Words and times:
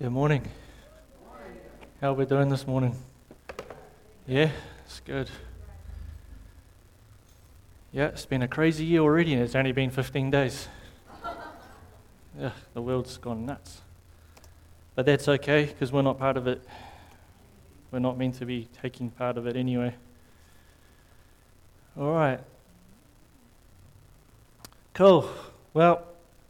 Good 0.00 0.12
morning. 0.12 0.48
How 2.00 2.12
are 2.12 2.14
we 2.14 2.24
doing 2.24 2.48
this 2.48 2.66
morning? 2.66 2.96
Yeah, 4.26 4.50
it's 4.86 4.98
good. 5.00 5.28
Yeah, 7.92 8.06
it's 8.06 8.24
been 8.24 8.40
a 8.40 8.48
crazy 8.48 8.86
year 8.86 9.02
already, 9.02 9.34
and 9.34 9.42
it's 9.42 9.54
only 9.54 9.72
been 9.72 9.90
15 9.90 10.30
days. 10.30 10.68
Yeah, 12.40 12.52
the 12.72 12.80
world's 12.80 13.18
gone 13.18 13.44
nuts. 13.44 13.82
But 14.94 15.04
that's 15.04 15.28
okay, 15.28 15.66
because 15.66 15.92
we're 15.92 16.00
not 16.00 16.18
part 16.18 16.38
of 16.38 16.46
it. 16.46 16.62
We're 17.90 17.98
not 17.98 18.16
meant 18.16 18.36
to 18.36 18.46
be 18.46 18.68
taking 18.80 19.10
part 19.10 19.36
of 19.36 19.46
it 19.46 19.54
anyway. 19.54 19.94
All 21.98 22.14
right. 22.14 22.40
Cool. 24.94 25.28
Well, 25.74 26.06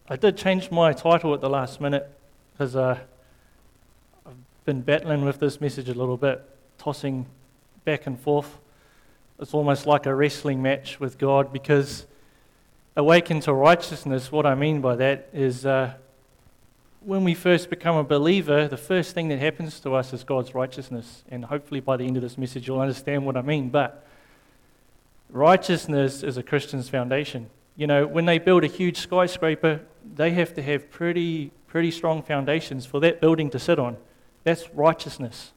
I 0.08 0.14
did 0.14 0.36
change 0.36 0.70
my 0.70 0.92
title 0.92 1.34
at 1.34 1.40
the 1.40 1.50
last 1.50 1.80
minute 1.80 2.08
because 2.52 2.76
uh, 2.76 3.00
been 4.64 4.82
battling 4.82 5.24
with 5.24 5.38
this 5.38 5.60
message 5.60 5.88
a 5.88 5.94
little 5.94 6.16
bit, 6.16 6.42
tossing 6.78 7.26
back 7.84 8.06
and 8.06 8.18
forth. 8.18 8.58
It's 9.38 9.54
almost 9.54 9.86
like 9.86 10.06
a 10.06 10.14
wrestling 10.14 10.60
match 10.60 11.00
with 11.00 11.18
God 11.18 11.52
because 11.52 12.06
awaken 12.96 13.40
to 13.40 13.54
righteousness, 13.54 14.30
what 14.30 14.46
I 14.46 14.54
mean 14.54 14.80
by 14.80 14.96
that 14.96 15.28
is 15.32 15.64
uh, 15.64 15.94
when 17.00 17.24
we 17.24 17.34
first 17.34 17.70
become 17.70 17.96
a 17.96 18.04
believer, 18.04 18.68
the 18.68 18.76
first 18.76 19.14
thing 19.14 19.28
that 19.28 19.38
happens 19.38 19.80
to 19.80 19.94
us 19.94 20.12
is 20.12 20.24
God's 20.24 20.54
righteousness. 20.54 21.24
And 21.30 21.46
hopefully 21.46 21.80
by 21.80 21.96
the 21.96 22.04
end 22.04 22.16
of 22.16 22.22
this 22.22 22.36
message, 22.36 22.68
you'll 22.68 22.80
understand 22.80 23.24
what 23.24 23.36
I 23.36 23.42
mean. 23.42 23.70
But 23.70 24.06
righteousness 25.30 26.22
is 26.22 26.36
a 26.36 26.42
Christian's 26.42 26.88
foundation. 26.88 27.48
You 27.76 27.86
know, 27.86 28.06
when 28.06 28.26
they 28.26 28.38
build 28.38 28.64
a 28.64 28.66
huge 28.66 28.98
skyscraper, 28.98 29.80
they 30.14 30.32
have 30.32 30.52
to 30.54 30.62
have 30.62 30.90
pretty, 30.90 31.52
pretty 31.66 31.90
strong 31.90 32.22
foundations 32.22 32.84
for 32.84 33.00
that 33.00 33.20
building 33.20 33.48
to 33.50 33.58
sit 33.58 33.78
on. 33.78 33.96
That's 34.44 34.68
righteousness. 34.70 35.52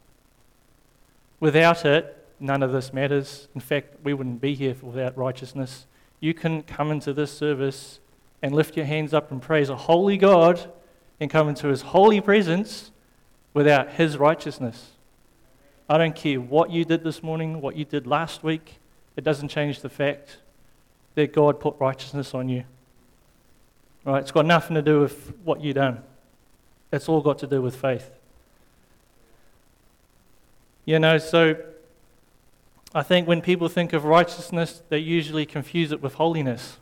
Without 1.40 1.86
it, 1.86 2.26
none 2.40 2.64
of 2.64 2.72
this 2.72 2.94
matters. 2.94 3.48
In 3.56 3.62
fact, 3.62 3.96
we 4.04 4.14
wouldn't 4.14 4.42
be 4.42 4.56
here 4.56 4.76
without 4.82 5.18
righteousness. 5.18 5.86
You 6.20 6.34
can 6.34 6.64
come 6.64 6.92
into 6.92 7.14
this 7.14 7.36
service 7.36 8.00
and 8.42 8.54
lift 8.54 8.76
your 8.76 8.86
hands 8.86 9.14
up 9.14 9.32
and 9.32 9.42
praise 9.42 9.70
a 9.70 9.76
holy 9.76 10.18
God 10.18 10.72
and 11.20 11.30
come 11.30 11.50
into 11.50 11.68
his 11.68 11.82
holy 11.82 12.22
presence 12.22 12.92
without 13.54 13.92
his 13.92 14.18
righteousness. 14.18 14.92
I 15.90 15.98
don't 15.98 16.16
care 16.16 16.40
what 16.40 16.72
you 16.72 16.86
did 16.86 17.04
this 17.04 17.22
morning, 17.24 17.62
what 17.62 17.76
you 17.76 17.86
did 17.86 18.08
last 18.08 18.44
week, 18.44 18.80
it 19.16 19.24
doesn't 19.24 19.50
change 19.50 19.82
the 19.82 19.90
fact 19.90 20.38
that 21.16 21.34
God 21.34 21.60
put 21.60 21.76
righteousness 21.80 22.34
on 22.34 22.50
you. 22.50 22.64
Right? 24.06 24.22
It's 24.22 24.32
got 24.32 24.46
nothing 24.46 24.76
to 24.76 24.82
do 24.82 25.02
with 25.02 25.34
what 25.44 25.62
you've 25.62 25.76
done. 25.76 26.04
It's 26.92 27.08
all 27.08 27.22
got 27.22 27.40
to 27.40 27.48
do 27.48 27.62
with 27.62 27.76
faith. 27.76 28.10
You 30.86 31.00
know, 31.00 31.18
so 31.18 31.56
I 32.94 33.04
think 33.04 33.28
when 33.28 33.42
people 33.42 33.70
think 33.70 33.94
of 33.94 34.04
righteousness, 34.06 34.82
they 34.90 35.00
usually 35.00 35.46
confuse 35.46 35.92
it 35.92 36.02
with 36.02 36.16
holiness. 36.16 36.78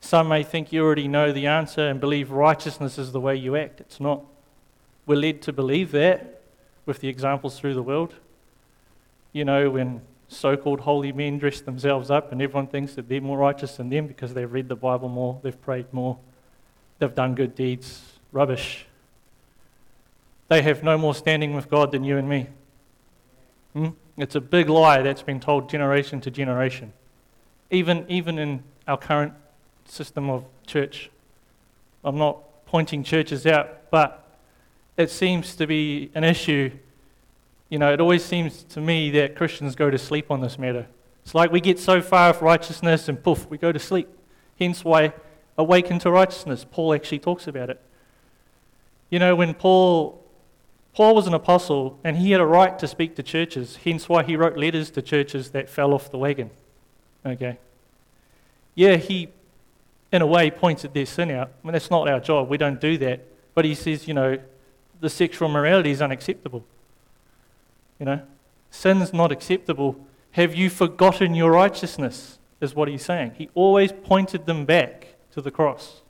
Some 0.00 0.28
may 0.28 0.42
think 0.42 0.72
you 0.72 0.84
already 0.84 1.08
know 1.08 1.32
the 1.32 1.46
answer 1.46 1.88
and 1.88 2.00
believe 2.00 2.30
righteousness 2.30 2.98
is 2.98 3.12
the 3.12 3.20
way 3.20 3.36
you 3.36 3.56
act. 3.56 3.80
It's 3.80 4.00
not. 4.00 4.22
We're 5.06 5.16
led 5.16 5.42
to 5.42 5.52
believe 5.52 5.92
that 5.92 6.42
with 6.84 7.00
the 7.00 7.08
examples 7.08 7.58
through 7.58 7.74
the 7.74 7.82
world. 7.82 8.14
You 9.32 9.44
know, 9.44 9.70
when 9.70 10.02
so 10.28 10.56
called 10.56 10.80
holy 10.80 11.12
men 11.12 11.38
dress 11.38 11.60
themselves 11.60 12.10
up 12.10 12.32
and 12.32 12.42
everyone 12.42 12.66
thinks 12.66 12.94
that 12.94 13.08
they're 13.08 13.20
more 13.20 13.38
righteous 13.38 13.76
than 13.76 13.88
them 13.88 14.06
because 14.06 14.34
they've 14.34 14.50
read 14.50 14.68
the 14.68 14.76
Bible 14.76 15.08
more, 15.08 15.38
they've 15.42 15.60
prayed 15.60 15.86
more, 15.92 16.18
they've 16.98 17.14
done 17.14 17.34
good 17.34 17.54
deeds. 17.54 18.02
Rubbish. 18.32 18.86
They 20.48 20.62
have 20.62 20.82
no 20.82 20.98
more 20.98 21.14
standing 21.14 21.54
with 21.54 21.70
God 21.70 21.92
than 21.92 22.04
you 22.04 22.18
and 22.18 22.28
me. 22.28 22.48
Hmm? 23.76 23.88
It's 24.16 24.34
a 24.34 24.40
big 24.40 24.70
lie 24.70 25.02
that's 25.02 25.22
been 25.22 25.38
told 25.38 25.68
generation 25.68 26.20
to 26.22 26.30
generation. 26.30 26.94
Even, 27.70 28.06
even 28.08 28.38
in 28.38 28.62
our 28.88 28.96
current 28.96 29.34
system 29.84 30.30
of 30.30 30.44
church. 30.66 31.10
I'm 32.02 32.16
not 32.16 32.64
pointing 32.64 33.04
churches 33.04 33.46
out, 33.46 33.90
but 33.90 34.38
it 34.96 35.10
seems 35.10 35.54
to 35.56 35.66
be 35.66 36.10
an 36.14 36.24
issue 36.24 36.70
you 37.68 37.78
know, 37.78 37.92
it 37.92 38.00
always 38.00 38.24
seems 38.24 38.62
to 38.64 38.80
me 38.80 39.10
that 39.10 39.34
Christians 39.34 39.74
go 39.74 39.90
to 39.90 39.98
sleep 39.98 40.30
on 40.30 40.40
this 40.40 40.58
matter. 40.58 40.86
It's 41.24 41.34
like 41.34 41.50
we 41.50 41.60
get 41.60 41.78
so 41.78 42.00
far 42.00 42.30
of 42.30 42.40
righteousness 42.40 43.08
and 43.08 43.20
poof, 43.20 43.48
we 43.50 43.58
go 43.58 43.72
to 43.72 43.78
sleep. 43.78 44.08
Hence 44.58 44.84
why 44.84 45.12
awaken 45.58 45.98
to 46.00 46.10
righteousness. 46.10 46.64
Paul 46.70 46.94
actually 46.94 47.18
talks 47.18 47.48
about 47.48 47.70
it. 47.70 47.80
You 49.10 49.18
know, 49.18 49.34
when 49.34 49.54
Paul 49.54 50.22
Paul 50.96 51.14
was 51.14 51.26
an 51.26 51.34
apostle 51.34 52.00
and 52.02 52.16
he 52.16 52.30
had 52.30 52.40
a 52.40 52.46
right 52.46 52.78
to 52.78 52.88
speak 52.88 53.16
to 53.16 53.22
churches, 53.22 53.76
hence 53.84 54.08
why 54.08 54.22
he 54.22 54.34
wrote 54.34 54.56
letters 54.56 54.90
to 54.92 55.02
churches 55.02 55.50
that 55.50 55.68
fell 55.68 55.92
off 55.92 56.10
the 56.10 56.16
wagon. 56.16 56.48
Okay. 57.24 57.58
Yeah, 58.74 58.96
he 58.96 59.28
in 60.10 60.22
a 60.22 60.26
way 60.26 60.50
pointed 60.50 60.94
their 60.94 61.04
sin 61.04 61.30
out. 61.30 61.50
I 61.62 61.66
mean 61.66 61.74
that's 61.74 61.90
not 61.90 62.08
our 62.08 62.18
job. 62.18 62.48
We 62.48 62.56
don't 62.56 62.80
do 62.80 62.96
that. 62.96 63.20
But 63.54 63.66
he 63.66 63.74
says, 63.74 64.08
you 64.08 64.14
know, 64.14 64.38
the 64.98 65.10
sexual 65.10 65.50
morality 65.50 65.90
is 65.90 66.00
unacceptable. 66.00 66.64
You 67.98 68.06
know, 68.06 68.22
sin's 68.70 69.12
not 69.12 69.30
acceptable. 69.32 70.00
Have 70.30 70.54
you 70.54 70.70
forgotten 70.70 71.34
your 71.34 71.50
righteousness? 71.50 72.38
Is 72.58 72.74
what 72.74 72.88
he's 72.88 73.04
saying. 73.04 73.32
He 73.36 73.50
always 73.54 73.92
pointed 73.92 74.46
them 74.46 74.64
back 74.64 75.08
to 75.32 75.42
the 75.42 75.50
cross. 75.50 76.00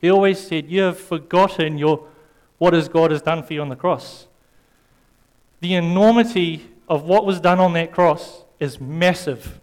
He 0.00 0.08
always 0.08 0.38
said, 0.38 0.70
You 0.70 0.82
have 0.82 0.96
forgotten 0.96 1.76
your, 1.76 2.06
what 2.58 2.72
has 2.72 2.88
God 2.88 3.10
has 3.10 3.20
done 3.20 3.42
for 3.42 3.52
you 3.52 3.62
on 3.62 3.68
the 3.68 3.74
cross. 3.74 4.27
The 5.60 5.74
enormity 5.74 6.68
of 6.88 7.04
what 7.04 7.26
was 7.26 7.40
done 7.40 7.58
on 7.58 7.72
that 7.74 7.92
cross 7.92 8.44
is 8.60 8.80
massive. 8.80 9.60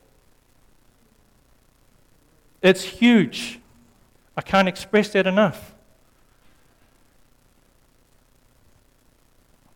It's 2.62 2.84
huge. 2.84 3.60
I 4.36 4.42
can't 4.42 4.68
express 4.68 5.10
that 5.10 5.28
enough. 5.28 5.74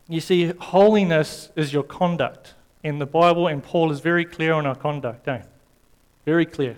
You 0.08 0.20
see, 0.20 0.52
holiness 0.58 1.50
is 1.54 1.72
your 1.72 1.84
conduct 1.84 2.54
in 2.82 2.98
the 2.98 3.06
Bible, 3.06 3.46
and 3.46 3.62
Paul 3.62 3.92
is 3.92 4.00
very 4.00 4.24
clear 4.24 4.52
on 4.52 4.66
our 4.66 4.74
conduct, 4.74 5.28
eh? 5.28 5.42
Very 6.24 6.44
clear. 6.44 6.76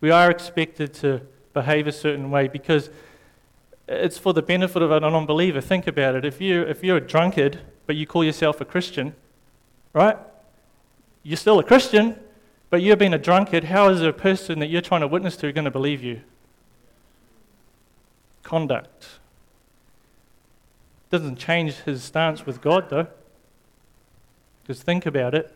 We 0.00 0.10
are 0.10 0.30
expected 0.30 0.94
to 0.94 1.22
behave 1.52 1.86
a 1.86 1.92
certain 1.92 2.30
way 2.30 2.46
because 2.46 2.90
it's 3.88 4.16
for 4.16 4.32
the 4.32 4.42
benefit 4.42 4.80
of 4.80 4.90
a 4.90 5.00
non 5.00 5.26
believer. 5.26 5.60
Think 5.60 5.86
about 5.86 6.14
it. 6.14 6.24
If, 6.24 6.40
you, 6.40 6.62
if 6.62 6.84
you're 6.84 6.98
a 6.98 7.06
drunkard, 7.06 7.60
but 7.86 7.96
you 7.96 8.06
call 8.06 8.24
yourself 8.24 8.60
a 8.60 8.64
Christian, 8.64 9.14
right? 9.92 10.16
You're 11.22 11.36
still 11.36 11.58
a 11.58 11.64
Christian, 11.64 12.18
but 12.70 12.82
you've 12.82 12.98
been 12.98 13.14
a 13.14 13.18
drunkard. 13.18 13.64
How 13.64 13.88
is 13.88 14.02
a 14.02 14.12
person 14.12 14.58
that 14.58 14.68
you're 14.68 14.82
trying 14.82 15.00
to 15.02 15.08
witness 15.08 15.36
to 15.38 15.52
going 15.52 15.64
to 15.64 15.70
believe 15.70 16.02
you? 16.02 16.20
Conduct. 18.42 19.20
Doesn't 21.10 21.36
change 21.36 21.74
his 21.74 22.02
stance 22.02 22.44
with 22.44 22.60
God, 22.60 22.90
though. 22.90 23.06
Because 24.62 24.82
think 24.82 25.06
about 25.06 25.34
it. 25.34 25.54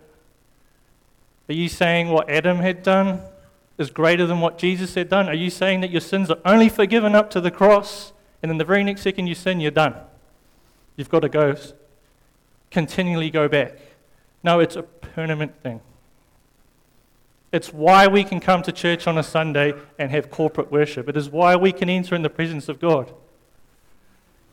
Are 1.49 1.55
you 1.55 1.69
saying 1.69 2.09
what 2.09 2.29
Adam 2.29 2.59
had 2.59 2.83
done 2.83 3.21
is 3.79 3.91
greater 3.91 4.27
than 4.27 4.41
what 4.41 4.59
Jesus 4.59 4.95
had 4.95 5.09
done? 5.09 5.29
Are 5.29 5.35
you 5.35 5.51
saying 5.51 5.81
that 5.81 5.91
your 5.91 6.01
sins 6.01 6.31
are 6.31 6.39
only 6.45 6.69
forgiven 6.69 7.15
up 7.15 7.31
to 7.31 7.41
the 7.41 7.51
cross, 7.51 8.13
and 8.43 8.51
then 8.51 8.59
the 8.59 8.65
very 8.65 8.85
next 8.85 9.03
second 9.03 9.27
you 9.27 9.35
sin, 9.35 9.61
you're 9.61 9.71
done? 9.71 9.95
You've 10.97 11.09
got 11.09 11.21
to 11.21 11.29
go, 11.29 11.57
continually 12.71 13.31
go 13.31 13.49
back. 13.49 13.79
No, 14.43 14.61
it's 14.61 14.77
a 14.77 14.83
permanent 14.83 15.61
thing. 15.63 15.81
It's 17.51 17.73
why 17.73 18.07
we 18.07 18.25
can 18.25 18.41
come 18.41 18.63
to 18.63 18.73
church 18.73 19.07
on 19.07 19.17
a 19.17 19.23
Sunday 19.23 19.73
and 19.99 20.11
have 20.11 20.31
corporate 20.31 20.71
worship. 20.71 21.09
It 21.09 21.17
is 21.17 21.31
why 21.31 21.57
we 21.57 21.73
can 21.73 21.89
enter 21.89 22.15
in 22.15 22.23
the 22.23 22.31
presence 22.31 22.69
of 22.69 22.79
God. 22.79 23.13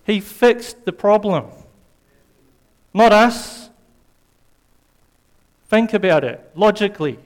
He 0.06 0.20
fixed 0.22 0.86
the 0.86 0.94
problem, 0.94 1.46
not 2.94 3.12
us. 3.12 3.70
Think 5.68 5.94
about 5.94 6.24
it 6.24 6.52
logically, 6.56 7.20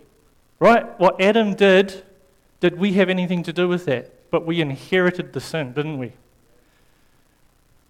right? 0.60 1.00
What 1.00 1.22
Adam 1.22 1.54
did, 1.54 2.04
did 2.62 2.80
we 2.80 2.94
have 2.94 3.10
anything 3.10 3.44
to 3.44 3.54
do 3.54 3.68
with 3.68 3.86
that? 3.86 4.32
But 4.32 4.46
we 4.46 4.62
inherited 4.62 5.34
the 5.34 5.42
sin, 5.42 5.74
didn't 5.74 5.98
we? 5.98 6.14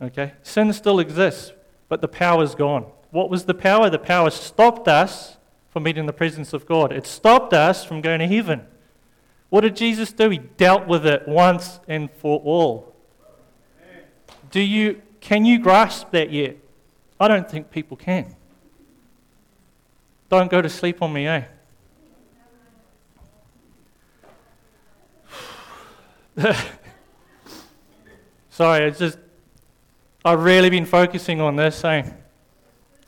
Okay? 0.01 0.33
Sin 0.41 0.73
still 0.73 1.00
exists, 1.00 1.53
but 1.88 2.01
the 2.01 2.07
power's 2.07 2.56
gone. 2.56 2.85
What 3.11 3.29
was 3.29 3.45
the 3.45 3.53
power? 3.53 3.89
The 3.89 4.00
power 4.00 4.29
stopped 4.29 4.88
us 4.88 5.38
from 5.71 5.83
meeting 5.83 6.06
the 6.06 6.13
presence 6.13 6.53
of 6.53 6.65
God. 6.65 6.91
It 6.91 7.07
stopped 7.07 7.53
us 7.53 7.83
from 7.85 8.01
going 8.01 8.19
to 8.19 8.27
heaven. 8.27 8.65
What 9.50 9.61
did 9.61 9.75
Jesus 9.75 10.11
do? 10.11 10.29
He 10.29 10.38
dealt 10.38 10.88
with 10.88 11.06
it 11.06 11.27
once 11.27 11.79
and 11.88 12.11
for 12.11 12.39
all. 12.39 12.95
Do 14.51 14.59
you, 14.59 15.01
can 15.21 15.45
you 15.45 15.59
grasp 15.59 16.11
that 16.11 16.31
yet? 16.31 16.57
I 17.19 17.27
don't 17.27 17.50
think 17.50 17.71
people 17.71 17.97
can. 17.97 18.35
Don't 20.29 20.50
go 20.50 20.61
to 20.61 20.69
sleep 20.69 21.01
on 21.01 21.11
me, 21.11 21.27
eh? 21.27 21.44
Sorry, 28.50 28.85
it's 28.85 29.00
just 29.00 29.17
I've 30.23 30.44
really 30.44 30.69
been 30.69 30.85
focusing 30.85 31.41
on 31.41 31.56
this, 31.56 31.83
eh? 31.83 32.09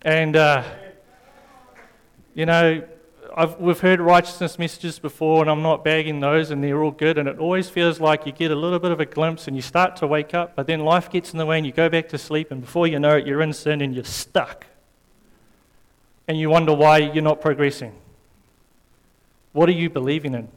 And, 0.04 0.36
uh, 0.36 0.64
you 2.34 2.48
know, 2.48 2.84
I've, 3.36 3.60
we've 3.60 3.80
heard 3.80 4.02
righteousness 4.02 4.58
messages 4.58 4.98
before, 4.98 5.42
and 5.42 5.50
I'm 5.50 5.62
not 5.62 5.84
bagging 5.84 6.20
those, 6.20 6.50
and 6.50 6.64
they're 6.64 6.82
all 6.82 6.92
good. 6.92 7.20
And 7.20 7.30
it 7.30 7.38
always 7.38 7.70
feels 7.70 8.00
like 8.00 8.26
you 8.26 8.32
get 8.32 8.50
a 8.50 8.56
little 8.56 8.80
bit 8.80 8.92
of 8.92 9.00
a 9.00 9.06
glimpse 9.06 9.48
and 9.48 9.56
you 9.56 9.62
start 9.62 9.96
to 9.98 10.08
wake 10.08 10.34
up, 10.34 10.56
but 10.56 10.66
then 10.66 10.80
life 10.80 11.12
gets 11.12 11.34
in 11.34 11.38
the 11.38 11.46
way 11.46 11.58
and 11.58 11.66
you 11.66 11.72
go 11.72 11.88
back 11.88 12.10
to 12.10 12.18
sleep, 12.18 12.50
and 12.52 12.62
before 12.62 12.88
you 12.88 13.00
know 13.00 13.18
it, 13.18 13.28
you're 13.28 13.44
in 13.44 13.54
sin 13.54 13.82
and 13.82 13.94
you're 13.94 14.04
stuck. 14.04 14.66
And 16.28 16.40
you 16.40 16.50
wonder 16.50 16.74
why 16.74 16.98
you're 16.98 17.24
not 17.24 17.40
progressing. 17.40 17.94
What 19.54 19.70
are 19.70 19.74
you 19.74 19.90
believing 19.90 20.34
in? 20.34 20.48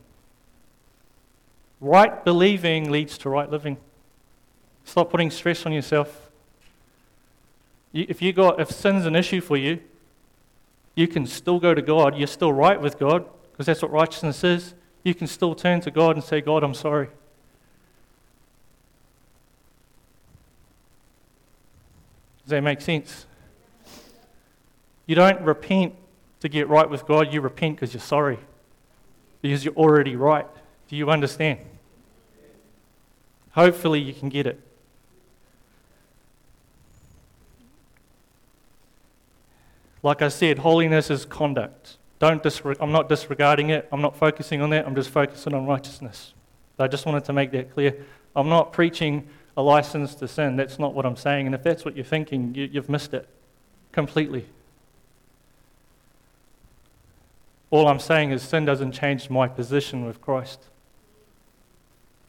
Right 1.80 2.24
believing 2.24 2.90
leads 2.90 3.18
to 3.18 3.28
right 3.28 3.50
living. 3.50 3.76
Stop 4.84 5.10
putting 5.10 5.30
stress 5.30 5.66
on 5.66 5.72
yourself. 5.72 6.23
If 7.94 8.20
you 8.20 8.32
got 8.32 8.60
if 8.60 8.70
sin's 8.70 9.06
an 9.06 9.14
issue 9.16 9.40
for 9.40 9.56
you, 9.56 9.80
you 10.94 11.08
can 11.08 11.26
still 11.26 11.58
go 11.58 11.74
to 11.74 11.82
God. 11.82 12.18
You're 12.18 12.26
still 12.26 12.52
right 12.52 12.80
with 12.80 12.98
God 12.98 13.24
because 13.52 13.66
that's 13.66 13.82
what 13.82 13.90
righteousness 13.90 14.44
is. 14.44 14.74
You 15.04 15.14
can 15.14 15.26
still 15.26 15.54
turn 15.54 15.80
to 15.82 15.90
God 15.90 16.16
and 16.16 16.24
say, 16.24 16.40
God, 16.40 16.62
I'm 16.62 16.74
sorry. 16.74 17.08
Does 22.44 22.50
that 22.50 22.62
make 22.62 22.80
sense? 22.80 23.26
You 25.06 25.14
don't 25.14 25.40
repent 25.42 25.94
to 26.40 26.48
get 26.48 26.68
right 26.68 26.88
with 26.88 27.06
God, 27.06 27.32
you 27.32 27.40
repent 27.40 27.76
because 27.76 27.94
you're 27.94 28.00
sorry, 28.00 28.38
because 29.40 29.64
you're 29.64 29.74
already 29.74 30.14
right. 30.14 30.46
Do 30.88 30.96
you 30.96 31.10
understand? 31.10 31.60
Hopefully, 33.52 34.00
you 34.00 34.12
can 34.12 34.28
get 34.28 34.46
it. 34.46 34.60
Like 40.04 40.20
I 40.20 40.28
said, 40.28 40.58
holiness 40.58 41.10
is 41.10 41.24
conduct. 41.24 41.96
Don't 42.18 42.42
disre- 42.42 42.76
I'm 42.78 42.92
not 42.92 43.08
disregarding 43.08 43.70
it. 43.70 43.88
I'm 43.90 44.02
not 44.02 44.14
focusing 44.16 44.60
on 44.60 44.68
that. 44.70 44.86
I'm 44.86 44.94
just 44.94 45.08
focusing 45.08 45.54
on 45.54 45.66
righteousness. 45.66 46.34
I 46.78 46.88
just 46.88 47.06
wanted 47.06 47.24
to 47.24 47.32
make 47.32 47.52
that 47.52 47.72
clear. 47.72 48.04
I'm 48.36 48.50
not 48.50 48.70
preaching 48.70 49.26
a 49.56 49.62
license 49.62 50.14
to 50.16 50.28
sin. 50.28 50.56
That's 50.56 50.78
not 50.78 50.92
what 50.92 51.06
I'm 51.06 51.16
saying. 51.16 51.46
And 51.46 51.54
if 51.54 51.62
that's 51.62 51.86
what 51.86 51.96
you're 51.96 52.04
thinking, 52.04 52.54
you, 52.54 52.68
you've 52.70 52.90
missed 52.90 53.14
it 53.14 53.26
completely. 53.92 54.44
All 57.70 57.88
I'm 57.88 57.98
saying 57.98 58.30
is 58.30 58.42
sin 58.42 58.66
doesn't 58.66 58.92
change 58.92 59.30
my 59.30 59.48
position 59.48 60.04
with 60.04 60.20
Christ. 60.20 60.60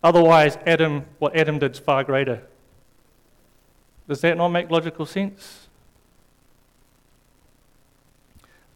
Otherwise, 0.02 0.58
Adam, 0.66 1.06
what 1.20 1.36
Adam 1.36 1.60
did 1.60 1.74
is 1.74 1.80
far 1.80 2.06
greater. 2.06 2.42
Does 4.08 4.22
that 4.22 4.38
not 4.38 4.48
make 4.50 4.72
logical 4.72 5.06
sense? 5.06 5.65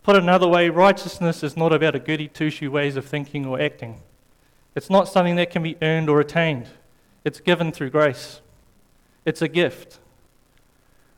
Put 0.09 0.15
another 0.15 0.47
way, 0.47 0.69
righteousness 0.69 1.43
is 1.43 1.55
not 1.55 1.71
about 1.71 1.93
a 1.93 1.99
goody 1.99 2.27
two 2.27 2.49
shoe 2.49 2.71
ways 2.71 2.95
of 2.95 3.05
thinking 3.05 3.45
or 3.45 3.61
acting. 3.61 4.01
It's 4.73 4.89
not 4.89 5.07
something 5.07 5.35
that 5.35 5.51
can 5.51 5.61
be 5.61 5.77
earned 5.83 6.09
or 6.09 6.19
attained, 6.19 6.65
it's 7.23 7.39
given 7.39 7.71
through 7.71 7.91
grace. 7.91 8.41
It's 9.23 9.43
a 9.43 9.47
gift. 9.47 9.99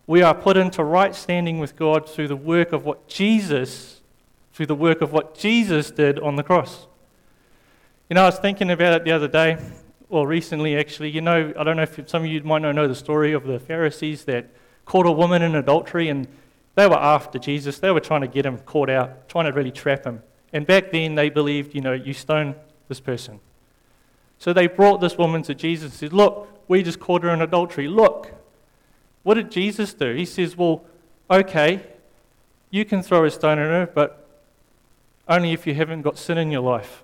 We 0.07 0.21
are 0.21 0.35
put 0.35 0.57
into 0.57 0.83
right 0.83 1.15
standing 1.15 1.57
with 1.57 1.77
God 1.77 2.09
through 2.09 2.27
the 2.27 2.35
work 2.35 2.73
of 2.73 2.83
what 2.83 3.07
Jesus, 3.07 4.01
through 4.51 4.65
the 4.65 4.75
work 4.75 4.99
of 4.99 5.13
what 5.13 5.37
Jesus 5.37 5.89
did 5.89 6.19
on 6.19 6.35
the 6.35 6.43
cross. 6.43 6.87
You 8.09 8.15
know, 8.15 8.23
I 8.23 8.25
was 8.25 8.39
thinking 8.39 8.69
about 8.69 8.91
it 8.91 9.05
the 9.05 9.13
other 9.13 9.29
day, 9.29 9.57
or 10.09 10.27
recently 10.27 10.75
actually. 10.75 11.11
You 11.11 11.21
know, 11.21 11.53
I 11.57 11.63
don't 11.63 11.77
know 11.77 11.83
if 11.83 12.09
some 12.09 12.23
of 12.23 12.29
you 12.29 12.43
might 12.43 12.61
not 12.61 12.75
know 12.75 12.89
the 12.89 12.95
story 12.95 13.31
of 13.31 13.45
the 13.45 13.57
Pharisees 13.57 14.25
that 14.25 14.49
caught 14.83 15.05
a 15.05 15.11
woman 15.13 15.41
in 15.41 15.55
adultery 15.55 16.09
and 16.09 16.27
they 16.75 16.87
were 16.87 16.97
after 16.97 17.37
Jesus. 17.37 17.79
They 17.79 17.91
were 17.91 17.99
trying 17.99 18.21
to 18.21 18.27
get 18.27 18.45
him 18.45 18.57
caught 18.59 18.89
out, 18.89 19.27
trying 19.27 19.45
to 19.45 19.51
really 19.51 19.71
trap 19.71 20.05
him. 20.05 20.23
And 20.53 20.65
back 20.65 20.91
then, 20.91 21.15
they 21.15 21.29
believed, 21.29 21.75
you 21.75 21.81
know, 21.81 21.93
you 21.93 22.13
stone 22.13 22.55
this 22.87 22.99
person. 22.99 23.39
So 24.37 24.53
they 24.53 24.67
brought 24.67 25.01
this 25.01 25.17
woman 25.17 25.43
to 25.43 25.55
Jesus 25.55 25.91
and 25.91 25.93
said, 25.93 26.13
Look, 26.13 26.47
we 26.67 26.83
just 26.83 26.99
caught 26.99 27.23
her 27.23 27.29
in 27.29 27.41
adultery. 27.41 27.87
Look. 27.87 28.33
What 29.23 29.35
did 29.35 29.51
Jesus 29.51 29.93
do? 29.93 30.13
He 30.15 30.25
says, 30.25 30.57
Well, 30.57 30.83
okay, 31.29 31.85
you 32.71 32.85
can 32.85 33.03
throw 33.03 33.23
a 33.25 33.31
stone 33.31 33.59
at 33.59 33.67
her, 33.67 33.91
but 33.93 34.27
only 35.27 35.51
if 35.51 35.67
you 35.67 35.75
haven't 35.75 36.01
got 36.01 36.17
sin 36.17 36.37
in 36.37 36.51
your 36.51 36.61
life. 36.61 37.03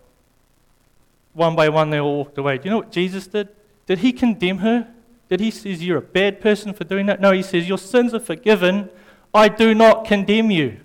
One 1.34 1.56
by 1.56 1.70
one, 1.70 1.92
they 1.92 2.00
all 2.00 2.18
walked 2.18 2.38
away. 2.38 2.58
Do 2.58 2.64
you 2.66 2.72
know 2.72 2.78
what 2.78 2.92
Jesus 2.92 3.28
did? 3.28 3.50
Did 3.86 4.00
he 4.00 4.12
condemn 4.12 4.60
her? 4.60 4.88
Did 5.30 5.40
he 5.40 5.52
say, 5.52 5.72
You're 5.72 6.00
a 6.00 6.02
bad 6.02 6.42
person 6.42 6.74
for 6.74 6.84
doing 6.84 7.06
that? 7.06 7.22
No, 7.22 7.32
he 7.32 7.44
says, 7.44 7.68
Your 7.68 7.78
sins 7.78 8.14
are 8.14 8.20
forgiven 8.20 8.90
I 9.34 9.50
do 9.50 9.74
not 9.74 10.06
condemn 10.06 10.52
you. 10.52 10.78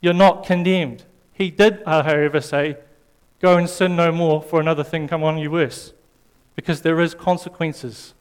You're 0.00 0.14
not 0.14 0.44
condemned. 0.44 1.04
He 1.32 1.50
did, 1.50 1.82
however, 1.86 2.40
say, 2.40 2.76
Go 3.40 3.56
and 3.56 3.68
sin 3.68 3.96
no 3.96 4.12
more, 4.12 4.40
for 4.40 4.60
another 4.60 4.84
thing 4.84 5.08
come 5.08 5.24
on 5.24 5.36
you 5.36 5.50
worse. 5.50 5.92
Because 6.54 6.82
there 6.82 7.00
is 7.00 7.12
consequences. 7.12 8.14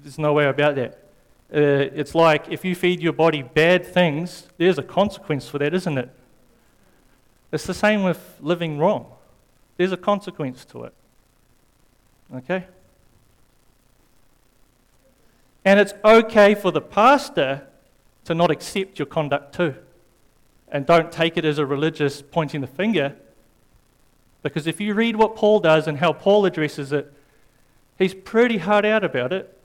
There's 0.00 0.18
no 0.18 0.32
way 0.32 0.46
about 0.46 0.76
that. 0.76 1.02
Uh, 1.52 1.90
it's 1.92 2.14
like 2.14 2.46
if 2.50 2.64
you 2.64 2.76
feed 2.76 3.00
your 3.00 3.12
body 3.12 3.42
bad 3.42 3.84
things, 3.84 4.46
there's 4.58 4.78
a 4.78 4.82
consequence 4.82 5.48
for 5.48 5.58
that, 5.58 5.74
isn't 5.74 5.98
it? 5.98 6.08
It's 7.50 7.66
the 7.66 7.74
same 7.74 8.04
with 8.04 8.36
living 8.40 8.78
wrong. 8.78 9.06
There's 9.76 9.92
a 9.92 9.96
consequence 9.96 10.64
to 10.66 10.84
it. 10.84 10.94
Okay? 12.34 12.66
And 15.66 15.80
it's 15.80 15.94
okay 16.04 16.54
for 16.54 16.70
the 16.70 16.80
pastor 16.80 17.66
to 18.24 18.34
not 18.36 18.52
accept 18.52 19.00
your 19.00 19.06
conduct 19.06 19.56
too. 19.56 19.74
And 20.68 20.86
don't 20.86 21.10
take 21.10 21.36
it 21.36 21.44
as 21.44 21.58
a 21.58 21.66
religious 21.66 22.22
pointing 22.22 22.60
the 22.60 22.68
finger. 22.68 23.16
Because 24.44 24.68
if 24.68 24.80
you 24.80 24.94
read 24.94 25.16
what 25.16 25.34
Paul 25.34 25.58
does 25.58 25.88
and 25.88 25.98
how 25.98 26.12
Paul 26.12 26.46
addresses 26.46 26.92
it, 26.92 27.12
he's 27.98 28.14
pretty 28.14 28.58
hard 28.58 28.86
out 28.86 29.02
about 29.02 29.32
it. 29.32 29.58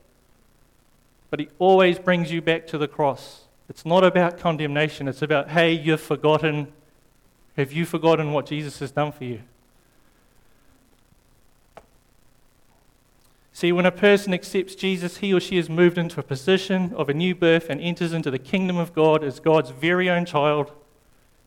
But 1.30 1.38
he 1.38 1.48
always 1.60 2.00
brings 2.00 2.32
you 2.32 2.42
back 2.42 2.66
to 2.66 2.78
the 2.78 2.88
cross. 2.88 3.42
It's 3.68 3.86
not 3.86 4.02
about 4.02 4.38
condemnation, 4.38 5.06
it's 5.06 5.22
about, 5.22 5.50
hey, 5.50 5.72
you've 5.72 6.00
forgotten. 6.00 6.72
Have 7.56 7.72
you 7.72 7.86
forgotten 7.86 8.32
what 8.32 8.46
Jesus 8.46 8.80
has 8.80 8.90
done 8.90 9.12
for 9.12 9.22
you? 9.22 9.42
See, 13.52 13.70
when 13.70 13.84
a 13.84 13.92
person 13.92 14.32
accepts 14.32 14.74
Jesus, 14.74 15.18
he 15.18 15.32
or 15.34 15.40
she 15.40 15.58
is 15.58 15.68
moved 15.68 15.98
into 15.98 16.18
a 16.18 16.22
position 16.22 16.92
of 16.94 17.08
a 17.08 17.14
new 17.14 17.34
birth 17.34 17.68
and 17.68 17.80
enters 17.80 18.12
into 18.12 18.30
the 18.30 18.38
kingdom 18.38 18.78
of 18.78 18.94
God 18.94 19.22
as 19.22 19.40
God's 19.40 19.70
very 19.70 20.08
own 20.08 20.24
child 20.24 20.72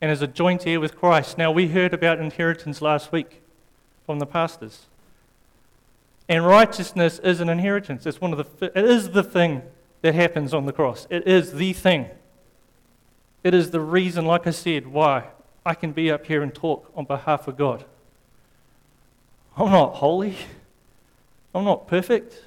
and 0.01 0.12
as 0.12 0.22
a 0.22 0.27
joint 0.27 0.68
heir 0.68 0.80
with 0.80 0.96
Christ. 0.96 1.38
Now, 1.38 1.51
we 1.51 1.68
heard 1.68 1.94
about 1.94 2.20
inheritance 2.20 2.82
last 2.82 3.12
week 3.12 3.41
from 4.06 4.20
the 4.20 4.25
pastors. 4.27 4.86
And 6.30 6.46
righteousness 6.46 7.20
is 7.20 7.39
an 7.39 7.50
inheritance. 7.50 8.06
It's 8.06 8.22
one 8.22 8.34
of 8.34 8.60
the, 8.60 8.65
it 8.77 8.86
is 8.86 9.12
the 9.12 9.24
thing 9.24 9.63
that 10.01 10.13
happens 10.13 10.53
on 10.53 10.68
the 10.68 10.74
cross. 10.74 11.08
It 11.10 11.27
is 11.27 11.53
the 11.53 11.74
thing. 11.74 12.10
It 13.44 13.53
is 13.53 13.72
the 13.72 13.80
reason, 13.80 14.25
like 14.25 14.46
I 14.46 14.51
said, 14.51 14.88
why 14.88 15.25
I 15.65 15.74
can 15.74 15.91
be 15.91 16.12
up 16.12 16.25
here 16.27 16.44
and 16.44 16.53
talk 16.53 16.91
on 16.96 17.06
behalf 17.06 17.48
of 17.48 17.58
God. 17.58 17.86
I'm 19.58 19.72
not 19.72 19.96
holy. 19.96 20.36
I'm 21.56 21.64
not 21.64 21.88
perfect, 21.88 22.44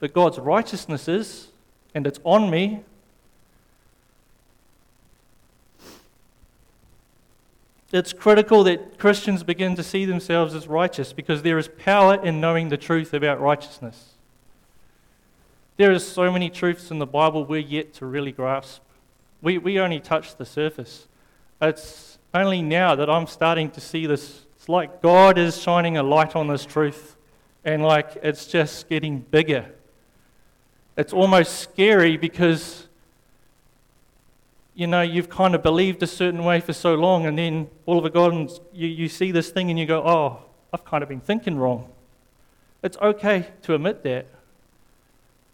but 0.00 0.14
God's 0.14 0.38
righteousness 0.38 1.08
is, 1.08 1.48
and 1.94 2.06
it's 2.06 2.18
on 2.24 2.48
me. 2.50 2.80
It's 7.92 8.14
critical 8.14 8.64
that 8.64 8.98
Christians 8.98 9.42
begin 9.42 9.76
to 9.76 9.82
see 9.82 10.06
themselves 10.06 10.54
as 10.54 10.68
righteous 10.68 11.12
because 11.12 11.42
there 11.42 11.58
is 11.58 11.68
power 11.68 12.14
in 12.14 12.40
knowing 12.40 12.70
the 12.70 12.78
truth 12.78 13.12
about 13.12 13.42
righteousness. 13.42 14.14
There 15.76 15.92
are 15.92 15.98
so 15.98 16.32
many 16.32 16.48
truths 16.48 16.90
in 16.90 16.98
the 16.98 17.06
Bible 17.06 17.44
we're 17.44 17.60
yet 17.60 17.92
to 17.94 18.06
really 18.06 18.32
grasp. 18.32 18.80
We, 19.42 19.58
we 19.58 19.78
only 19.78 20.00
touch 20.00 20.34
the 20.34 20.46
surface. 20.46 21.08
It's 21.60 22.16
only 22.32 22.62
now 22.62 22.94
that 22.94 23.10
I'm 23.10 23.26
starting 23.26 23.70
to 23.72 23.82
see 23.82 24.06
this. 24.06 24.46
It's 24.56 24.68
like 24.70 25.02
God 25.02 25.36
is 25.36 25.60
shining 25.60 25.98
a 25.98 26.02
light 26.02 26.34
on 26.34 26.48
this 26.48 26.64
truth 26.64 27.15
and 27.66 27.82
like 27.82 28.16
it's 28.22 28.46
just 28.46 28.88
getting 28.88 29.18
bigger. 29.18 29.66
It's 30.96 31.12
almost 31.12 31.58
scary 31.58 32.16
because 32.16 32.86
you 34.74 34.86
know 34.86 35.02
you've 35.02 35.28
kind 35.28 35.54
of 35.54 35.62
believed 35.62 36.02
a 36.02 36.06
certain 36.06 36.44
way 36.44 36.60
for 36.60 36.72
so 36.72 36.94
long, 36.94 37.26
and 37.26 37.36
then 37.36 37.68
all 37.84 37.98
of 37.98 38.04
a 38.06 38.16
sudden 38.16 38.48
you, 38.72 38.86
you 38.86 39.08
see 39.08 39.32
this 39.32 39.50
thing 39.50 39.68
and 39.68 39.78
you 39.78 39.84
go, 39.84 40.02
"Oh, 40.06 40.44
I've 40.72 40.84
kind 40.84 41.02
of 41.02 41.08
been 41.08 41.20
thinking 41.20 41.58
wrong." 41.58 41.90
It's 42.82 42.96
okay 42.98 43.48
to 43.62 43.74
admit 43.74 44.04
that. 44.04 44.26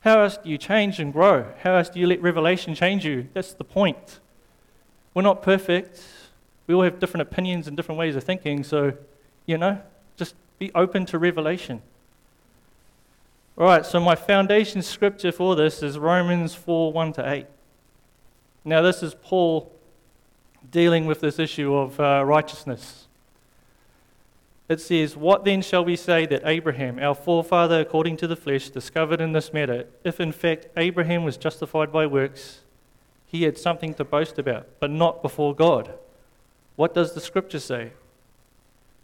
How 0.01 0.21
else 0.21 0.37
do 0.37 0.51
you 0.51 0.59
change 0.59 0.99
and 0.99 1.13
grow? 1.13 1.47
How 1.63 1.77
else 1.77 1.89
do 1.89 1.99
you 1.99 2.07
let 2.07 2.21
revelation 2.21 2.75
change 2.75 3.07
you? 3.07 3.29
That's 3.33 3.55
the 3.55 3.65
point. 3.65 4.21
We're 5.15 5.23
not 5.23 5.43
perfect. 5.43 6.03
We 6.67 6.75
all 6.75 6.83
have 6.83 6.99
different 6.99 7.23
opinions 7.23 7.69
and 7.69 7.77
different 7.77 7.99
ways 8.01 8.17
of 8.17 8.25
thinking, 8.25 8.65
so, 8.65 8.95
you 9.47 9.59
know, 9.59 9.81
just 10.17 10.35
be 10.59 10.73
open 10.75 11.07
to 11.07 11.19
revelation. 11.19 11.83
All 13.59 13.67
right, 13.67 13.85
so 13.85 14.01
my 14.01 14.15
foundation 14.15 14.81
scripture 14.81 15.31
for 15.31 15.55
this 15.55 15.83
is 15.83 15.99
Romans 15.99 16.55
4 16.55 16.91
1 16.91 17.13
to 17.15 17.31
8. 17.31 17.47
Now, 18.65 18.81
this 18.81 19.03
is 19.03 19.15
Paul 19.15 19.71
dealing 20.71 21.05
with 21.05 21.21
this 21.21 21.39
issue 21.39 21.75
of 21.75 22.01
uh, 22.01 22.23
righteousness. 22.25 23.09
It 24.71 24.81
says, 24.81 25.19
What 25.19 25.45
then 25.45 25.61
shall 25.61 25.85
we 25.85 25.97
say 25.97 26.25
that 26.27 26.47
Abraham, 26.47 26.99
our 26.99 27.15
forefather 27.15 27.79
according 27.79 28.17
to 28.19 28.27
the 28.27 28.37
flesh, 28.37 28.71
discovered 28.71 29.21
in 29.21 29.33
this 29.33 29.53
matter? 29.53 29.87
If 30.03 30.19
in 30.19 30.33
fact 30.33 30.69
Abraham 30.79 31.23
was 31.23 31.37
justified 31.37 31.93
by 31.93 32.07
works, 32.07 32.61
he 33.27 33.43
had 33.43 33.59
something 33.59 33.93
to 33.95 34.05
boast 34.05 34.39
about, 34.39 34.67
but 34.81 34.91
not 34.91 35.21
before 35.21 35.55
God. 35.55 35.93
What 36.77 36.95
does 36.95 37.13
the 37.13 37.21
scripture 37.21 37.61
say? 37.61 37.93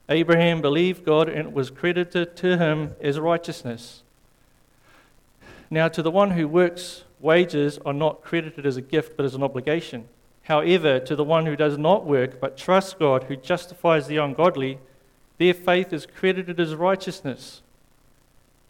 Abraham 0.09 0.63
believed 0.63 1.05
God 1.05 1.29
and 1.29 1.49
it 1.49 1.53
was 1.53 1.71
credited 1.71 2.35
to 2.37 2.57
him 2.57 2.95
as 3.03 3.19
righteousness. 3.19 4.05
Now, 5.71 5.89
to 5.89 6.03
the 6.03 6.11
one 6.11 6.31
who 6.33 6.49
works, 6.49 7.05
wages 7.21 7.79
are 7.85 7.93
not 7.93 8.23
credited 8.23 8.65
as 8.65 8.77
a 8.77 8.83
gift 8.83 9.17
but 9.17 9.27
as 9.27 9.35
an 9.35 9.43
obligation. 9.43 10.09
However, 10.45 10.99
to 11.01 11.15
the 11.15 11.25
one 11.25 11.45
who 11.45 11.57
does 11.57 11.77
not 11.77 12.07
work 12.07 12.41
but 12.41 12.57
trusts 12.57 12.95
God, 12.95 13.25
who 13.25 13.37
justifies 13.37 14.07
the 14.07 14.17
ungodly, 14.17 14.79
their 15.37 15.53
faith 15.55 15.93
is 15.93 16.07
credited 16.07 16.59
as 16.59 16.75
righteousness. 16.75 17.63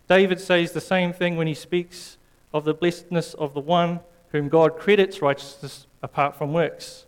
David 0.08 0.40
says 0.40 0.72
the 0.72 0.80
same 0.80 1.12
thing 1.12 1.36
when 1.36 1.46
he 1.46 1.54
speaks 1.54 2.18
of 2.52 2.64
the 2.64 2.74
blessedness 2.74 3.34
of 3.34 3.54
the 3.54 3.60
one 3.60 4.00
whom 4.32 4.48
God 4.48 4.76
credits 4.76 5.22
righteousness 5.22 5.86
apart 6.02 6.36
from 6.36 6.52
works. 6.52 7.06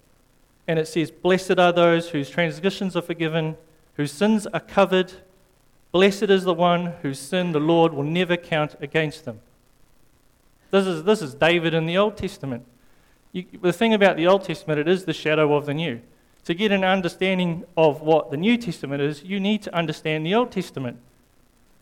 And 0.69 0.79
it 0.79 0.87
says, 0.87 1.11
Blessed 1.11 1.59
are 1.59 1.73
those 1.73 2.11
whose 2.11 2.31
transgressions 2.31 2.95
are 2.95 3.03
forgiven, 3.03 3.57
whose 3.95 4.13
sins 4.13 4.47
are 4.47 4.61
covered. 4.61 5.13
Blessed 5.93 6.25
is 6.25 6.45
the 6.45 6.55
one 6.55 6.93
whose 7.03 7.19
sin 7.19 7.53
the 7.53 7.59
Lord 7.59 7.93
will 7.93 8.05
never 8.05 8.37
count 8.37 8.77
against 8.81 9.25
them. 9.25 9.41
This 10.71 10.87
is, 10.87 11.05
this 11.05 11.23
is 11.23 11.35
David 11.35 11.75
in 11.75 11.87
the 11.87 11.97
Old 11.97 12.17
Testament. 12.17 12.65
You, 13.33 13.45
the 13.61 13.73
thing 13.73 13.95
about 13.95 14.17
the 14.17 14.27
Old 14.27 14.45
Testament, 14.45 14.79
it 14.79 14.89
is 14.89 15.05
the 15.05 15.13
shadow 15.13 15.55
of 15.55 15.67
the 15.67 15.75
New. 15.75 16.01
To 16.45 16.55
get 16.55 16.73
an 16.73 16.85
understanding 16.85 17.65
of 17.77 18.01
what 18.01 18.31
the 18.31 18.37
New 18.37 18.57
Testament 18.57 19.03
is, 19.03 19.23
you 19.23 19.39
need 19.41 19.63
to 19.63 19.75
understand 19.75 20.25
the 20.25 20.35
Old 20.35 20.53
Testament. 20.53 20.99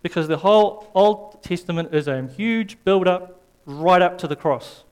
Because 0.02 0.28
the 0.28 0.38
whole 0.38 0.90
Old 0.95 1.42
Testament 1.42 1.95
is 1.95 2.09
a 2.09 2.26
huge 2.26 2.76
build 2.85 3.07
up 3.07 3.40
right 3.66 4.02
up 4.02 4.18
to 4.18 4.26
the 4.26 4.37
cross. 4.37 4.85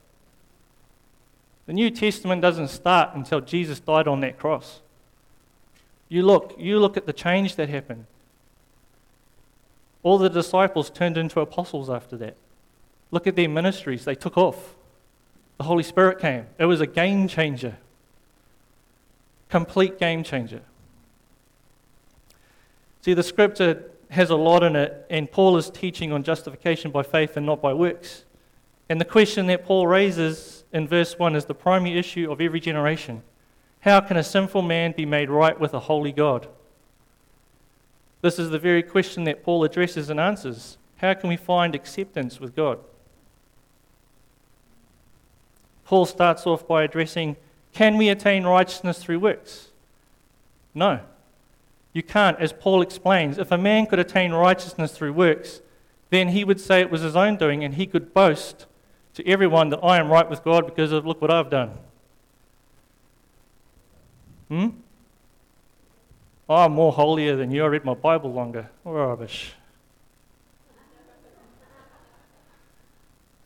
The 1.65 1.73
New 1.73 1.91
Testament 1.91 2.41
doesn't 2.41 2.69
start 2.69 3.15
until 3.15 3.41
Jesus 3.41 3.79
died 3.79 4.07
on 4.07 4.21
that 4.21 4.39
cross. 4.39 4.81
You 6.07 6.23
look, 6.23 6.55
you 6.57 6.79
look 6.79 6.95
at 6.95 7.05
the 7.05 7.13
change 7.13 7.55
that 7.55 7.67
happened. 7.67 8.05
All 10.03 10.17
the 10.17 10.29
disciples 10.29 10.89
turned 10.89 11.17
into 11.17 11.41
apostles 11.41 11.89
after 11.89 12.15
that. 12.17 12.37
Look 13.11 13.27
at 13.27 13.35
their 13.35 13.49
ministries, 13.49 14.05
they 14.05 14.15
took 14.15 14.37
off. 14.37 14.75
The 15.57 15.63
Holy 15.63 15.83
Spirit 15.83 16.19
came. 16.19 16.45
It 16.59 16.65
was 16.65 16.81
a 16.81 16.87
game 16.87 17.27
changer. 17.27 17.77
Complete 19.49 19.97
game 19.97 20.23
changer. 20.23 20.61
See, 23.01 23.13
the 23.13 23.23
scripture 23.23 23.91
has 24.09 24.29
a 24.29 24.35
lot 24.35 24.63
in 24.63 24.75
it, 24.75 25.05
and 25.09 25.31
Paul 25.31 25.57
is 25.57 25.69
teaching 25.69 26.11
on 26.11 26.23
justification 26.23 26.91
by 26.91 27.03
faith 27.03 27.37
and 27.37 27.45
not 27.45 27.61
by 27.61 27.73
works. 27.73 28.25
And 28.89 29.01
the 29.01 29.05
question 29.05 29.47
that 29.47 29.65
Paul 29.65 29.87
raises 29.87 30.63
in 30.71 30.87
verse 30.87 31.17
1 31.17 31.35
is 31.35 31.45
the 31.45 31.53
primary 31.53 31.97
issue 31.97 32.31
of 32.31 32.39
every 32.39 32.59
generation 32.59 33.23
How 33.81 33.99
can 34.01 34.17
a 34.17 34.23
sinful 34.23 34.61
man 34.61 34.93
be 34.95 35.05
made 35.05 35.29
right 35.29 35.59
with 35.59 35.73
a 35.73 35.79
holy 35.79 36.11
God? 36.11 36.47
This 38.21 38.39
is 38.39 38.49
the 38.49 38.59
very 38.59 38.83
question 38.83 39.23
that 39.25 39.43
Paul 39.43 39.63
addresses 39.63 40.09
and 40.09 40.19
answers. 40.19 40.77
How 40.97 41.13
can 41.13 41.29
we 41.29 41.37
find 41.37 41.75
acceptance 41.75 42.39
with 42.39 42.55
God? 42.55 42.79
Paul 45.87 46.05
starts 46.05 46.45
off 46.45 46.67
by 46.67 46.83
addressing 46.83 47.37
can 47.73 47.95
we 47.95 48.09
attain 48.09 48.43
righteousness 48.43 48.99
through 48.99 49.19
works? 49.19 49.69
No. 50.75 50.99
You 51.93 52.03
can't. 52.03 52.37
As 52.39 52.51
Paul 52.51 52.81
explains, 52.81 53.37
if 53.37 53.51
a 53.51 53.57
man 53.57 53.85
could 53.85 53.97
attain 53.97 54.33
righteousness 54.33 54.91
through 54.91 55.13
works, 55.13 55.61
then 56.09 56.29
he 56.29 56.43
would 56.43 56.59
say 56.59 56.81
it 56.81 56.91
was 56.91 57.01
his 57.01 57.15
own 57.15 57.37
doing 57.37 57.63
and 57.63 57.75
he 57.75 57.87
could 57.87 58.13
boast 58.13 58.65
to 59.13 59.25
everyone 59.25 59.69
that 59.69 59.79
I 59.81 59.97
am 59.97 60.09
right 60.09 60.29
with 60.29 60.43
God 60.43 60.65
because 60.65 60.91
of 60.91 61.05
look 61.05 61.21
what 61.21 61.31
I've 61.31 61.49
done. 61.49 61.71
Hmm? 64.49 64.67
I'm 66.49 66.73
more 66.73 66.91
holier 66.91 67.37
than 67.37 67.49
you. 67.51 67.63
I 67.63 67.67
read 67.67 67.85
my 67.85 67.93
Bible 67.93 68.33
longer. 68.33 68.69
Rubbish. 68.83 69.53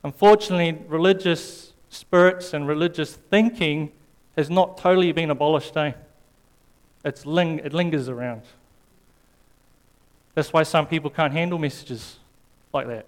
Unfortunately, 0.03 0.83
religious 0.87 1.70
spirits 1.91 2.53
and 2.53 2.67
religious 2.67 3.13
thinking 3.13 3.91
has 4.35 4.49
not 4.49 4.77
totally 4.77 5.11
been 5.11 5.29
abolished, 5.29 5.75
eh? 5.77 5.91
It's 7.03 7.25
ling- 7.25 7.59
it 7.59 7.73
lingers 7.73 8.09
around. 8.09 8.43
That's 10.33 10.53
why 10.53 10.63
some 10.63 10.87
people 10.87 11.09
can't 11.09 11.33
handle 11.33 11.59
messages 11.59 12.17
like 12.73 12.87
that. 12.87 13.05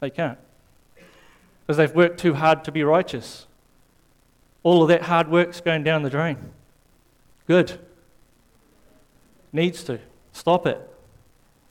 They 0.00 0.10
can't. 0.10 0.38
Because 1.66 1.78
they've 1.78 1.94
worked 1.94 2.20
too 2.20 2.34
hard 2.34 2.62
to 2.64 2.72
be 2.72 2.84
righteous. 2.84 3.46
All 4.62 4.82
of 4.82 4.88
that 4.88 5.02
hard 5.02 5.28
work's 5.28 5.60
going 5.60 5.82
down 5.82 6.02
the 6.02 6.10
drain. 6.10 6.36
Good. 7.46 7.80
Needs 9.52 9.82
to. 9.84 9.98
Stop 10.32 10.66
it. 10.66 10.95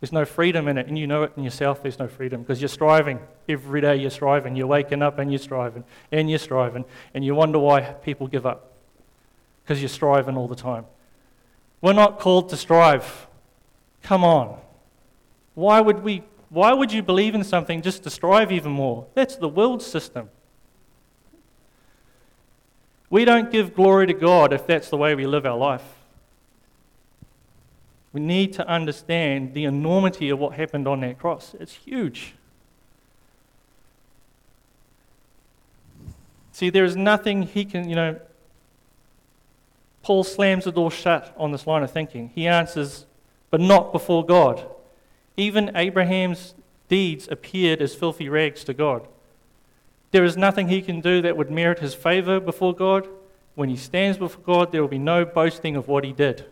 There's 0.05 0.13
no 0.13 0.23
freedom 0.23 0.67
in 0.67 0.77
it, 0.77 0.85
and 0.85 0.99
you 0.99 1.07
know 1.07 1.23
it 1.23 1.31
in 1.35 1.43
yourself, 1.43 1.81
there's 1.81 1.97
no 1.97 2.07
freedom 2.07 2.43
because 2.43 2.61
you're 2.61 2.69
striving. 2.69 3.19
Every 3.49 3.81
day 3.81 3.95
you're 3.95 4.11
striving. 4.11 4.55
You're 4.55 4.67
waking 4.67 5.01
up 5.01 5.17
and 5.17 5.31
you're 5.31 5.39
striving, 5.39 5.83
and 6.11 6.29
you're 6.29 6.37
striving, 6.37 6.85
and 7.15 7.25
you 7.25 7.33
wonder 7.33 7.57
why 7.57 7.81
people 7.81 8.27
give 8.27 8.45
up 8.45 8.71
because 9.63 9.81
you're 9.81 9.89
striving 9.89 10.37
all 10.37 10.47
the 10.47 10.55
time. 10.55 10.85
We're 11.81 11.93
not 11.93 12.19
called 12.19 12.49
to 12.49 12.55
strive. 12.55 13.25
Come 14.03 14.23
on. 14.23 14.59
Why 15.55 15.81
would, 15.81 16.03
we, 16.03 16.21
why 16.49 16.71
would 16.71 16.91
you 16.91 17.01
believe 17.01 17.33
in 17.33 17.43
something 17.43 17.81
just 17.81 18.03
to 18.03 18.11
strive 18.11 18.51
even 18.51 18.73
more? 18.73 19.07
That's 19.15 19.37
the 19.37 19.49
world 19.49 19.81
system. 19.81 20.29
We 23.09 23.25
don't 23.25 23.51
give 23.51 23.73
glory 23.73 24.05
to 24.05 24.13
God 24.13 24.53
if 24.53 24.67
that's 24.67 24.91
the 24.91 24.97
way 24.97 25.15
we 25.15 25.25
live 25.25 25.47
our 25.47 25.57
life. 25.57 25.94
We 28.15 28.21
need 28.21 28.53
to 28.53 28.65
understand 28.65 29.53
the 29.53 29.65
enormity 29.65 30.29
of 30.29 30.39
what 30.39 30.53
happened 30.53 30.87
on 30.87 31.01
that 31.01 31.19
cross. 31.19 31.53
It's 31.59 31.73
huge. 31.73 32.33
See, 36.53 36.69
there 36.69 36.85
is 36.85 36.95
nothing 36.95 37.41
he 37.43 37.65
can, 37.65 37.89
you 37.89 37.95
know. 37.97 38.17
Paul 40.01 40.23
slams 40.23 40.63
the 40.63 40.71
door 40.71 40.91
shut 40.91 41.35
on 41.37 41.51
this 41.51 41.67
line 41.67 41.83
of 41.83 41.91
thinking. 41.91 42.31
He 42.33 42.47
answers, 42.47 43.05
but 43.51 43.59
not 43.59 43.91
before 43.91 44.25
God. 44.25 44.65
Even 45.35 45.75
Abraham's 45.75 46.53
deeds 46.87 47.27
appeared 47.29 47.81
as 47.81 47.93
filthy 47.93 48.29
rags 48.29 48.63
to 48.63 48.73
God. 48.73 49.09
There 50.11 50.23
is 50.23 50.37
nothing 50.37 50.69
he 50.69 50.81
can 50.81 51.01
do 51.01 51.21
that 51.21 51.35
would 51.35 51.51
merit 51.51 51.79
his 51.79 51.93
favor 51.93 52.39
before 52.39 52.73
God. 52.73 53.09
When 53.55 53.67
he 53.67 53.75
stands 53.75 54.17
before 54.17 54.41
God, 54.41 54.71
there 54.71 54.79
will 54.79 54.87
be 54.87 54.97
no 54.97 55.25
boasting 55.25 55.75
of 55.75 55.89
what 55.89 56.05
he 56.05 56.13
did. 56.13 56.45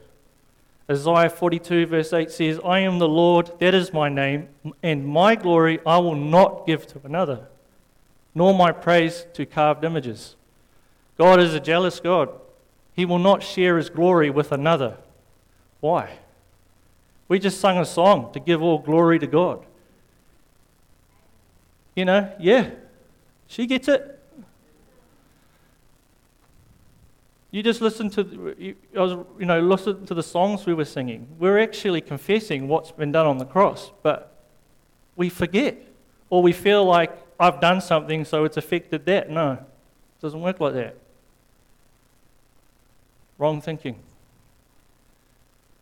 Isaiah 0.89 1.29
42, 1.29 1.85
verse 1.85 2.11
8 2.11 2.29
says, 2.29 2.59
I 2.63 2.79
am 2.79 2.99
the 2.99 3.07
Lord, 3.07 3.51
that 3.59 3.73
is 3.73 3.93
my 3.93 4.09
name, 4.09 4.49
and 4.81 5.07
my 5.07 5.35
glory 5.35 5.79
I 5.85 5.97
will 5.97 6.15
not 6.15 6.67
give 6.67 6.85
to 6.87 6.99
another, 7.05 7.47
nor 8.35 8.53
my 8.53 8.71
praise 8.71 9.25
to 9.33 9.45
carved 9.45 9.85
images. 9.85 10.35
God 11.17 11.39
is 11.39 11.53
a 11.53 11.59
jealous 11.59 11.99
God. 11.99 12.29
He 12.93 13.05
will 13.05 13.19
not 13.19 13.43
share 13.43 13.77
his 13.77 13.89
glory 13.89 14.29
with 14.29 14.51
another. 14.51 14.97
Why? 15.79 16.19
We 17.27 17.39
just 17.39 17.59
sung 17.59 17.77
a 17.77 17.85
song 17.85 18.33
to 18.33 18.39
give 18.39 18.61
all 18.61 18.79
glory 18.79 19.19
to 19.19 19.27
God. 19.27 19.65
You 21.95 22.05
know, 22.05 22.31
yeah, 22.39 22.71
she 23.47 23.65
gets 23.67 23.87
it. 23.87 24.12
You 27.53 27.61
just 27.61 27.81
listen 27.81 28.09
to, 28.09 28.55
you, 28.57 28.75
you 28.95 29.45
know, 29.45 29.61
listen 29.61 30.07
to 30.07 30.15
the 30.15 30.23
songs 30.23 30.65
we 30.65 30.73
were 30.73 30.85
singing. 30.85 31.27
We're 31.37 31.59
actually 31.59 32.01
confessing 32.01 32.67
what's 32.67 32.91
been 32.91 33.11
done 33.11 33.27
on 33.27 33.37
the 33.37 33.45
cross, 33.45 33.91
but 34.01 34.35
we 35.15 35.29
forget. 35.29 35.77
Or 36.31 36.41
we 36.41 36.51
feel 36.51 36.83
like 36.83 37.15
I've 37.39 37.61
done 37.61 37.79
something, 37.79 38.25
so 38.25 38.43
it's 38.43 38.57
affected 38.57 39.05
that. 39.05 39.29
No, 39.29 39.51
it 39.51 39.59
doesn't 40.19 40.41
work 40.41 40.59
like 40.59 40.73
that. 40.73 40.97
Wrong 43.37 43.61
thinking. 43.61 43.99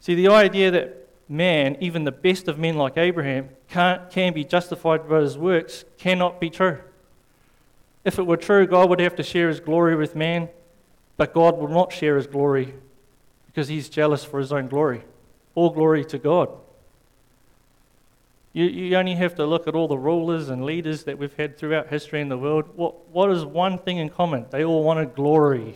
See, 0.02 0.14
the 0.14 0.28
idea 0.28 0.72
that 0.72 1.08
man, 1.30 1.78
even 1.80 2.04
the 2.04 2.12
best 2.12 2.50
of 2.50 2.60
men 2.60 2.76
like 2.76 2.98
Abraham, 2.98 3.48
can't, 3.70 4.10
can 4.10 4.34
be 4.34 4.44
justified 4.44 5.08
by 5.08 5.22
his 5.22 5.38
works 5.38 5.86
cannot 5.98 6.42
be 6.42 6.50
true. 6.50 6.80
If 8.04 8.20
it 8.20 8.24
were 8.24 8.36
true, 8.36 8.68
God 8.68 8.90
would 8.90 9.00
have 9.00 9.16
to 9.16 9.24
share 9.24 9.48
his 9.48 9.62
glory 9.62 9.96
with 9.96 10.18
man 10.18 10.50
but 11.22 11.36
God 11.36 11.60
will 11.60 11.68
not 11.68 11.94
share 11.94 12.18
his 12.18 12.26
glory 12.26 12.74
because 13.46 13.68
he's 13.68 13.90
jealous 13.90 14.26
for 14.26 14.40
his 14.40 14.52
own 14.52 14.68
glory. 14.68 15.04
All 15.54 15.70
glory 15.70 16.04
to 16.06 16.18
God. 16.18 16.50
You, 18.54 18.66
you 18.66 18.96
only 18.98 19.14
have 19.14 19.36
to 19.36 19.46
look 19.46 19.68
at 19.68 19.76
all 19.76 19.88
the 19.88 20.00
rulers 20.00 20.50
and 20.50 20.66
leaders 20.66 21.04
that 21.04 21.20
we've 21.20 21.36
had 21.36 21.60
throughout 21.60 21.90
history 21.90 22.22
in 22.22 22.30
the 22.30 22.40
world. 22.40 22.70
What, 22.76 23.08
what 23.10 23.30
is 23.30 23.46
one 23.46 23.78
thing 23.78 23.98
in 23.98 24.10
common? 24.10 24.48
They 24.50 24.64
all 24.64 24.84
wanted 24.84 25.14
glory. 25.14 25.76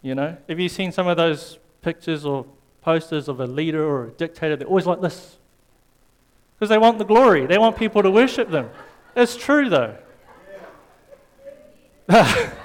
You 0.00 0.14
know, 0.14 0.38
have 0.48 0.58
you 0.58 0.70
seen 0.70 0.90
some 0.90 1.06
of 1.06 1.18
those 1.18 1.58
pictures 1.82 2.24
or 2.24 2.46
posters 2.80 3.28
of 3.28 3.40
a 3.40 3.46
leader 3.46 3.86
or 3.86 4.06
a 4.06 4.10
dictator? 4.10 4.56
They're 4.56 4.68
always 4.68 4.86
like 4.86 5.02
this. 5.02 5.36
Because 6.58 6.70
they 6.70 6.78
want 6.78 6.96
the 6.96 7.04
glory, 7.04 7.44
they 7.44 7.58
want 7.58 7.76
people 7.76 8.02
to 8.02 8.10
worship 8.10 8.48
them. 8.48 8.70
It's 9.14 9.36
true, 9.36 9.68
though. 9.68 9.98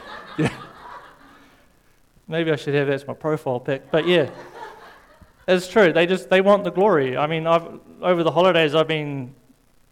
Maybe 2.32 2.50
I 2.50 2.56
should 2.56 2.74
have 2.76 2.88
that 2.88 2.94
as 2.94 3.06
my 3.06 3.14
profile 3.14 3.60
pic, 3.60 3.92
but 3.92 4.08
yeah. 4.08 4.30
It's 5.50 5.68
true. 5.68 5.92
They 5.92 6.06
just 6.06 6.30
they 6.30 6.40
want 6.40 6.64
the 6.64 6.72
glory. 6.72 7.18
I 7.18 7.28
mean, 7.28 7.46
I've, 7.46 7.68
over 8.02 8.24
the 8.24 8.32
holidays, 8.32 8.74
I've 8.74 8.88
been 8.88 9.36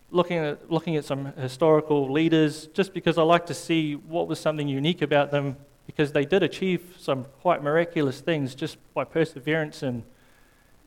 looking 0.09 0.37
at 0.37 0.71
looking 0.71 0.95
at 0.95 1.03
some 1.03 1.33
historical 1.33 2.09
leaders 2.09 2.67
just 2.67 2.93
because 2.93 3.17
I 3.17 3.23
like 3.23 3.45
to 3.47 3.53
see 3.53 3.95
what 3.95 4.29
was 4.29 4.39
something 4.39 4.69
unique 4.69 5.01
about 5.01 5.31
them 5.31 5.57
because 5.85 6.13
they 6.13 6.23
did 6.23 6.41
achieve 6.41 6.95
some 6.97 7.25
quite 7.41 7.61
miraculous 7.61 8.21
things 8.21 8.55
just 8.55 8.77
by 8.93 9.03
perseverance 9.03 9.83
and 9.83 10.03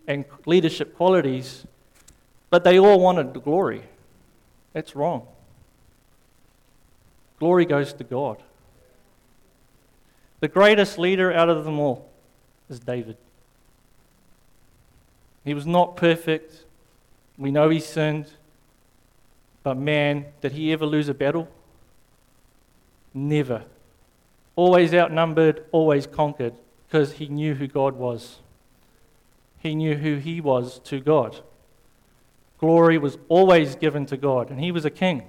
and 0.08 0.24
leadership 0.46 0.96
qualities, 0.96 1.66
but 2.48 2.64
they 2.64 2.78
all 2.78 2.98
wanted 2.98 3.34
the 3.34 3.40
glory. 3.40 3.82
That's 4.72 4.96
wrong. 4.96 5.26
Glory 7.38 7.66
goes 7.66 7.92
to 7.92 8.04
God. 8.04 8.42
The 10.42 10.48
greatest 10.48 10.98
leader 10.98 11.32
out 11.32 11.48
of 11.48 11.64
them 11.64 11.78
all 11.78 12.10
is 12.68 12.80
David. 12.80 13.16
He 15.44 15.54
was 15.54 15.68
not 15.68 15.96
perfect. 15.96 16.64
We 17.38 17.52
know 17.52 17.68
he 17.68 17.78
sinned. 17.78 18.26
But 19.62 19.76
man, 19.76 20.26
did 20.40 20.50
he 20.50 20.72
ever 20.72 20.84
lose 20.84 21.08
a 21.08 21.14
battle? 21.14 21.46
Never. 23.14 23.62
Always 24.56 24.92
outnumbered, 24.92 25.64
always 25.70 26.08
conquered, 26.08 26.54
because 26.88 27.12
he 27.12 27.28
knew 27.28 27.54
who 27.54 27.68
God 27.68 27.94
was. 27.94 28.40
He 29.60 29.76
knew 29.76 29.94
who 29.94 30.16
he 30.16 30.40
was 30.40 30.80
to 30.80 30.98
God. 30.98 31.38
Glory 32.58 32.98
was 32.98 33.16
always 33.28 33.76
given 33.76 34.06
to 34.06 34.16
God, 34.16 34.50
and 34.50 34.58
he 34.58 34.72
was 34.72 34.84
a 34.84 34.90
king. 34.90 35.22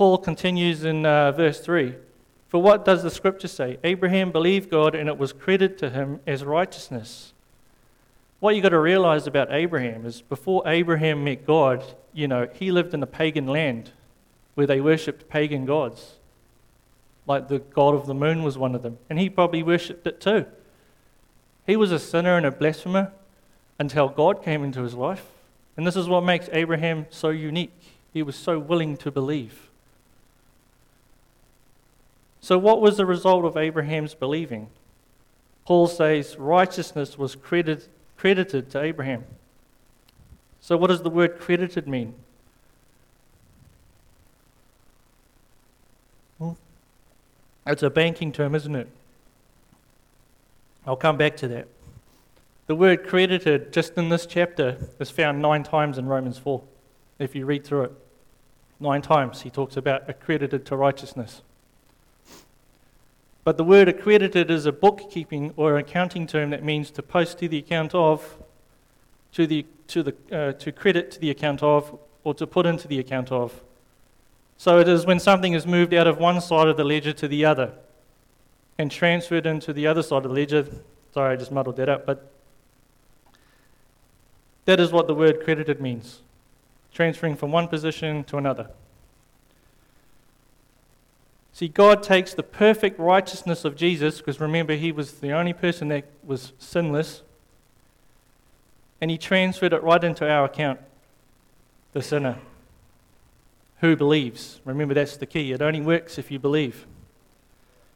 Paul 0.00 0.16
continues 0.16 0.82
in 0.82 1.04
uh, 1.04 1.30
verse 1.30 1.60
3 1.60 1.94
For 2.48 2.62
what 2.62 2.86
does 2.86 3.02
the 3.02 3.10
scripture 3.10 3.48
say? 3.48 3.76
Abraham 3.84 4.32
believed 4.32 4.70
God, 4.70 4.94
and 4.94 5.10
it 5.10 5.18
was 5.18 5.34
credited 5.34 5.76
to 5.76 5.90
him 5.90 6.20
as 6.26 6.42
righteousness. 6.42 7.34
What 8.38 8.54
you've 8.54 8.62
got 8.62 8.70
to 8.70 8.80
realize 8.80 9.26
about 9.26 9.52
Abraham 9.52 10.06
is 10.06 10.22
before 10.22 10.62
Abraham 10.64 11.22
met 11.22 11.46
God, 11.46 11.84
you 12.14 12.26
know, 12.26 12.48
he 12.50 12.72
lived 12.72 12.94
in 12.94 13.02
a 13.02 13.06
pagan 13.06 13.46
land 13.46 13.90
where 14.54 14.66
they 14.66 14.80
worshipped 14.80 15.28
pagan 15.28 15.66
gods. 15.66 16.14
Like 17.26 17.48
the 17.48 17.58
god 17.58 17.94
of 17.94 18.06
the 18.06 18.14
moon 18.14 18.42
was 18.42 18.56
one 18.56 18.74
of 18.74 18.82
them. 18.82 18.96
And 19.10 19.18
he 19.18 19.28
probably 19.28 19.62
worshipped 19.62 20.06
it 20.06 20.18
too. 20.18 20.46
He 21.66 21.76
was 21.76 21.92
a 21.92 21.98
sinner 21.98 22.38
and 22.38 22.46
a 22.46 22.50
blasphemer 22.50 23.12
until 23.78 24.08
God 24.08 24.42
came 24.42 24.64
into 24.64 24.80
his 24.80 24.94
life. 24.94 25.26
And 25.76 25.86
this 25.86 25.94
is 25.94 26.08
what 26.08 26.22
makes 26.22 26.48
Abraham 26.54 27.04
so 27.10 27.28
unique. 27.28 27.78
He 28.14 28.22
was 28.22 28.34
so 28.34 28.58
willing 28.58 28.96
to 28.96 29.10
believe. 29.10 29.69
So, 32.40 32.58
what 32.58 32.80
was 32.80 32.96
the 32.96 33.06
result 33.06 33.44
of 33.44 33.56
Abraham's 33.56 34.14
believing? 34.14 34.68
Paul 35.66 35.86
says 35.86 36.36
righteousness 36.38 37.18
was 37.18 37.36
credited, 37.36 37.88
credited 38.16 38.70
to 38.70 38.82
Abraham. 38.82 39.24
So, 40.60 40.76
what 40.76 40.88
does 40.88 41.02
the 41.02 41.10
word 41.10 41.38
credited 41.38 41.86
mean? 41.86 42.14
Hmm? 46.38 46.44
Well, 46.44 46.58
it's 47.66 47.82
a 47.82 47.90
banking 47.90 48.32
term, 48.32 48.54
isn't 48.54 48.74
it? 48.74 48.88
I'll 50.86 50.96
come 50.96 51.18
back 51.18 51.36
to 51.38 51.48
that. 51.48 51.68
The 52.66 52.74
word 52.74 53.06
credited, 53.06 53.72
just 53.72 53.94
in 53.98 54.08
this 54.08 54.26
chapter, 54.26 54.76
is 54.98 55.10
found 55.10 55.42
nine 55.42 55.62
times 55.62 55.98
in 55.98 56.06
Romans 56.06 56.38
4, 56.38 56.62
if 57.18 57.34
you 57.34 57.44
read 57.44 57.64
through 57.64 57.82
it. 57.82 57.92
Nine 58.78 59.02
times 59.02 59.42
he 59.42 59.50
talks 59.50 59.76
about 59.76 60.08
accredited 60.08 60.64
to 60.66 60.76
righteousness. 60.76 61.42
But 63.42 63.56
the 63.56 63.64
word 63.64 63.88
accredited 63.88 64.50
is 64.50 64.66
a 64.66 64.72
bookkeeping 64.72 65.54
or 65.56 65.76
accounting 65.78 66.26
term 66.26 66.50
that 66.50 66.62
means 66.62 66.90
to 66.92 67.02
post 67.02 67.38
to 67.38 67.48
the 67.48 67.58
account 67.58 67.94
of, 67.94 68.36
to, 69.32 69.46
the, 69.46 69.64
to, 69.88 70.02
the, 70.02 70.14
uh, 70.30 70.52
to 70.52 70.72
credit 70.72 71.10
to 71.12 71.20
the 71.20 71.30
account 71.30 71.62
of, 71.62 71.98
or 72.22 72.34
to 72.34 72.46
put 72.46 72.66
into 72.66 72.86
the 72.86 72.98
account 72.98 73.32
of. 73.32 73.62
So 74.58 74.78
it 74.78 74.88
is 74.88 75.06
when 75.06 75.18
something 75.18 75.54
is 75.54 75.66
moved 75.66 75.94
out 75.94 76.06
of 76.06 76.18
one 76.18 76.40
side 76.40 76.68
of 76.68 76.76
the 76.76 76.84
ledger 76.84 77.14
to 77.14 77.28
the 77.28 77.46
other 77.46 77.72
and 78.78 78.90
transferred 78.90 79.46
into 79.46 79.72
the 79.72 79.86
other 79.86 80.02
side 80.02 80.18
of 80.18 80.24
the 80.24 80.28
ledger. 80.40 80.66
Sorry, 81.14 81.32
I 81.32 81.36
just 81.36 81.50
muddled 81.50 81.76
that 81.76 81.88
up, 81.88 82.04
but 82.04 82.30
that 84.66 84.78
is 84.78 84.92
what 84.92 85.06
the 85.06 85.14
word 85.14 85.42
credited 85.42 85.80
means 85.80 86.20
transferring 86.92 87.36
from 87.36 87.52
one 87.52 87.68
position 87.68 88.24
to 88.24 88.36
another. 88.36 88.68
See, 91.52 91.68
God 91.68 92.02
takes 92.02 92.32
the 92.32 92.42
perfect 92.42 92.98
righteousness 92.98 93.64
of 93.64 93.76
Jesus, 93.76 94.18
because 94.18 94.40
remember, 94.40 94.74
he 94.74 94.92
was 94.92 95.14
the 95.14 95.32
only 95.32 95.52
person 95.52 95.88
that 95.88 96.04
was 96.22 96.52
sinless, 96.58 97.22
and 99.00 99.10
he 99.10 99.18
transferred 99.18 99.72
it 99.72 99.82
right 99.82 100.02
into 100.02 100.28
our 100.30 100.44
account, 100.44 100.80
the 101.92 102.02
sinner 102.02 102.38
who 103.80 103.96
believes. 103.96 104.60
Remember, 104.64 104.94
that's 104.94 105.16
the 105.16 105.26
key. 105.26 105.52
It 105.52 105.62
only 105.62 105.80
works 105.80 106.18
if 106.18 106.30
you 106.30 106.38
believe. 106.38 106.86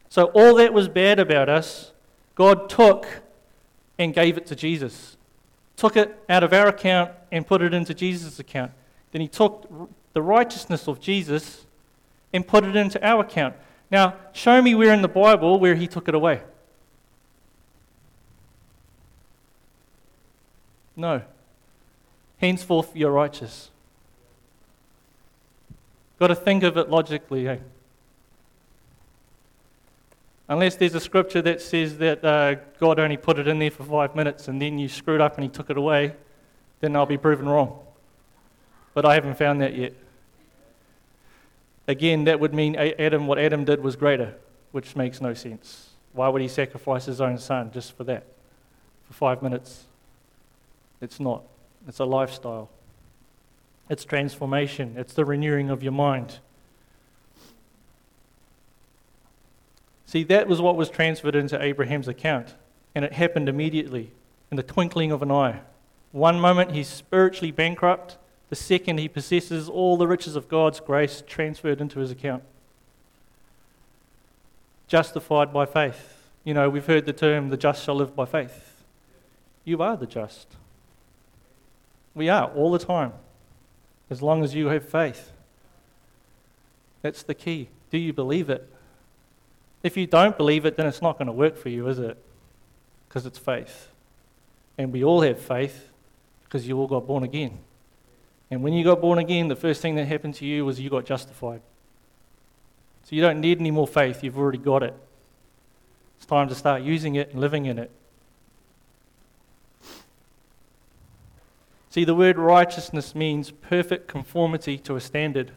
So, 0.09 0.25
all 0.33 0.55
that 0.55 0.73
was 0.73 0.87
bad 0.87 1.19
about 1.19 1.47
us, 1.47 1.91
God 2.33 2.69
took 2.69 3.07
and 3.97 4.13
gave 4.13 4.37
it 4.37 4.45
to 4.47 4.55
Jesus. 4.55 5.15
Took 5.77 5.95
it 5.95 6.17
out 6.29 6.43
of 6.43 6.53
our 6.53 6.67
account 6.67 7.11
and 7.31 7.45
put 7.45 7.61
it 7.61 7.73
into 7.73 7.93
Jesus' 7.93 8.39
account. 8.39 8.71
Then 9.11 9.21
he 9.21 9.27
took 9.27 9.69
the 10.13 10.21
righteousness 10.21 10.87
of 10.87 10.99
Jesus 10.99 11.64
and 12.35 12.45
put 12.45 12.65
it 12.65 12.75
into 12.75 13.01
our 13.01 13.21
account. 13.21 13.55
Now, 13.89 14.15
show 14.33 14.61
me 14.61 14.75
where 14.75 14.93
in 14.93 15.01
the 15.01 15.07
Bible 15.07 15.57
where 15.57 15.75
he 15.75 15.87
took 15.87 16.09
it 16.09 16.15
away. 16.15 16.41
No. 20.97 21.21
Henceforth, 22.37 22.93
you're 22.93 23.11
righteous. 23.11 23.71
Got 26.19 26.27
to 26.27 26.35
think 26.35 26.63
of 26.63 26.75
it 26.75 26.89
logically, 26.89 27.45
hey? 27.45 27.61
Unless 30.49 30.75
there's 30.75 30.93
a 30.93 30.99
scripture 30.99 31.41
that 31.41 31.61
says 31.61 31.97
that 31.99 32.23
uh, 32.23 32.55
God 32.79 32.99
only 32.99 33.17
put 33.17 33.39
it 33.39 33.47
in 33.47 33.59
there 33.59 33.71
for 33.71 33.83
five 33.85 34.13
minutes 34.13 34.49
and 34.49 34.61
then 34.61 34.77
you 34.77 34.89
screwed 34.89 35.21
up 35.21 35.35
and 35.35 35.43
he 35.43 35.49
took 35.49 35.69
it 35.69 35.77
away, 35.77 36.13
then 36.81 36.95
I'll 36.97 37.05
be 37.05 37.17
proven 37.17 37.47
wrong. 37.47 37.79
But 38.93 39.05
I 39.05 39.13
haven't 39.13 39.37
found 39.37 39.61
that 39.61 39.75
yet. 39.75 39.93
Again, 41.87 42.23
that 42.23 42.39
would 42.39 42.53
mean 42.53 42.75
Adam, 42.75 43.27
what 43.27 43.37
Adam 43.37 43.63
did 43.63 43.81
was 43.81 43.95
greater, 43.95 44.35
which 44.71 44.95
makes 44.95 45.21
no 45.21 45.33
sense. 45.33 45.89
Why 46.13 46.29
would 46.29 46.41
he 46.41 46.47
sacrifice 46.47 47.05
his 47.05 47.21
own 47.21 47.37
son 47.37 47.71
just 47.71 47.95
for 47.95 48.03
that? 48.05 48.25
For 49.07 49.13
five 49.13 49.43
minutes? 49.43 49.85
It's 51.01 51.19
not. 51.19 51.43
It's 51.87 51.99
a 51.99 52.05
lifestyle. 52.05 52.69
It's 53.89 54.03
transformation. 54.03 54.95
It's 54.97 55.13
the 55.13 55.25
renewing 55.25 55.69
of 55.69 55.83
your 55.83 55.91
mind. 55.91 56.39
See, 60.07 60.23
that 60.23 60.47
was 60.47 60.61
what 60.61 60.75
was 60.75 60.89
transferred 60.89 61.35
into 61.35 61.61
Abraham's 61.61 62.07
account, 62.07 62.55
and 62.95 63.05
it 63.05 63.13
happened 63.13 63.49
immediately, 63.49 64.11
in 64.49 64.57
the 64.57 64.63
twinkling 64.63 65.11
of 65.11 65.21
an 65.21 65.31
eye. 65.31 65.59
One 66.11 66.39
moment 66.39 66.71
he's 66.71 66.87
spiritually 66.87 67.51
bankrupt, 67.51 68.17
the 68.49 68.55
second, 68.55 68.99
he 68.99 69.07
possesses 69.07 69.67
all 69.67 69.97
the 69.97 70.07
riches 70.07 70.35
of 70.35 70.47
God's 70.47 70.79
grace 70.79 71.23
transferred 71.25 71.81
into 71.81 71.99
his 71.99 72.11
account. 72.11 72.43
Justified 74.87 75.51
by 75.51 75.65
faith. 75.65 76.29
You 76.43 76.53
know, 76.53 76.69
we've 76.69 76.85
heard 76.85 77.05
the 77.05 77.13
term, 77.13 77.49
the 77.49 77.57
just 77.57 77.83
shall 77.83 77.95
live 77.95 78.15
by 78.15 78.25
faith. 78.25 78.83
You 79.63 79.81
are 79.81 79.97
the 79.97 80.05
just. 80.05 80.47
We 82.13 82.29
are 82.29 82.51
all 82.51 82.71
the 82.71 82.79
time, 82.79 83.13
as 84.09 84.21
long 84.21 84.43
as 84.43 84.53
you 84.53 84.67
have 84.67 84.87
faith. 84.87 85.31
That's 87.01 87.23
the 87.23 87.33
key. 87.33 87.69
Do 87.89 87.97
you 87.97 88.13
believe 88.13 88.49
it? 88.49 88.69
If 89.81 89.97
you 89.97 90.07
don't 90.07 90.37
believe 90.37 90.65
it, 90.65 90.77
then 90.77 90.85
it's 90.85 91.01
not 91.01 91.17
going 91.17 91.27
to 91.27 91.33
work 91.33 91.57
for 91.57 91.69
you, 91.69 91.87
is 91.87 91.99
it? 91.99 92.17
Because 93.07 93.25
it's 93.25 93.37
faith. 93.37 93.89
And 94.77 94.93
we 94.93 95.03
all 95.03 95.21
have 95.21 95.39
faith 95.39 95.89
because 96.43 96.67
you 96.67 96.77
all 96.79 96.87
got 96.87 97.07
born 97.07 97.23
again. 97.23 97.59
And 98.51 98.63
when 98.63 98.73
you 98.73 98.83
got 98.83 99.01
born 99.01 99.17
again, 99.17 99.47
the 99.47 99.55
first 99.55 99.81
thing 99.81 99.95
that 99.95 100.05
happened 100.05 100.35
to 100.35 100.45
you 100.45 100.65
was 100.65 100.79
you 100.79 100.89
got 100.89 101.05
justified. 101.05 101.61
So 103.03 103.15
you 103.15 103.21
don't 103.21 103.39
need 103.39 103.59
any 103.59 103.71
more 103.71 103.87
faith, 103.87 104.23
you've 104.23 104.37
already 104.37 104.57
got 104.57 104.83
it. 104.83 104.95
It's 106.17 106.25
time 106.25 106.47
to 106.49 106.55
start 106.55 106.81
using 106.81 107.15
it 107.15 107.31
and 107.31 107.39
living 107.39 107.65
in 107.65 107.77
it. 107.77 107.91
See, 111.89 112.03
the 112.03 112.15
word 112.15 112.37
righteousness 112.37 113.15
means 113.15 113.51
perfect 113.51 114.07
conformity 114.07 114.77
to 114.79 114.95
a 114.95 115.01
standard. 115.01 115.51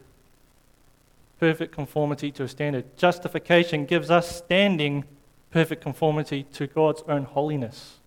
Perfect 1.41 1.73
conformity 1.73 2.31
to 2.33 2.45
a 2.45 2.49
standard. 2.49 2.97
Justification 2.97 3.87
gives 3.87 4.11
us 4.11 4.37
standing 4.37 5.05
perfect 5.51 5.83
conformity 5.83 6.45
to 6.53 6.67
God's 6.67 7.03
own 7.09 7.25
holiness. 7.25 7.98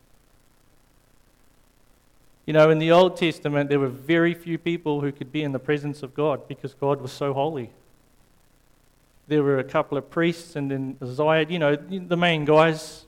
You 2.46 2.54
know, 2.54 2.70
in 2.70 2.80
the 2.80 2.92
Old 2.92 3.18
Testament, 3.18 3.70
there 3.70 3.80
were 3.80 3.88
very 3.88 4.34
few 4.34 4.58
people 4.58 5.02
who 5.02 5.12
could 5.12 5.32
be 5.32 5.44
in 5.44 5.52
the 5.52 5.60
presence 5.60 6.02
of 6.02 6.14
God 6.14 6.48
because 6.48 6.74
God 6.74 7.02
was 7.02 7.12
so 7.12 7.34
holy. 7.34 7.70
There 9.28 9.44
were 9.44 9.60
a 9.60 9.64
couple 9.64 9.98
of 9.98 10.10
priests, 10.10 10.56
and 10.56 10.72
then 10.72 10.98
Isaiah, 11.02 11.46
you 11.48 11.60
know, 11.60 11.76
the 11.76 12.18
main 12.18 12.46
guys. 12.46 13.06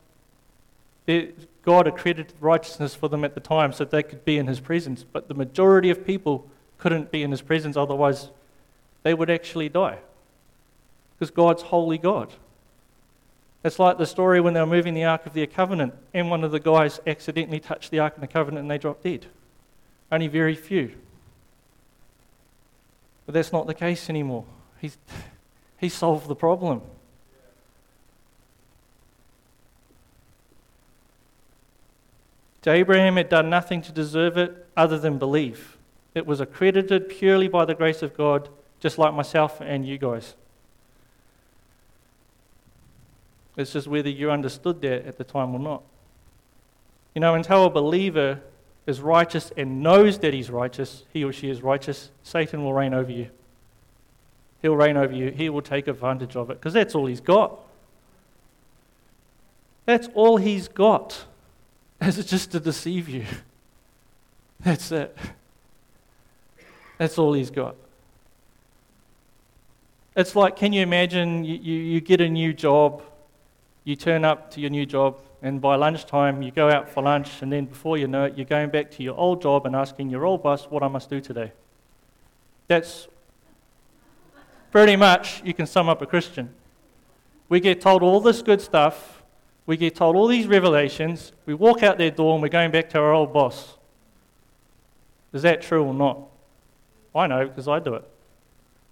God 1.07 1.87
accredited 1.87 2.33
righteousness 2.39 2.93
for 2.95 3.09
them 3.09 3.25
at 3.25 3.33
the 3.33 3.41
time 3.41 3.73
so 3.73 3.83
they 3.83 4.03
could 4.03 4.23
be 4.23 4.37
in 4.37 4.47
his 4.47 4.59
presence. 4.59 5.03
But 5.03 5.27
the 5.27 5.33
majority 5.33 5.89
of 5.89 6.05
people 6.05 6.47
couldn't 6.77 7.11
be 7.11 7.23
in 7.23 7.31
his 7.31 7.41
presence, 7.41 7.75
otherwise, 7.75 8.29
they 9.01 9.13
would 9.13 9.29
actually 9.29 9.69
die. 9.69 9.97
Because 11.17 11.31
God's 11.31 11.63
holy 11.63 11.97
God. 11.97 12.33
It's 13.63 13.79
like 13.79 13.97
the 13.97 14.05
story 14.05 14.41
when 14.41 14.53
they 14.53 14.59
were 14.59 14.65
moving 14.65 14.93
the 14.93 15.05
Ark 15.05 15.25
of 15.25 15.33
the 15.33 15.47
Covenant, 15.47 15.93
and 16.13 16.29
one 16.29 16.43
of 16.43 16.51
the 16.51 16.59
guys 16.59 16.99
accidentally 17.07 17.61
touched 17.61 17.91
the 17.91 17.99
Ark 17.99 18.15
of 18.15 18.21
the 18.21 18.27
Covenant 18.27 18.63
and 18.63 18.71
they 18.71 18.77
dropped 18.77 19.03
dead. 19.03 19.27
Only 20.11 20.27
very 20.27 20.55
few. 20.55 20.93
But 23.25 23.33
that's 23.33 23.53
not 23.53 23.67
the 23.67 23.73
case 23.73 24.09
anymore. 24.09 24.45
He's, 24.81 24.97
he 25.77 25.87
solved 25.87 26.27
the 26.27 26.35
problem. 26.35 26.81
To 32.63 32.71
Abraham 32.71 33.17
had 33.17 33.29
done 33.29 33.49
nothing 33.49 33.81
to 33.81 33.91
deserve 33.91 34.37
it 34.37 34.67
other 34.75 34.97
than 34.97 35.17
belief. 35.17 35.77
It 36.15 36.25
was 36.25 36.39
accredited 36.39 37.09
purely 37.09 37.47
by 37.47 37.65
the 37.65 37.75
grace 37.75 38.01
of 38.01 38.15
God, 38.15 38.49
just 38.79 38.97
like 38.97 39.13
myself 39.13 39.59
and 39.61 39.85
you 39.85 39.97
guys. 39.97 40.35
It's 43.55 43.73
just 43.73 43.87
whether 43.87 44.09
you 44.09 44.31
understood 44.31 44.81
that 44.81 45.05
at 45.05 45.17
the 45.17 45.23
time 45.23 45.53
or 45.53 45.59
not. 45.59 45.83
You 47.13 47.21
know, 47.21 47.35
until 47.35 47.65
a 47.65 47.69
believer 47.69 48.39
is 48.87 48.99
righteous 48.99 49.51
and 49.55 49.83
knows 49.83 50.19
that 50.19 50.33
he's 50.33 50.49
righteous, 50.49 51.03
he 51.13 51.23
or 51.23 51.31
she 51.31 51.49
is 51.49 51.61
righteous, 51.61 52.09
Satan 52.23 52.63
will 52.63 52.73
reign 52.73 52.93
over 52.93 53.11
you. 53.11 53.29
He'll 54.61 54.75
reign 54.75 54.97
over 54.97 55.13
you. 55.13 55.29
He 55.29 55.49
will 55.49 55.61
take 55.61 55.87
advantage 55.87 56.35
of 56.35 56.49
it 56.49 56.55
because 56.55 56.73
that's 56.73 56.95
all 56.95 57.05
he's 57.05 57.21
got. 57.21 57.59
That's 59.85 60.07
all 60.13 60.37
he's 60.37 60.67
got, 60.67 61.25
is 62.01 62.25
just 62.25 62.51
to 62.51 62.59
deceive 62.59 63.09
you. 63.09 63.25
That's 64.61 64.93
it. 64.93 65.17
That's 66.97 67.17
all 67.17 67.33
he's 67.33 67.49
got. 67.49 67.75
It's 70.15 70.37
like, 70.37 70.55
can 70.55 70.71
you 70.71 70.81
imagine 70.81 71.43
you, 71.43 71.55
you, 71.55 71.79
you 71.79 72.01
get 72.01 72.21
a 72.21 72.29
new 72.29 72.53
job 72.53 73.01
you 73.83 73.95
turn 73.95 74.23
up 74.23 74.51
to 74.51 74.61
your 74.61 74.69
new 74.69 74.85
job, 74.85 75.17
and 75.41 75.59
by 75.59 75.75
lunchtime, 75.75 76.41
you 76.41 76.51
go 76.51 76.69
out 76.69 76.87
for 76.87 77.03
lunch, 77.03 77.41
and 77.41 77.51
then 77.51 77.65
before 77.65 77.97
you 77.97 78.07
know 78.07 78.25
it, 78.25 78.37
you're 78.37 78.45
going 78.45 78.69
back 78.69 78.89
to 78.91 79.03
your 79.03 79.15
old 79.15 79.41
job 79.41 79.65
and 79.65 79.75
asking 79.75 80.09
your 80.09 80.25
old 80.25 80.41
boss 80.41 80.65
what 80.65 80.83
I 80.83 80.87
must 80.87 81.09
do 81.09 81.19
today. 81.19 81.51
That's 82.67 83.07
pretty 84.71 84.95
much, 84.95 85.43
you 85.43 85.53
can 85.53 85.67
sum 85.67 85.89
up 85.89 86.01
a 86.01 86.05
Christian. 86.05 86.53
We 87.49 87.59
get 87.59 87.81
told 87.81 88.03
all 88.03 88.21
this 88.21 88.41
good 88.41 88.61
stuff, 88.61 89.21
we 89.65 89.75
get 89.75 89.95
told 89.95 90.15
all 90.15 90.27
these 90.27 90.47
revelations, 90.47 91.33
we 91.45 91.53
walk 91.53 91.83
out 91.83 91.97
their 91.97 92.11
door, 92.11 92.33
and 92.33 92.41
we're 92.41 92.49
going 92.49 92.71
back 92.71 92.89
to 92.91 92.99
our 92.99 93.11
old 93.11 93.33
boss. 93.33 93.77
Is 95.33 95.41
that 95.41 95.61
true 95.61 95.83
or 95.83 95.93
not? 95.93 96.19
I 97.13 97.27
know 97.27 97.47
because 97.47 97.67
I 97.67 97.79
do 97.79 97.95
it. 97.95 98.09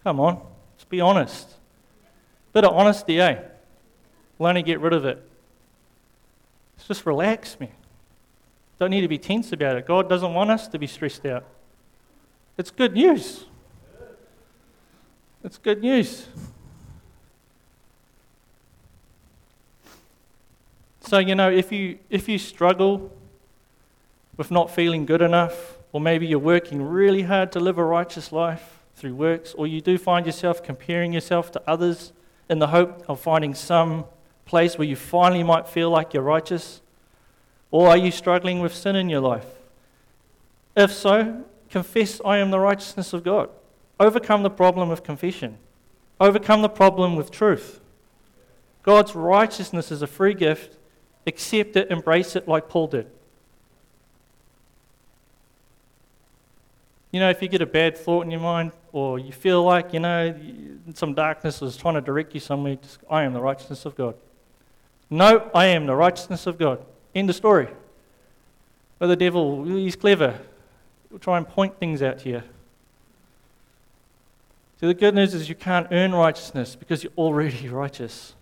Come 0.03 0.19
on, 0.19 0.41
let's 0.73 0.83
be 0.85 0.99
honest. 0.99 1.49
Bit 2.51 2.65
of 2.65 2.73
honesty, 2.73 3.21
eh? 3.21 3.41
Learn 4.41 4.55
to 4.55 4.63
get 4.63 4.79
rid 4.79 4.93
of 4.93 5.05
it. 5.05 5.23
It's 6.75 6.87
just 6.87 7.05
relax 7.05 7.59
me. 7.59 7.69
Don't 8.79 8.89
need 8.89 9.01
to 9.01 9.07
be 9.07 9.19
tense 9.19 9.51
about 9.51 9.75
it. 9.75 9.85
God 9.85 10.09
doesn't 10.09 10.33
want 10.33 10.49
us 10.49 10.67
to 10.69 10.79
be 10.79 10.87
stressed 10.87 11.27
out. 11.27 11.45
It's 12.57 12.71
good 12.71 12.93
news. 12.93 13.45
It's 15.43 15.59
good 15.59 15.83
news. 15.83 16.27
So, 21.01 21.19
you 21.19 21.35
know, 21.35 21.51
if 21.51 21.71
you, 21.71 21.99
if 22.09 22.27
you 22.27 22.39
struggle 22.39 23.11
with 24.37 24.49
not 24.49 24.71
feeling 24.71 25.05
good 25.05 25.21
enough, 25.21 25.77
or 25.91 26.01
maybe 26.01 26.25
you're 26.25 26.39
working 26.39 26.81
really 26.81 27.21
hard 27.21 27.51
to 27.51 27.59
live 27.59 27.77
a 27.77 27.83
righteous 27.83 28.31
life 28.31 28.79
through 28.95 29.13
works, 29.13 29.53
or 29.53 29.67
you 29.67 29.81
do 29.81 29.99
find 29.99 30.25
yourself 30.25 30.63
comparing 30.63 31.13
yourself 31.13 31.51
to 31.51 31.61
others 31.67 32.11
in 32.49 32.57
the 32.57 32.67
hope 32.67 33.07
of 33.07 33.19
finding 33.19 33.53
some 33.53 34.05
place 34.45 34.77
where 34.77 34.87
you 34.87 34.95
finally 34.95 35.43
might 35.43 35.67
feel 35.67 35.89
like 35.89 36.13
you're 36.13 36.23
righteous? 36.23 36.81
Or 37.69 37.89
are 37.89 37.97
you 37.97 38.11
struggling 38.11 38.59
with 38.59 38.75
sin 38.75 38.95
in 38.95 39.09
your 39.09 39.21
life? 39.21 39.45
If 40.75 40.91
so, 40.91 41.43
confess, 41.69 42.21
I 42.23 42.37
am 42.37 42.51
the 42.51 42.59
righteousness 42.59 43.13
of 43.13 43.23
God. 43.23 43.49
Overcome 43.99 44.43
the 44.43 44.49
problem 44.49 44.89
with 44.89 45.03
confession. 45.03 45.57
Overcome 46.19 46.61
the 46.61 46.69
problem 46.69 47.15
with 47.15 47.31
truth. 47.31 47.79
God's 48.83 49.15
righteousness 49.15 49.91
is 49.91 50.01
a 50.01 50.07
free 50.07 50.33
gift. 50.33 50.77
Accept 51.27 51.75
it, 51.75 51.91
embrace 51.91 52.35
it 52.35 52.47
like 52.47 52.67
Paul 52.67 52.87
did. 52.87 53.07
You 57.11 57.19
know, 57.19 57.29
if 57.29 57.41
you 57.41 57.47
get 57.47 57.61
a 57.61 57.65
bad 57.65 57.97
thought 57.97 58.25
in 58.25 58.31
your 58.31 58.39
mind, 58.39 58.71
or 58.93 59.19
you 59.19 59.31
feel 59.31 59.63
like, 59.63 59.93
you 59.93 59.99
know, 59.99 60.33
some 60.93 61.13
darkness 61.13 61.61
is 61.61 61.77
trying 61.77 61.95
to 61.95 62.01
direct 62.01 62.33
you 62.33 62.39
somewhere, 62.39 62.75
just, 62.75 62.99
I 63.09 63.23
am 63.23 63.33
the 63.33 63.41
righteousness 63.41 63.85
of 63.85 63.95
God. 63.95 64.15
No, 65.13 65.51
I 65.53 65.67
am 65.67 65.85
the 65.85 65.95
righteousness 65.95 66.47
of 66.47 66.57
God. 66.57 66.83
End 67.13 67.29
of 67.29 67.35
story. 67.35 67.67
But 68.97 69.07
the 69.07 69.17
devil, 69.17 69.65
he's 69.65 69.97
clever. 69.97 70.39
He'll 71.09 71.19
try 71.19 71.37
and 71.37 71.47
point 71.47 71.77
things 71.77 72.01
out 72.01 72.25
you. 72.25 72.41
So 74.79 74.87
the 74.87 74.93
good 74.93 75.13
news 75.13 75.33
is 75.33 75.49
you 75.49 75.55
can't 75.55 75.87
earn 75.91 76.13
righteousness 76.13 76.75
because 76.75 77.03
you're 77.03 77.13
already 77.17 77.67
righteous. 77.69 78.35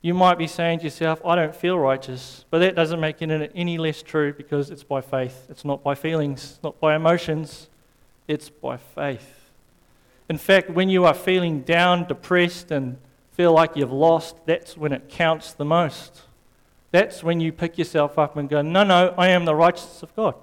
You 0.00 0.14
might 0.14 0.38
be 0.38 0.46
saying 0.46 0.78
to 0.78 0.84
yourself, 0.84 1.20
I 1.24 1.36
don't 1.36 1.54
feel 1.54 1.78
righteous, 1.78 2.46
but 2.48 2.60
that 2.60 2.74
doesn't 2.74 3.00
make 3.00 3.20
it 3.20 3.52
any 3.54 3.76
less 3.76 4.02
true 4.02 4.32
because 4.32 4.70
it's 4.70 4.82
by 4.82 5.02
faith. 5.02 5.46
It's 5.50 5.64
not 5.64 5.82
by 5.82 5.94
feelings, 5.94 6.58
not 6.62 6.80
by 6.80 6.96
emotions, 6.96 7.68
it's 8.26 8.48
by 8.48 8.78
faith. 8.78 9.50
In 10.28 10.38
fact, 10.38 10.70
when 10.70 10.88
you 10.88 11.04
are 11.04 11.14
feeling 11.14 11.60
down, 11.60 12.06
depressed, 12.08 12.70
and 12.70 12.98
feel 13.36 13.52
like 13.52 13.76
you've 13.76 13.92
lost, 13.92 14.34
that's 14.46 14.78
when 14.78 14.92
it 14.92 15.10
counts 15.10 15.52
the 15.52 15.64
most. 15.64 16.22
That's 16.90 17.22
when 17.22 17.38
you 17.38 17.52
pick 17.52 17.76
yourself 17.76 18.18
up 18.18 18.36
and 18.38 18.48
go, 18.48 18.62
No, 18.62 18.82
no, 18.82 19.14
I 19.18 19.28
am 19.28 19.44
the 19.44 19.54
righteousness 19.54 20.02
of 20.02 20.16
God. 20.16 20.34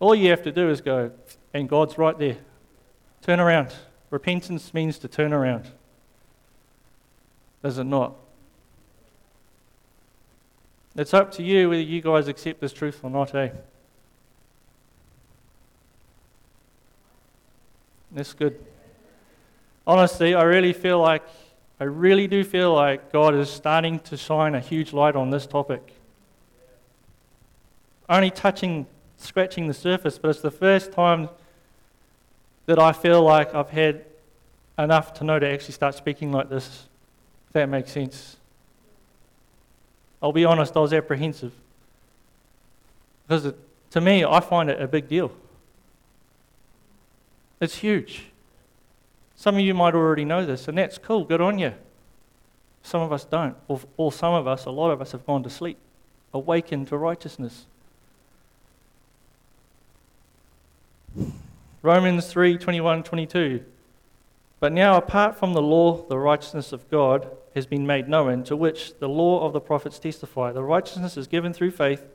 All 0.00 0.16
you 0.16 0.30
have 0.30 0.42
to 0.42 0.50
do 0.50 0.68
is 0.68 0.80
go, 0.80 1.12
and 1.54 1.68
God's 1.68 1.96
right 1.96 2.18
there. 2.18 2.38
Turn 3.22 3.38
around. 3.38 3.72
Repentance 4.10 4.74
means 4.74 4.98
to 4.98 5.08
turn 5.08 5.32
around. 5.32 5.70
Does 7.62 7.78
it 7.78 7.84
not? 7.84 8.16
It's 10.96 11.14
up 11.14 11.30
to 11.32 11.42
you 11.44 11.68
whether 11.68 11.80
you 11.80 12.00
guys 12.00 12.26
accept 12.26 12.60
this 12.60 12.72
truth 12.72 12.98
or 13.04 13.10
not, 13.10 13.32
eh? 13.36 13.50
That's 18.10 18.32
good 18.32 18.58
honestly, 19.86 20.34
I 20.34 20.42
really 20.42 20.72
feel 20.72 20.98
like, 20.98 21.22
I 21.80 21.84
really 21.84 22.26
do 22.26 22.44
feel 22.44 22.72
like 22.74 23.12
God 23.12 23.34
is 23.34 23.50
starting 23.50 23.98
to 24.00 24.16
shine 24.16 24.54
a 24.54 24.60
huge 24.60 24.92
light 24.92 25.16
on 25.16 25.30
this 25.30 25.46
topic. 25.46 25.94
Only 28.08 28.30
touching, 28.30 28.86
scratching 29.16 29.66
the 29.68 29.74
surface, 29.74 30.18
but 30.18 30.28
it's 30.28 30.40
the 30.40 30.50
first 30.50 30.92
time 30.92 31.28
that 32.66 32.78
I 32.78 32.92
feel 32.92 33.22
like 33.22 33.54
I've 33.54 33.70
had 33.70 34.04
enough 34.78 35.14
to 35.14 35.24
know 35.24 35.38
to 35.38 35.46
actually 35.46 35.74
start 35.74 35.94
speaking 35.94 36.32
like 36.32 36.48
this, 36.48 36.88
if 37.48 37.52
that 37.54 37.68
makes 37.68 37.92
sense. 37.92 38.36
I'll 40.22 40.32
be 40.32 40.44
honest, 40.44 40.76
I 40.76 40.80
was 40.80 40.92
apprehensive. 40.92 41.52
Because 43.26 43.46
it, 43.46 43.56
to 43.90 44.00
me, 44.00 44.24
I 44.24 44.40
find 44.40 44.70
it 44.70 44.80
a 44.80 44.86
big 44.86 45.08
deal. 45.08 45.32
It's 47.60 47.76
huge. 47.76 48.31
Some 49.42 49.56
of 49.56 49.62
you 49.62 49.74
might 49.74 49.96
already 49.96 50.24
know 50.24 50.46
this, 50.46 50.68
and 50.68 50.78
that's 50.78 50.98
cool. 50.98 51.24
Good 51.24 51.40
on 51.40 51.58
you. 51.58 51.72
Some 52.84 53.02
of 53.02 53.12
us 53.12 53.24
don't. 53.24 53.56
Or, 53.66 53.80
or 53.96 54.12
some 54.12 54.34
of 54.34 54.46
us, 54.46 54.66
a 54.66 54.70
lot 54.70 54.92
of 54.92 55.00
us, 55.00 55.10
have 55.10 55.26
gone 55.26 55.42
to 55.42 55.50
sleep, 55.50 55.78
awakened 56.32 56.86
to 56.86 56.96
righteousness. 56.96 57.66
Romans 61.82 62.28
3 62.28 62.56
21 62.56 63.02
22. 63.02 63.64
But 64.60 64.72
now, 64.72 64.96
apart 64.96 65.36
from 65.36 65.54
the 65.54 65.60
law, 65.60 66.06
the 66.06 66.20
righteousness 66.20 66.72
of 66.72 66.88
God 66.88 67.28
has 67.56 67.66
been 67.66 67.84
made 67.84 68.08
known, 68.08 68.44
to 68.44 68.54
which 68.54 68.96
the 69.00 69.08
law 69.08 69.44
of 69.44 69.52
the 69.52 69.60
prophets 69.60 69.98
testify. 69.98 70.52
The 70.52 70.62
righteousness 70.62 71.16
is 71.16 71.26
given 71.26 71.52
through 71.52 71.72
faith 71.72 72.06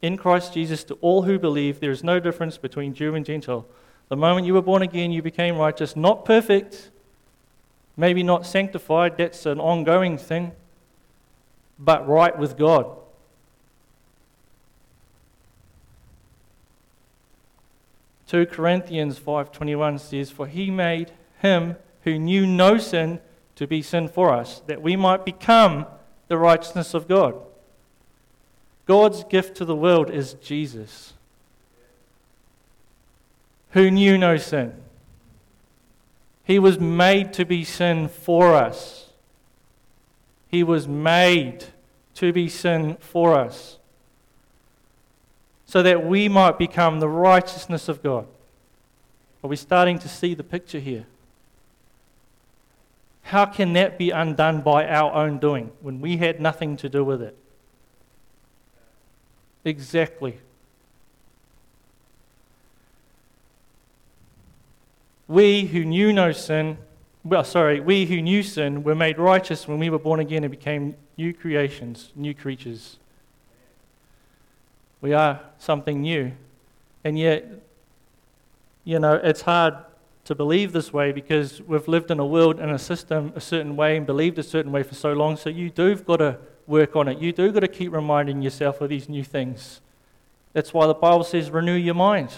In 0.00 0.16
Christ 0.16 0.54
Jesus, 0.54 0.84
to 0.84 0.94
all 1.00 1.22
who 1.22 1.40
believe, 1.40 1.80
there 1.80 1.90
is 1.90 2.04
no 2.04 2.20
difference 2.20 2.56
between 2.56 2.94
Jew 2.94 3.16
and 3.16 3.26
Gentile. 3.26 3.66
The 4.08 4.16
moment 4.16 4.46
you 4.46 4.54
were 4.54 4.62
born 4.62 4.82
again, 4.82 5.12
you 5.12 5.22
became 5.22 5.56
righteous, 5.56 5.94
not 5.94 6.24
perfect, 6.24 6.90
maybe 7.96 8.22
not 8.22 8.46
sanctified, 8.46 9.18
that's 9.18 9.44
an 9.44 9.60
ongoing 9.60 10.16
thing, 10.16 10.52
but 11.78 12.08
right 12.08 12.36
with 12.38 12.56
God. 12.56 12.86
2 18.28 18.46
Corinthians 18.46 19.18
5:21 19.18 19.98
says 19.98 20.30
for 20.30 20.46
he 20.46 20.70
made 20.70 21.12
him 21.40 21.76
who 22.02 22.18
knew 22.18 22.46
no 22.46 22.76
sin 22.76 23.20
to 23.56 23.66
be 23.66 23.80
sin 23.80 24.06
for 24.06 24.32
us 24.32 24.60
that 24.66 24.82
we 24.82 24.96
might 24.96 25.24
become 25.24 25.86
the 26.28 26.36
righteousness 26.36 26.92
of 26.92 27.08
God. 27.08 27.34
God's 28.84 29.24
gift 29.24 29.56
to 29.56 29.64
the 29.64 29.74
world 29.74 30.10
is 30.10 30.34
Jesus 30.34 31.14
who 33.70 33.90
knew 33.90 34.16
no 34.18 34.36
sin. 34.36 34.74
He 36.44 36.58
was 36.58 36.80
made 36.80 37.32
to 37.34 37.44
be 37.44 37.64
sin 37.64 38.08
for 38.08 38.54
us. 38.54 39.10
He 40.48 40.62
was 40.62 40.88
made 40.88 41.66
to 42.14 42.32
be 42.32 42.48
sin 42.48 42.96
for 43.00 43.38
us 43.38 43.78
so 45.66 45.82
that 45.82 46.06
we 46.06 46.28
might 46.28 46.58
become 46.58 46.98
the 46.98 47.08
righteousness 47.08 47.88
of 47.88 48.02
God. 48.02 48.26
Are 49.44 49.48
we 49.48 49.56
starting 49.56 49.98
to 49.98 50.08
see 50.08 50.34
the 50.34 50.42
picture 50.42 50.80
here? 50.80 51.06
How 53.24 53.44
can 53.44 53.74
that 53.74 53.98
be 53.98 54.08
undone 54.10 54.62
by 54.62 54.88
our 54.88 55.12
own 55.12 55.38
doing 55.38 55.70
when 55.82 56.00
we 56.00 56.16
had 56.16 56.40
nothing 56.40 56.78
to 56.78 56.88
do 56.88 57.04
with 57.04 57.20
it? 57.20 57.36
Exactly. 59.66 60.38
We 65.28 65.66
who 65.66 65.84
knew 65.84 66.12
no 66.12 66.32
sin, 66.32 66.78
well, 67.22 67.44
sorry, 67.44 67.80
we 67.80 68.06
who 68.06 68.22
knew 68.22 68.42
sin 68.42 68.82
were 68.82 68.94
made 68.94 69.18
righteous 69.18 69.68
when 69.68 69.78
we 69.78 69.90
were 69.90 69.98
born 69.98 70.20
again 70.20 70.42
and 70.42 70.50
became 70.50 70.96
new 71.18 71.34
creations, 71.34 72.10
new 72.16 72.34
creatures. 72.34 72.96
We 75.02 75.12
are 75.12 75.40
something 75.58 76.00
new. 76.00 76.32
And 77.04 77.18
yet, 77.18 77.46
you 78.84 78.98
know, 78.98 79.14
it's 79.14 79.42
hard 79.42 79.74
to 80.24 80.34
believe 80.34 80.72
this 80.72 80.92
way 80.92 81.12
because 81.12 81.60
we've 81.62 81.88
lived 81.88 82.10
in 82.10 82.18
a 82.18 82.26
world 82.26 82.58
and 82.58 82.70
a 82.70 82.78
system 82.78 83.32
a 83.36 83.40
certain 83.40 83.76
way 83.76 83.96
and 83.96 84.06
believed 84.06 84.38
a 84.38 84.42
certain 84.42 84.72
way 84.72 84.82
for 84.82 84.94
so 84.94 85.12
long. 85.12 85.36
So 85.36 85.50
you 85.50 85.70
do've 85.70 86.04
got 86.04 86.16
to 86.16 86.38
work 86.66 86.96
on 86.96 87.08
it. 87.08 87.18
You 87.18 87.32
do 87.32 87.50
got 87.52 87.60
to 87.60 87.68
keep 87.68 87.92
reminding 87.92 88.42
yourself 88.42 88.80
of 88.80 88.88
these 88.88 89.08
new 89.08 89.24
things. 89.24 89.80
That's 90.52 90.72
why 90.74 90.86
the 90.86 90.94
Bible 90.94 91.24
says 91.24 91.50
renew 91.50 91.74
your 91.74 91.94
mind. 91.94 92.30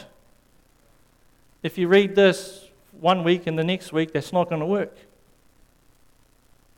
If 1.63 1.79
you 1.79 1.89
read 1.89 2.15
this 2.15 2.70
one 3.01 3.25
week 3.25 3.47
and 3.47 3.59
the 3.59 3.65
next 3.65 3.93
week, 3.93 4.13
that's 4.13 4.33
not 4.33 4.49
going 4.49 4.61
to 4.61 4.67
work. 4.67 4.97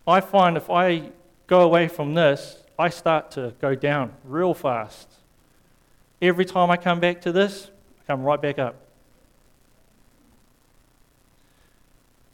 I 0.07 0.21
find 0.21 0.57
if 0.57 0.71
I 0.71 1.11
go 1.47 1.61
away 1.61 1.89
from 1.89 2.15
this, 2.15 2.59
I 2.79 2.89
start 2.89 3.31
to 3.33 3.55
go 3.61 3.75
down 3.75 4.13
real 4.25 4.55
fast. 4.55 5.09
Every 6.21 6.45
time 6.45 6.71
I 6.71 6.77
come 6.77 7.01
back 7.01 7.21
to 7.23 7.33
this, 7.33 7.71
I 8.01 8.07
come 8.07 8.23
right 8.23 8.41
back 8.41 8.59
up. 8.59 8.77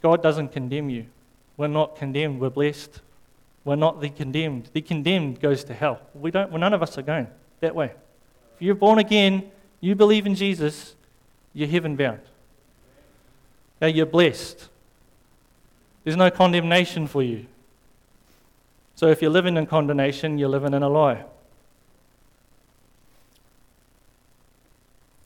God 0.01 0.23
doesn't 0.23 0.51
condemn 0.51 0.89
you. 0.89 1.05
We're 1.57 1.67
not 1.67 1.97
condemned, 1.97 2.39
we're 2.39 2.49
blessed. 2.49 3.01
We're 3.65 3.75
not 3.75 3.99
the 3.99 4.09
condemned. 4.09 4.69
The 4.73 4.81
condemned 4.81 5.41
goes 5.41 5.63
to 5.65 5.73
hell. 5.73 5.99
We 6.15 6.31
don't, 6.31 6.49
well, 6.49 6.59
none 6.59 6.73
of 6.73 6.81
us 6.81 6.97
are 6.97 7.01
going 7.01 7.27
that 7.59 7.75
way. 7.75 7.91
If 8.55 8.61
you're 8.61 8.75
born 8.75 8.99
again, 8.99 9.51
you 9.81 9.95
believe 9.95 10.25
in 10.25 10.35
Jesus, 10.35 10.95
you're 11.53 11.67
heaven 11.67 11.95
bound. 11.95 12.21
Now 13.81 13.87
you're 13.87 14.05
blessed. 14.05 14.69
There's 16.03 16.17
no 16.17 16.29
condemnation 16.29 17.07
for 17.07 17.23
you. 17.23 17.45
So 18.95 19.07
if 19.07 19.21
you're 19.21 19.31
living 19.31 19.57
in 19.57 19.65
condemnation, 19.65 20.37
you're 20.37 20.49
living 20.49 20.73
in 20.73 20.83
a 20.83 20.89
lie. 20.89 21.23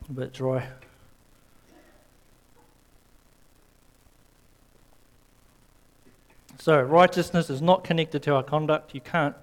A 0.09 0.11
bit 0.11 0.33
dry. 0.33 0.67
So 6.59 6.81
righteousness 6.81 7.49
is 7.49 7.61
not 7.61 7.83
connected 7.83 8.23
to 8.23 8.35
our 8.35 8.43
conduct. 8.43 8.93
You 8.93 9.01
can't 9.01 9.35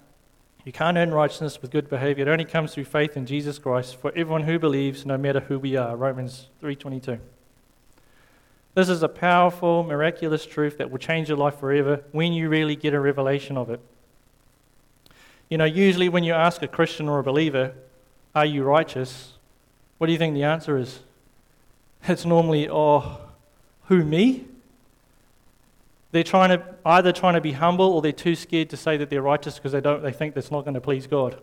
you 0.63 0.71
can't 0.71 0.97
earn 0.97 1.11
righteousness 1.11 1.61
with 1.61 1.71
good 1.71 1.89
behavior. 1.89 2.27
It 2.27 2.31
only 2.31 2.45
comes 2.45 2.73
through 2.73 2.85
faith 2.85 3.17
in 3.17 3.25
Jesus 3.25 3.57
Christ 3.57 3.95
for 3.95 4.11
everyone 4.11 4.43
who 4.43 4.59
believes, 4.59 5.05
no 5.05 5.17
matter 5.17 5.39
who 5.39 5.57
we 5.57 5.75
are. 5.75 5.95
Romans 5.95 6.49
3:22. 6.61 7.19
This 8.73 8.87
is 8.87 9.03
a 9.03 9.09
powerful, 9.09 9.83
miraculous 9.83 10.45
truth 10.45 10.77
that 10.77 10.89
will 10.89 10.97
change 10.97 11.27
your 11.27 11.37
life 11.37 11.59
forever 11.59 12.03
when 12.11 12.31
you 12.31 12.47
really 12.47 12.75
get 12.75 12.93
a 12.93 12.99
revelation 12.99 13.57
of 13.57 13.69
it. 13.69 13.81
You 15.49 15.57
know, 15.57 15.65
usually 15.65 16.07
when 16.07 16.23
you 16.23 16.33
ask 16.33 16.61
a 16.61 16.67
Christian 16.67 17.09
or 17.09 17.19
a 17.19 17.23
believer, 17.23 17.73
Are 18.33 18.45
you 18.45 18.63
righteous? 18.63 19.33
What 19.97 20.07
do 20.07 20.13
you 20.13 20.19
think 20.19 20.33
the 20.33 20.43
answer 20.43 20.77
is? 20.77 20.99
It's 22.07 22.25
normally, 22.25 22.69
Oh, 22.69 23.19
who, 23.85 24.05
me? 24.05 24.45
They're 26.13 26.23
trying 26.23 26.57
to 26.57 26.63
either 26.85 27.11
trying 27.11 27.33
to 27.33 27.41
be 27.41 27.51
humble 27.51 27.91
or 27.91 28.01
they're 28.01 28.11
too 28.13 28.35
scared 28.35 28.69
to 28.69 28.77
say 28.77 28.95
that 28.97 29.09
they're 29.09 29.21
righteous 29.21 29.55
because 29.55 29.73
they 29.73 29.81
don't 29.81 30.01
they 30.01 30.11
think 30.11 30.33
that's 30.33 30.51
not 30.51 30.61
going 30.61 30.73
to 30.75 30.81
please 30.81 31.07
God. 31.07 31.41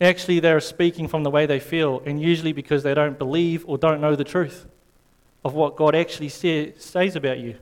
Actually, 0.00 0.40
they're 0.40 0.60
speaking 0.60 1.06
from 1.06 1.22
the 1.22 1.30
way 1.30 1.46
they 1.46 1.60
feel, 1.60 2.02
and 2.06 2.20
usually 2.20 2.52
because 2.52 2.82
they 2.82 2.94
don't 2.94 3.18
believe 3.18 3.64
or 3.68 3.76
don't 3.78 4.00
know 4.00 4.16
the 4.16 4.24
truth 4.24 4.66
of 5.44 5.54
what 5.54 5.76
God 5.76 5.94
actually 5.94 6.28
say, 6.28 6.74
says 6.76 7.16
about 7.16 7.38
you. 7.38 7.56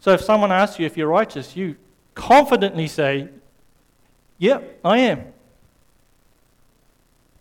So 0.00 0.12
if 0.12 0.20
someone 0.20 0.52
asks 0.52 0.78
you 0.78 0.86
if 0.86 0.96
you're 0.96 1.08
righteous, 1.08 1.56
you 1.56 1.76
confidently 2.14 2.86
say, 2.86 3.28
Yep, 4.38 4.80
I 4.84 4.98
am. 4.98 5.24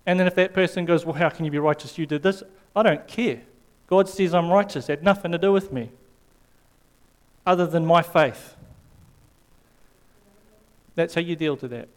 And 0.05 0.19
then 0.19 0.27
if 0.27 0.35
that 0.35 0.53
person 0.53 0.85
goes, 0.85 1.05
Well, 1.05 1.15
how 1.15 1.29
can 1.29 1.45
you 1.45 1.51
be 1.51 1.59
righteous? 1.59 1.97
You 1.97 2.05
did 2.05 2.23
this. 2.23 2.43
I 2.75 2.83
don't 2.83 3.07
care. 3.07 3.41
God 3.87 4.07
says 4.07 4.33
I'm 4.33 4.49
righteous. 4.49 4.89
It 4.89 4.91
had 4.99 5.03
nothing 5.03 5.31
to 5.31 5.37
do 5.37 5.51
with 5.51 5.71
me, 5.71 5.89
other 7.45 7.65
than 7.65 7.85
my 7.85 8.01
faith. 8.01 8.55
That's 10.95 11.15
how 11.15 11.21
you 11.21 11.35
deal 11.35 11.57
to 11.57 11.67
that. 11.69 11.89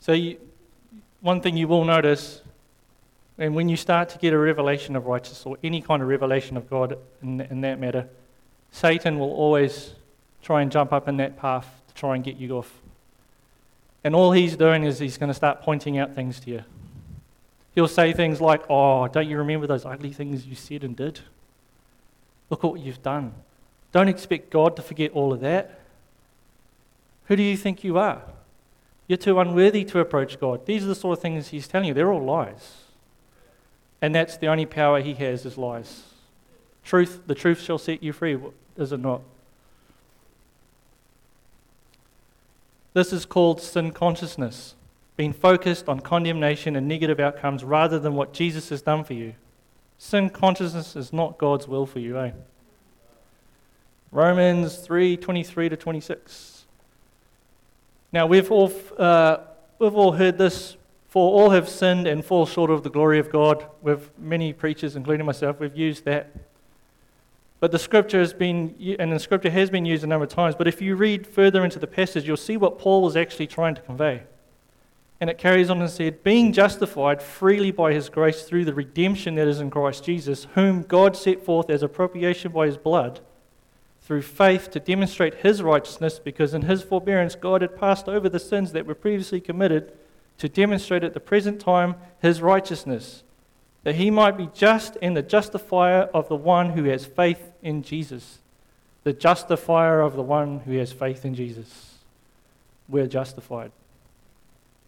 So, 0.00 0.12
you, 0.12 0.38
one 1.20 1.40
thing 1.40 1.56
you 1.56 1.68
will 1.68 1.84
notice, 1.84 2.42
and 3.38 3.54
when 3.54 3.68
you 3.68 3.76
start 3.76 4.08
to 4.10 4.18
get 4.18 4.32
a 4.32 4.38
revelation 4.38 4.96
of 4.96 5.06
righteousness 5.06 5.44
or 5.46 5.58
any 5.62 5.80
kind 5.80 6.02
of 6.02 6.08
revelation 6.08 6.56
of 6.56 6.68
God 6.68 6.98
in, 7.22 7.40
in 7.42 7.60
that 7.60 7.78
matter, 7.78 8.08
Satan 8.70 9.18
will 9.18 9.32
always 9.32 9.94
try 10.42 10.62
and 10.62 10.72
jump 10.72 10.92
up 10.92 11.08
in 11.08 11.16
that 11.18 11.36
path 11.36 11.66
to 11.88 11.94
try 11.94 12.14
and 12.14 12.24
get 12.24 12.36
you 12.36 12.56
off. 12.56 12.80
And 14.02 14.14
all 14.14 14.32
he's 14.32 14.56
doing 14.56 14.84
is 14.84 14.98
he's 14.98 15.18
going 15.18 15.28
to 15.28 15.34
start 15.34 15.60
pointing 15.60 15.98
out 15.98 16.14
things 16.14 16.40
to 16.40 16.50
you. 16.50 16.64
He'll 17.74 17.88
say 17.88 18.12
things 18.12 18.40
like, 18.40 18.62
Oh, 18.68 19.06
don't 19.08 19.28
you 19.28 19.38
remember 19.38 19.66
those 19.66 19.84
ugly 19.84 20.12
things 20.12 20.46
you 20.46 20.54
said 20.54 20.82
and 20.82 20.96
did? 20.96 21.20
Look 22.48 22.64
at 22.64 22.70
what 22.70 22.80
you've 22.80 23.02
done. 23.02 23.34
Don't 23.92 24.08
expect 24.08 24.50
God 24.50 24.76
to 24.76 24.82
forget 24.82 25.12
all 25.12 25.32
of 25.32 25.40
that. 25.40 25.80
Who 27.26 27.36
do 27.36 27.42
you 27.42 27.56
think 27.56 27.84
you 27.84 27.98
are? 27.98 28.22
You're 29.10 29.16
too 29.16 29.40
unworthy 29.40 29.84
to 29.86 29.98
approach 29.98 30.38
God. 30.38 30.66
These 30.66 30.84
are 30.84 30.86
the 30.86 30.94
sort 30.94 31.18
of 31.18 31.20
things 31.20 31.48
he's 31.48 31.66
telling 31.66 31.88
you. 31.88 31.94
They're 31.94 32.12
all 32.12 32.22
lies. 32.22 32.84
And 34.00 34.14
that's 34.14 34.36
the 34.36 34.46
only 34.46 34.66
power 34.66 35.00
he 35.00 35.14
has 35.14 35.44
is 35.44 35.58
lies. 35.58 36.04
Truth, 36.84 37.22
the 37.26 37.34
truth 37.34 37.60
shall 37.60 37.76
set 37.76 38.04
you 38.04 38.12
free, 38.12 38.38
is 38.76 38.92
it 38.92 39.00
not? 39.00 39.22
This 42.92 43.12
is 43.12 43.24
called 43.24 43.60
sin 43.60 43.90
consciousness, 43.90 44.76
being 45.16 45.32
focused 45.32 45.88
on 45.88 45.98
condemnation 45.98 46.76
and 46.76 46.86
negative 46.86 47.18
outcomes 47.18 47.64
rather 47.64 47.98
than 47.98 48.14
what 48.14 48.32
Jesus 48.32 48.68
has 48.68 48.80
done 48.80 49.02
for 49.02 49.14
you. 49.14 49.34
Sin 49.98 50.30
consciousness 50.30 50.94
is 50.94 51.12
not 51.12 51.36
God's 51.36 51.66
will 51.66 51.84
for 51.84 51.98
you, 51.98 52.16
eh? 52.16 52.30
Romans 54.12 54.76
3 54.76 55.16
23 55.16 55.68
to 55.68 55.76
26. 55.76 56.59
Now, 58.12 58.26
we've 58.26 58.50
all, 58.50 58.72
uh, 58.98 59.38
we've 59.78 59.94
all 59.94 60.12
heard 60.12 60.36
this, 60.36 60.76
for 61.08 61.32
all 61.32 61.50
have 61.50 61.68
sinned 61.68 62.06
and 62.06 62.24
fall 62.24 62.46
short 62.46 62.70
of 62.70 62.82
the 62.82 62.90
glory 62.90 63.18
of 63.18 63.30
God. 63.30 63.66
With 63.82 64.10
many 64.18 64.52
preachers, 64.52 64.96
including 64.96 65.26
myself, 65.26 65.60
we've 65.60 65.76
used 65.76 66.04
that. 66.04 66.34
But 67.60 67.72
the 67.72 67.78
scripture 67.78 68.18
has 68.18 68.32
been, 68.32 68.74
and 68.98 69.12
the 69.12 69.18
scripture 69.18 69.50
has 69.50 69.70
been 69.70 69.84
used 69.84 70.02
a 70.02 70.06
number 70.06 70.24
of 70.24 70.30
times, 70.30 70.54
but 70.56 70.66
if 70.66 70.80
you 70.80 70.96
read 70.96 71.26
further 71.26 71.62
into 71.62 71.78
the 71.78 71.86
passage, 71.86 72.26
you'll 72.26 72.36
see 72.36 72.56
what 72.56 72.78
Paul 72.78 73.02
was 73.02 73.16
actually 73.16 73.46
trying 73.46 73.74
to 73.74 73.82
convey. 73.82 74.22
And 75.20 75.28
it 75.28 75.36
carries 75.36 75.68
on 75.68 75.80
and 75.82 75.90
said, 75.90 76.24
Being 76.24 76.52
justified 76.52 77.22
freely 77.22 77.70
by 77.70 77.92
his 77.92 78.08
grace 78.08 78.44
through 78.44 78.64
the 78.64 78.72
redemption 78.72 79.34
that 79.34 79.46
is 79.46 79.60
in 79.60 79.70
Christ 79.70 80.02
Jesus, 80.02 80.46
whom 80.54 80.82
God 80.82 81.14
set 81.14 81.44
forth 81.44 81.68
as 81.68 81.82
a 81.82 81.88
propitiation 81.88 82.50
by 82.50 82.66
his 82.66 82.78
blood, 82.78 83.20
through 84.10 84.22
faith 84.22 84.72
to 84.72 84.80
demonstrate 84.80 85.34
his 85.34 85.62
righteousness, 85.62 86.18
because 86.18 86.52
in 86.52 86.62
his 86.62 86.82
forbearance 86.82 87.36
God 87.36 87.62
had 87.62 87.76
passed 87.76 88.08
over 88.08 88.28
the 88.28 88.40
sins 88.40 88.72
that 88.72 88.84
were 88.84 88.94
previously 88.96 89.40
committed, 89.40 89.92
to 90.36 90.48
demonstrate 90.48 91.04
at 91.04 91.14
the 91.14 91.20
present 91.20 91.60
time 91.60 91.94
his 92.20 92.42
righteousness, 92.42 93.22
that 93.84 93.94
he 93.94 94.10
might 94.10 94.36
be 94.36 94.48
just 94.52 94.96
and 95.00 95.16
the 95.16 95.22
justifier 95.22 96.10
of 96.12 96.26
the 96.26 96.34
one 96.34 96.70
who 96.70 96.82
has 96.86 97.06
faith 97.06 97.52
in 97.62 97.84
Jesus. 97.84 98.40
The 99.04 99.12
justifier 99.12 100.00
of 100.00 100.16
the 100.16 100.24
one 100.24 100.58
who 100.66 100.76
has 100.78 100.90
faith 100.90 101.24
in 101.24 101.36
Jesus. 101.36 101.98
We're 102.88 103.06
justified. 103.06 103.70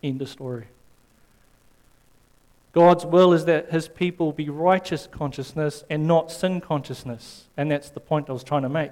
End 0.03 0.21
of 0.21 0.31
story. 0.31 0.67
God's 2.73 3.07
will 3.07 3.33
is 3.33 3.45
that 3.45 3.71
his 3.71 3.87
people 3.87 4.33
be 4.33 4.49
righteous 4.49 5.07
consciousness 5.07 5.85
and 5.89 6.09
not 6.09 6.33
sin 6.33 6.61
consciousness. 6.61 7.45
And 7.57 7.71
that's 7.71 7.91
the 7.91 8.01
point 8.01 8.29
I 8.29 8.33
was 8.33 8.43
trying 8.43 8.63
to 8.63 8.69
make. 8.69 8.91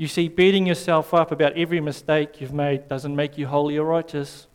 You 0.00 0.08
see, 0.08 0.28
beating 0.28 0.64
yourself 0.64 1.12
up 1.12 1.30
about 1.30 1.58
every 1.58 1.78
mistake 1.78 2.40
you've 2.40 2.54
made 2.54 2.88
doesn't 2.88 3.14
make 3.14 3.36
you 3.36 3.46
holy 3.46 3.76
or 3.76 3.84
righteous. 3.84 4.46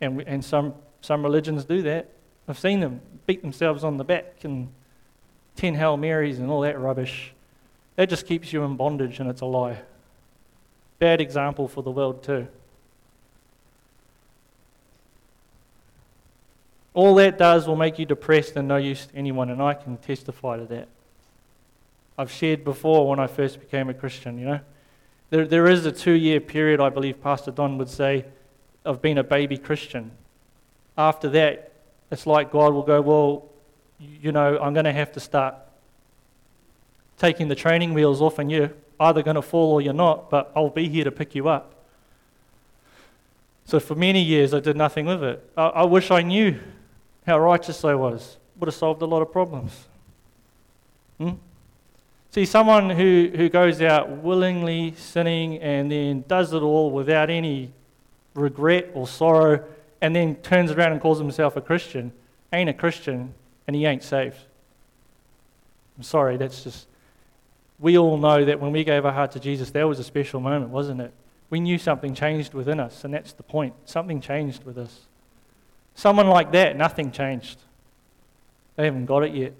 And, 0.00 0.22
and 0.28 0.44
some, 0.44 0.74
some 1.00 1.24
religions 1.24 1.64
do 1.64 1.82
that. 1.82 2.08
I've 2.46 2.56
seen 2.56 2.78
them 2.78 3.00
beat 3.26 3.42
themselves 3.42 3.82
on 3.82 3.96
the 3.96 4.04
back 4.04 4.44
and 4.44 4.68
10 5.56 5.74
Hail 5.74 5.96
Marys 5.96 6.38
and 6.38 6.48
all 6.48 6.60
that 6.60 6.78
rubbish. 6.78 7.32
That 7.96 8.08
just 8.08 8.28
keeps 8.28 8.52
you 8.52 8.62
in 8.62 8.76
bondage 8.76 9.18
and 9.18 9.28
it's 9.28 9.40
a 9.40 9.44
lie. 9.44 9.82
Bad 11.00 11.20
example 11.20 11.66
for 11.66 11.82
the 11.82 11.90
world, 11.90 12.22
too. 12.22 12.46
All 16.94 17.16
that 17.16 17.38
does 17.38 17.66
will 17.66 17.74
make 17.74 17.98
you 17.98 18.06
depressed 18.06 18.54
and 18.54 18.68
no 18.68 18.76
use 18.76 19.06
to 19.06 19.16
anyone, 19.16 19.50
and 19.50 19.60
I 19.60 19.74
can 19.74 19.96
testify 19.96 20.58
to 20.58 20.64
that. 20.66 20.86
I've 22.20 22.30
shared 22.30 22.64
before 22.64 23.08
when 23.08 23.18
I 23.18 23.26
first 23.26 23.58
became 23.58 23.88
a 23.88 23.94
Christian, 23.94 24.38
you 24.38 24.44
know. 24.44 24.60
There, 25.30 25.46
there 25.46 25.66
is 25.66 25.86
a 25.86 25.92
two 25.92 26.12
year 26.12 26.38
period, 26.38 26.78
I 26.78 26.90
believe 26.90 27.22
Pastor 27.22 27.50
Don 27.50 27.78
would 27.78 27.88
say, 27.88 28.26
of 28.84 29.00
being 29.00 29.16
a 29.16 29.24
baby 29.24 29.56
Christian. 29.56 30.10
After 30.98 31.30
that, 31.30 31.72
it's 32.10 32.26
like 32.26 32.52
God 32.52 32.74
will 32.74 32.82
go, 32.82 33.00
Well, 33.00 33.48
you 33.98 34.32
know, 34.32 34.58
I'm 34.58 34.74
going 34.74 34.84
to 34.84 34.92
have 34.92 35.12
to 35.12 35.20
start 35.20 35.54
taking 37.16 37.48
the 37.48 37.54
training 37.54 37.94
wheels 37.94 38.20
off, 38.20 38.38
and 38.38 38.50
you're 38.52 38.72
either 39.00 39.22
going 39.22 39.36
to 39.36 39.42
fall 39.42 39.72
or 39.72 39.80
you're 39.80 39.94
not, 39.94 40.28
but 40.28 40.52
I'll 40.54 40.68
be 40.68 40.90
here 40.90 41.04
to 41.04 41.10
pick 41.10 41.34
you 41.34 41.48
up. 41.48 41.74
So 43.64 43.80
for 43.80 43.94
many 43.94 44.20
years, 44.20 44.52
I 44.52 44.60
did 44.60 44.76
nothing 44.76 45.06
with 45.06 45.22
it. 45.22 45.50
I, 45.56 45.68
I 45.68 45.82
wish 45.84 46.10
I 46.10 46.20
knew 46.20 46.58
how 47.26 47.38
righteous 47.38 47.82
I 47.82 47.94
was. 47.94 48.36
Would 48.58 48.66
have 48.66 48.74
solved 48.74 49.00
a 49.00 49.06
lot 49.06 49.22
of 49.22 49.32
problems. 49.32 49.86
Hmm? 51.16 51.30
See, 52.30 52.44
someone 52.44 52.90
who, 52.90 53.30
who 53.34 53.48
goes 53.48 53.82
out 53.82 54.08
willingly 54.08 54.94
sinning 54.96 55.58
and 55.58 55.90
then 55.90 56.24
does 56.28 56.52
it 56.52 56.62
all 56.62 56.90
without 56.90 57.28
any 57.28 57.72
regret 58.34 58.90
or 58.94 59.08
sorrow 59.08 59.64
and 60.00 60.14
then 60.14 60.36
turns 60.36 60.70
around 60.70 60.92
and 60.92 61.00
calls 61.00 61.18
himself 61.18 61.56
a 61.56 61.60
Christian 61.60 62.12
ain't 62.52 62.70
a 62.70 62.74
Christian 62.74 63.34
and 63.66 63.76
he 63.76 63.86
ain't 63.86 64.02
saved. 64.02 64.36
I'm 65.96 66.02
sorry, 66.02 66.36
that's 66.36 66.64
just. 66.64 66.86
We 67.78 67.96
all 67.96 68.18
know 68.18 68.44
that 68.44 68.60
when 68.60 68.72
we 68.72 68.84
gave 68.84 69.06
our 69.06 69.12
heart 69.12 69.32
to 69.32 69.40
Jesus, 69.40 69.70
that 69.70 69.88
was 69.88 69.98
a 69.98 70.04
special 70.04 70.40
moment, 70.40 70.70
wasn't 70.70 71.00
it? 71.00 71.12
We 71.48 71.60
knew 71.60 71.78
something 71.78 72.14
changed 72.14 72.52
within 72.52 72.78
us, 72.78 73.04
and 73.04 73.14
that's 73.14 73.32
the 73.32 73.42
point. 73.42 73.74
Something 73.86 74.20
changed 74.20 74.64
with 74.64 74.76
us. 74.76 75.06
Someone 75.94 76.28
like 76.28 76.52
that, 76.52 76.76
nothing 76.76 77.10
changed. 77.10 77.58
They 78.76 78.84
haven't 78.84 79.06
got 79.06 79.24
it 79.24 79.34
yet. 79.34 79.54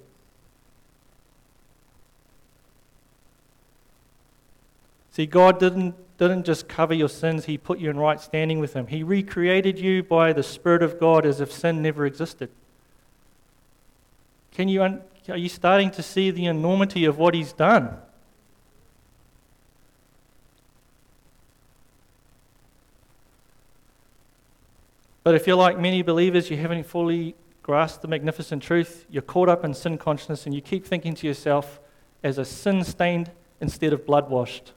See, 5.10 5.26
God 5.26 5.58
didn't, 5.58 5.94
didn't 6.18 6.44
just 6.44 6.68
cover 6.68 6.94
your 6.94 7.08
sins, 7.08 7.46
He 7.46 7.58
put 7.58 7.78
you 7.78 7.90
in 7.90 7.98
right 7.98 8.20
standing 8.20 8.60
with 8.60 8.74
Him. 8.74 8.86
He 8.86 9.02
recreated 9.02 9.78
you 9.78 10.02
by 10.02 10.32
the 10.32 10.42
Spirit 10.42 10.82
of 10.82 11.00
God 11.00 11.26
as 11.26 11.40
if 11.40 11.52
sin 11.52 11.82
never 11.82 12.06
existed. 12.06 12.50
Can 14.52 14.68
you 14.68 14.82
un- 14.82 15.02
are 15.28 15.36
you 15.36 15.48
starting 15.48 15.90
to 15.92 16.02
see 16.02 16.30
the 16.30 16.46
enormity 16.46 17.04
of 17.04 17.18
what 17.18 17.34
He's 17.34 17.52
done? 17.52 17.96
But 25.22 25.34
if 25.34 25.46
you're 25.46 25.56
like 25.56 25.78
many 25.78 26.02
believers, 26.02 26.50
you 26.50 26.56
haven't 26.56 26.84
fully 26.86 27.34
grasped 27.62 28.02
the 28.02 28.08
magnificent 28.08 28.62
truth, 28.62 29.04
you're 29.10 29.22
caught 29.22 29.48
up 29.48 29.64
in 29.64 29.74
sin 29.74 29.98
consciousness, 29.98 30.46
and 30.46 30.54
you 30.54 30.60
keep 30.60 30.84
thinking 30.84 31.14
to 31.14 31.26
yourself 31.26 31.78
as 32.22 32.38
a 32.38 32.44
sin 32.44 32.82
stained 32.84 33.30
instead 33.60 33.92
of 33.92 34.06
blood 34.06 34.30
washed. 34.30 34.72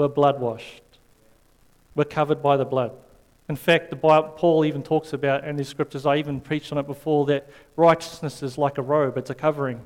We're 0.00 0.08
blood 0.08 0.40
washed, 0.40 0.82
we're 1.94 2.04
covered 2.04 2.42
by 2.42 2.56
the 2.56 2.64
blood. 2.64 2.92
In 3.50 3.56
fact, 3.56 3.90
the 3.90 3.96
Bible, 3.96 4.30
Paul 4.30 4.64
even 4.64 4.82
talks 4.82 5.12
about 5.12 5.46
in 5.46 5.56
the 5.56 5.64
scriptures, 5.64 6.06
I 6.06 6.16
even 6.16 6.40
preached 6.40 6.72
on 6.72 6.78
it 6.78 6.86
before, 6.86 7.26
that 7.26 7.50
righteousness 7.76 8.42
is 8.42 8.56
like 8.56 8.78
a 8.78 8.82
robe, 8.82 9.18
it's 9.18 9.28
a 9.28 9.34
covering. 9.34 9.76
You 9.76 9.82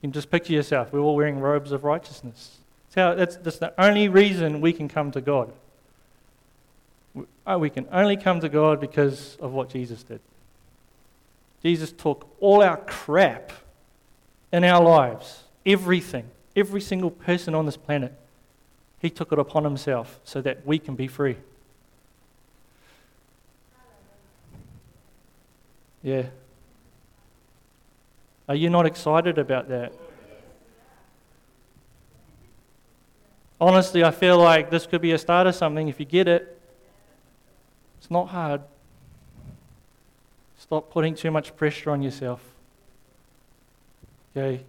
can 0.00 0.12
just 0.12 0.30
picture 0.30 0.54
yourself. 0.54 0.94
We're 0.94 1.00
all 1.00 1.14
wearing 1.14 1.40
robes 1.40 1.72
of 1.72 1.84
righteousness. 1.84 2.56
That's, 2.94 3.18
that's, 3.18 3.36
that's 3.36 3.58
the 3.58 3.74
only 3.78 4.08
reason 4.08 4.62
we 4.62 4.72
can 4.72 4.88
come 4.88 5.10
to 5.10 5.20
God. 5.20 5.52
Uh, 7.46 7.58
we 7.60 7.68
can 7.68 7.86
only 7.92 8.16
come 8.16 8.40
to 8.40 8.48
God 8.48 8.80
because 8.80 9.36
of 9.42 9.52
what 9.52 9.68
Jesus 9.68 10.02
did. 10.04 10.20
Jesus 11.62 11.92
took 11.92 12.34
all 12.40 12.62
our 12.62 12.78
crap 12.78 13.52
in 14.52 14.64
our 14.64 14.82
lives, 14.82 15.44
everything, 15.64 16.30
every 16.54 16.80
single 16.80 17.10
person 17.10 17.54
on 17.54 17.66
this 17.66 17.76
planet, 17.76 18.12
he 18.98 19.10
took 19.10 19.32
it 19.32 19.38
upon 19.38 19.64
himself 19.64 20.20
so 20.24 20.40
that 20.40 20.66
we 20.66 20.78
can 20.78 20.94
be 20.94 21.06
free. 21.06 21.36
Yeah. 26.02 26.26
Are 28.48 28.54
you 28.54 28.70
not 28.70 28.86
excited 28.86 29.38
about 29.38 29.68
that? 29.68 29.92
Honestly, 33.60 34.04
I 34.04 34.10
feel 34.10 34.38
like 34.38 34.70
this 34.70 34.86
could 34.86 35.00
be 35.00 35.12
a 35.12 35.18
start 35.18 35.46
of 35.46 35.54
something 35.54 35.88
if 35.88 35.98
you 35.98 36.06
get 36.06 36.28
it. 36.28 36.60
It's 37.98 38.10
not 38.10 38.26
hard. 38.26 38.60
Stop 40.58 40.90
putting 40.90 41.14
too 41.14 41.30
much 41.30 41.56
pressure 41.56 41.90
on 41.90 42.02
yourself. 42.02 42.40
Okay? 44.36 44.64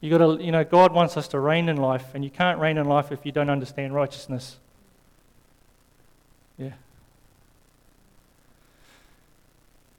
You 0.00 0.10
got 0.10 0.18
to, 0.18 0.42
you 0.42 0.52
know, 0.52 0.64
God 0.64 0.92
wants 0.92 1.16
us 1.16 1.28
to 1.28 1.38
reign 1.38 1.68
in 1.68 1.76
life, 1.76 2.14
and 2.14 2.24
you 2.24 2.30
can't 2.30 2.58
reign 2.58 2.78
in 2.78 2.86
life 2.86 3.12
if 3.12 3.24
you 3.24 3.32
don't 3.32 3.50
understand 3.50 3.94
righteousness. 3.94 4.58
Yeah. 6.58 6.72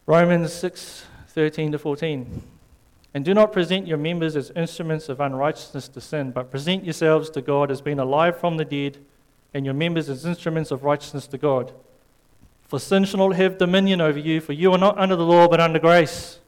Romans 0.06 0.54
6 0.54 1.06
13 1.30 1.72
to 1.72 1.78
14. 1.78 2.42
And 3.14 3.24
do 3.24 3.34
not 3.34 3.52
present 3.52 3.88
your 3.88 3.98
members 3.98 4.36
as 4.36 4.52
instruments 4.56 5.08
of 5.08 5.20
unrighteousness 5.20 5.88
to 5.90 6.02
sin, 6.02 6.32
but 6.32 6.52
present 6.52 6.84
yourselves 6.84 7.30
to 7.32 7.42
God 7.42 7.72
as 7.72 7.82
being 7.82 8.00
alive 8.00 8.40
from 8.40 8.58
the 8.58 8.66
dead, 8.66 8.98
and 9.54 9.66
your 9.66 9.74
members 9.74 10.10
as 10.10 10.26
instruments 10.26 10.72
of 10.72 10.84
righteousness 10.84 11.28
to 11.28 11.38
God. 11.38 11.74
For 12.68 12.80
sin 12.80 13.06
shall 13.06 13.28
not 13.28 13.36
have 13.38 13.58
dominion 13.58 14.02
over 14.02 14.20
you, 14.20 14.42
for 14.42 14.54
you 14.54 14.72
are 14.74 14.78
not 14.78 14.98
under 14.98 15.16
the 15.16 15.26
law, 15.26 15.48
but 15.48 15.60
under 15.60 15.80
grace. 15.80 16.40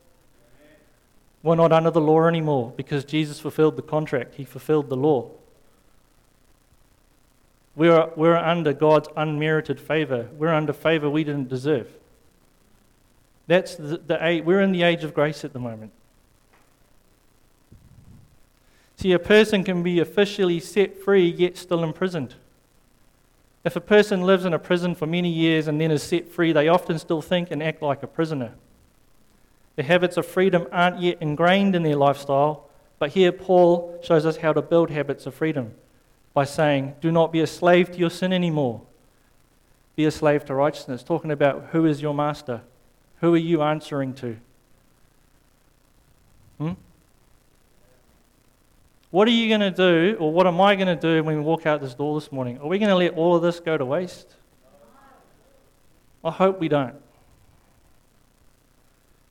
We're 1.41 1.56
not 1.56 1.71
under 1.71 1.91
the 1.91 2.02
law 2.02 2.25
anymore 2.25 2.73
because 2.75 3.06
Jesus 3.06 3.40
fulfilled 3.40 3.77
the 3.77 3.81
contract, 3.81 4.35
He 4.35 4.44
fulfilled 4.44 4.90
the 4.90 4.98
law. 4.98 5.31
We're, 7.75 8.10
we're 8.17 8.35
under 8.35 8.73
God's 8.73 9.08
unmerited 9.15 9.79
favor. 9.79 10.27
We're 10.37 10.54
under 10.54 10.73
favor 10.73 11.10
we 11.10 11.23
didn't 11.23 11.48
deserve. 11.48 11.87
That's 13.48 13.75
the, 13.75 13.98
the, 13.98 14.42
we're 14.44 14.62
in 14.62 14.73
the 14.73 14.83
age 14.83 15.04
of 15.04 15.13
grace 15.13 15.46
at 15.46 15.54
the 15.54 15.60
moment. 15.60 15.92
See, 18.98 19.13
a 19.13 19.19
person 19.19 19.63
can 19.63 19.81
be 19.81 20.00
officially 20.00 20.60
set 20.60 21.02
free 21.02 21.29
yet 21.29 21.58
still 21.58 21.83
imprisoned. 21.85 22.35
If 23.63 23.77
a 23.77 23.81
person 23.81 24.23
lives 24.23 24.44
in 24.44 24.54
a 24.54 24.60
prison 24.60 24.94
for 24.94 25.06
many 25.06 25.29
years 25.29 25.67
and 25.67 25.79
then 25.79 25.90
is 25.90 26.04
set 26.04 26.29
free, 26.29 26.52
they 26.52 26.67
often 26.67 27.00
still 27.00 27.21
think 27.21 27.50
and 27.50 27.63
act 27.63 27.81
like 27.81 28.04
a 28.04 28.08
prisoner. 28.08 28.52
The 29.80 29.84
habits 29.84 30.17
of 30.17 30.25
freedom 30.25 30.67
aren't 30.73 31.00
yet 31.00 31.19
ingrained 31.21 31.73
in 31.73 31.84
their 31.84 31.96
lifestyle, 31.96 32.67
but 32.98 33.12
here 33.12 33.32
Paul 33.32 33.98
shows 34.04 34.25
us 34.25 34.36
how 34.36 34.52
to 34.52 34.62
build 34.62 34.90
habits 34.90 35.25
of 35.25 35.34
freedom 35.34 35.73
by 36.34 36.44
saying, 36.44 36.96
Do 37.00 37.13
not 37.13 37.32
be 37.32 37.40
a 37.40 37.48
slave 37.48 37.90
to 37.94 37.98
your 37.98 38.10
sin 38.10 38.34
anymore. 38.34 38.82
Be 39.96 40.04
a 40.04 40.12
slave 40.12 40.44
to 40.48 40.54
righteousness, 40.54 41.02
talking 41.02 41.32
about 41.32 41.67
who 41.71 41.86
is 41.86 42.02
your 42.02 42.13
master? 42.13 42.60
Who 43.21 43.34
are 43.34 43.38
you 43.38 43.62
answering 43.62 44.15
to? 44.15 44.38
Hmm? 46.58 46.73
What 49.12 49.30
are 49.30 49.32
you 49.32 49.48
going 49.48 49.62
to 49.62 49.71
do, 49.71 50.17
or 50.19 50.34
what 50.34 50.46
am 50.46 50.60
I 50.60 50.75
going 50.75 50.88
to 50.88 50.98
do 50.98 51.23
when 51.23 51.38
we 51.38 51.42
walk 51.42 51.65
out 51.65 51.80
this 51.80 51.94
door 51.94 52.19
this 52.19 52.34
morning? 52.34 52.60
Are 52.60 52.67
we 52.67 52.80
going 52.80 52.90
to 52.90 52.98
let 52.98 53.13
all 53.13 53.34
of 53.34 53.42
this 53.42 53.62
go 53.62 53.77
to 53.77 53.86
waste? 53.86 54.36
I 56.21 56.32
hope 56.32 56.60
we 56.60 56.67
don't. 56.67 56.96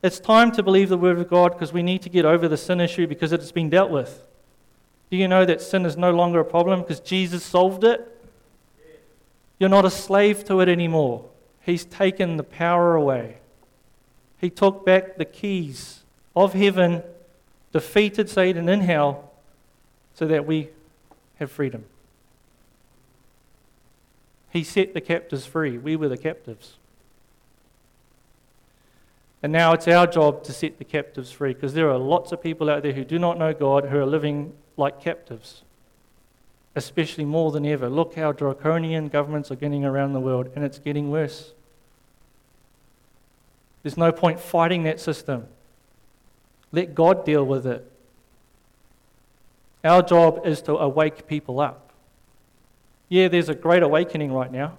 It's 0.01 0.19
time 0.19 0.51
to 0.53 0.63
believe 0.63 0.89
the 0.89 0.97
Word 0.97 1.19
of 1.19 1.29
God 1.29 1.53
because 1.53 1.73
we 1.73 1.83
need 1.83 2.01
to 2.03 2.09
get 2.09 2.25
over 2.25 2.47
the 2.47 2.57
sin 2.57 2.79
issue 2.79 3.05
because 3.05 3.33
it's 3.33 3.51
been 3.51 3.69
dealt 3.69 3.91
with. 3.91 4.23
Do 5.11 5.17
you 5.17 5.27
know 5.27 5.43
that 5.45 5.61
sin 5.61 5.85
is 5.85 5.97
no 5.97 6.11
longer 6.11 6.39
a 6.39 6.45
problem 6.45 6.81
because 6.81 6.99
Jesus 6.99 7.43
solved 7.43 7.83
it? 7.83 8.15
You're 9.59 9.69
not 9.69 9.83
a 9.83 9.89
slave 9.89 10.45
to 10.45 10.61
it 10.61 10.69
anymore. 10.69 11.25
He's 11.61 11.83
taken 11.83 12.37
the 12.37 12.43
power 12.43 12.95
away. 12.95 13.37
He 14.39 14.49
took 14.49 14.85
back 14.85 15.17
the 15.17 15.25
keys 15.25 16.03
of 16.33 16.53
heaven, 16.53 17.03
defeated 17.73 18.29
Satan 18.29 18.69
in 18.69 18.81
hell, 18.81 19.31
so 20.13 20.25
that 20.27 20.45
we 20.45 20.69
have 21.39 21.51
freedom. 21.51 21.83
He 24.51 24.63
set 24.63 24.93
the 24.93 25.01
captives 25.01 25.45
free. 25.45 25.77
We 25.77 25.95
were 25.95 26.07
the 26.07 26.17
captives. 26.17 26.78
And 29.41 29.53
now 29.53 29.73
it's 29.73 29.87
our 29.87 30.05
job 30.05 30.43
to 30.43 30.53
set 30.53 30.77
the 30.79 30.83
captives 30.83 31.31
free 31.31 31.53
because 31.53 31.73
there 31.73 31.89
are 31.89 31.97
lots 31.97 32.31
of 32.31 32.43
people 32.43 32.69
out 32.69 32.83
there 32.83 32.91
who 32.91 33.05
do 33.05 33.17
not 33.17 33.37
know 33.37 33.53
God 33.53 33.85
who 33.85 33.97
are 33.97 34.05
living 34.05 34.53
like 34.75 35.01
captives, 35.01 35.63
especially 36.75 37.25
more 37.25 37.51
than 37.51 37.65
ever. 37.65 37.89
Look 37.89 38.15
how 38.15 38.33
draconian 38.33 39.07
governments 39.07 39.49
are 39.49 39.55
getting 39.55 39.85
around 39.85 40.13
the 40.13 40.19
world, 40.19 40.49
and 40.55 40.65
it's 40.65 40.79
getting 40.79 41.09
worse. 41.09 41.53
There's 43.81 43.97
no 43.97 44.11
point 44.11 44.41
fighting 44.41 44.83
that 44.83 44.99
system. 44.99 45.47
Let 46.71 46.93
God 46.93 47.25
deal 47.25 47.45
with 47.45 47.65
it. 47.65 47.89
Our 49.83 50.01
job 50.01 50.45
is 50.45 50.61
to 50.63 50.75
awake 50.75 51.27
people 51.27 51.61
up. 51.61 51.91
Yeah, 53.07 53.29
there's 53.29 53.47
a 53.47 53.55
great 53.55 53.83
awakening 53.83 54.33
right 54.33 54.51
now. 54.51 54.77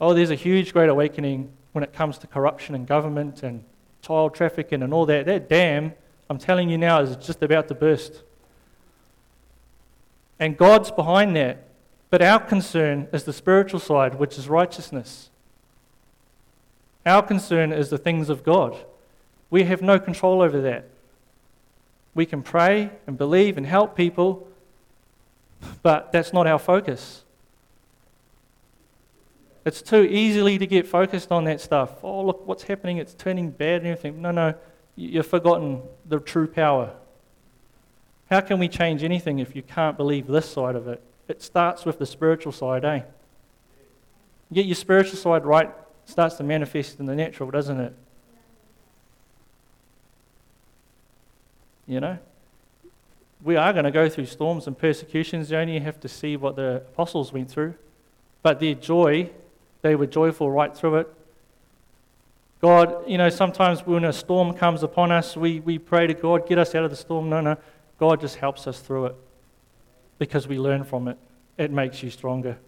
Oh, 0.00 0.14
there's 0.14 0.30
a 0.30 0.34
huge 0.34 0.72
great 0.72 0.88
awakening 0.88 1.50
when 1.72 1.84
it 1.84 1.92
comes 1.92 2.18
to 2.18 2.26
corruption 2.26 2.74
in 2.74 2.84
government 2.84 3.42
and 3.42 3.64
child 4.02 4.34
trafficking 4.34 4.82
and 4.82 4.92
all 4.92 5.06
that. 5.06 5.26
That 5.26 5.48
dam, 5.48 5.92
I'm 6.30 6.38
telling 6.38 6.68
you 6.68 6.78
now, 6.78 7.00
is 7.00 7.16
just 7.16 7.42
about 7.42 7.68
to 7.68 7.74
burst. 7.74 8.22
And 10.38 10.56
God's 10.56 10.90
behind 10.90 11.36
that. 11.36 11.64
But 12.10 12.22
our 12.22 12.40
concern 12.40 13.08
is 13.12 13.24
the 13.24 13.32
spiritual 13.32 13.80
side, 13.80 14.14
which 14.14 14.38
is 14.38 14.48
righteousness. 14.48 15.30
Our 17.04 17.22
concern 17.22 17.72
is 17.72 17.90
the 17.90 17.98
things 17.98 18.28
of 18.28 18.44
God. 18.44 18.76
We 19.50 19.64
have 19.64 19.82
no 19.82 19.98
control 19.98 20.40
over 20.42 20.60
that. 20.62 20.86
We 22.14 22.26
can 22.26 22.42
pray 22.42 22.90
and 23.06 23.16
believe 23.16 23.56
and 23.56 23.66
help 23.66 23.94
people, 23.94 24.48
but 25.82 26.12
that's 26.12 26.32
not 26.32 26.46
our 26.46 26.58
focus. 26.58 27.24
It's 29.68 29.82
too 29.82 30.02
easily 30.04 30.56
to 30.56 30.66
get 30.66 30.86
focused 30.86 31.30
on 31.30 31.44
that 31.44 31.60
stuff. 31.60 32.02
Oh, 32.02 32.24
look, 32.24 32.46
what's 32.46 32.62
happening? 32.62 32.96
It's 32.96 33.12
turning 33.12 33.50
bad 33.50 33.82
and 33.82 33.88
everything. 33.88 34.22
No, 34.22 34.30
no, 34.30 34.54
you've 34.96 35.26
forgotten 35.26 35.82
the 36.06 36.20
true 36.20 36.46
power. 36.46 36.94
How 38.30 38.40
can 38.40 38.58
we 38.58 38.66
change 38.66 39.04
anything 39.04 39.40
if 39.40 39.54
you 39.54 39.60
can't 39.60 39.98
believe 39.98 40.26
this 40.26 40.48
side 40.50 40.74
of 40.74 40.88
it? 40.88 41.02
It 41.28 41.42
starts 41.42 41.84
with 41.84 41.98
the 41.98 42.06
spiritual 42.06 42.50
side, 42.50 42.82
eh? 42.86 43.02
get 44.50 44.64
your 44.64 44.74
spiritual 44.74 45.18
side 45.18 45.44
right, 45.44 45.70
starts 46.06 46.36
to 46.36 46.44
manifest 46.44 46.98
in 46.98 47.04
the 47.04 47.14
natural, 47.14 47.50
doesn't 47.50 47.78
it? 47.78 47.94
You 51.86 52.00
know? 52.00 52.18
We 53.42 53.56
are 53.56 53.74
going 53.74 53.84
to 53.84 53.90
go 53.90 54.08
through 54.08 54.26
storms 54.26 54.66
and 54.66 54.78
persecutions. 54.78 55.50
You 55.50 55.58
only 55.58 55.78
have 55.78 56.00
to 56.00 56.08
see 56.08 56.38
what 56.38 56.56
the 56.56 56.76
apostles 56.76 57.34
went 57.34 57.50
through. 57.50 57.74
But 58.42 58.60
their 58.60 58.74
joy 58.74 59.30
they 59.82 59.94
were 59.94 60.06
joyful 60.06 60.50
right 60.50 60.76
through 60.76 60.96
it. 60.96 61.14
God, 62.60 63.08
you 63.08 63.18
know, 63.18 63.28
sometimes 63.28 63.86
when 63.86 64.04
a 64.04 64.12
storm 64.12 64.52
comes 64.52 64.82
upon 64.82 65.12
us, 65.12 65.36
we, 65.36 65.60
we 65.60 65.78
pray 65.78 66.06
to 66.06 66.14
God, 66.14 66.48
get 66.48 66.58
us 66.58 66.74
out 66.74 66.84
of 66.84 66.90
the 66.90 66.96
storm. 66.96 67.28
No, 67.28 67.40
no. 67.40 67.56
God 67.98 68.20
just 68.20 68.36
helps 68.36 68.66
us 68.66 68.80
through 68.80 69.06
it 69.06 69.16
because 70.18 70.48
we 70.48 70.58
learn 70.58 70.84
from 70.84 71.08
it. 71.08 71.18
It 71.56 71.70
makes 71.70 72.02
you 72.02 72.10
stronger. 72.10 72.58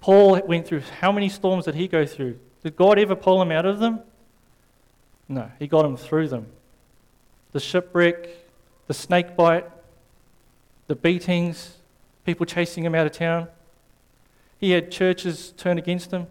Paul 0.00 0.40
went 0.46 0.66
through 0.66 0.82
how 1.00 1.10
many 1.10 1.28
storms 1.28 1.64
did 1.64 1.74
he 1.74 1.88
go 1.88 2.06
through? 2.06 2.38
Did 2.62 2.76
God 2.76 2.98
ever 2.98 3.14
pull 3.16 3.40
him 3.40 3.50
out 3.50 3.66
of 3.66 3.78
them? 3.78 4.00
No, 5.28 5.50
he 5.58 5.66
got 5.66 5.84
him 5.84 5.96
through 5.96 6.28
them. 6.28 6.46
The 7.52 7.60
shipwreck, 7.60 8.28
the 8.86 8.94
snake 8.94 9.36
bite, 9.36 9.66
the 10.86 10.94
beatings, 10.94 11.76
people 12.24 12.46
chasing 12.46 12.84
him 12.84 12.94
out 12.94 13.06
of 13.06 13.12
town. 13.12 13.48
He 14.58 14.72
had 14.72 14.90
churches 14.90 15.52
turn 15.56 15.78
against 15.78 16.10
him. 16.10 16.26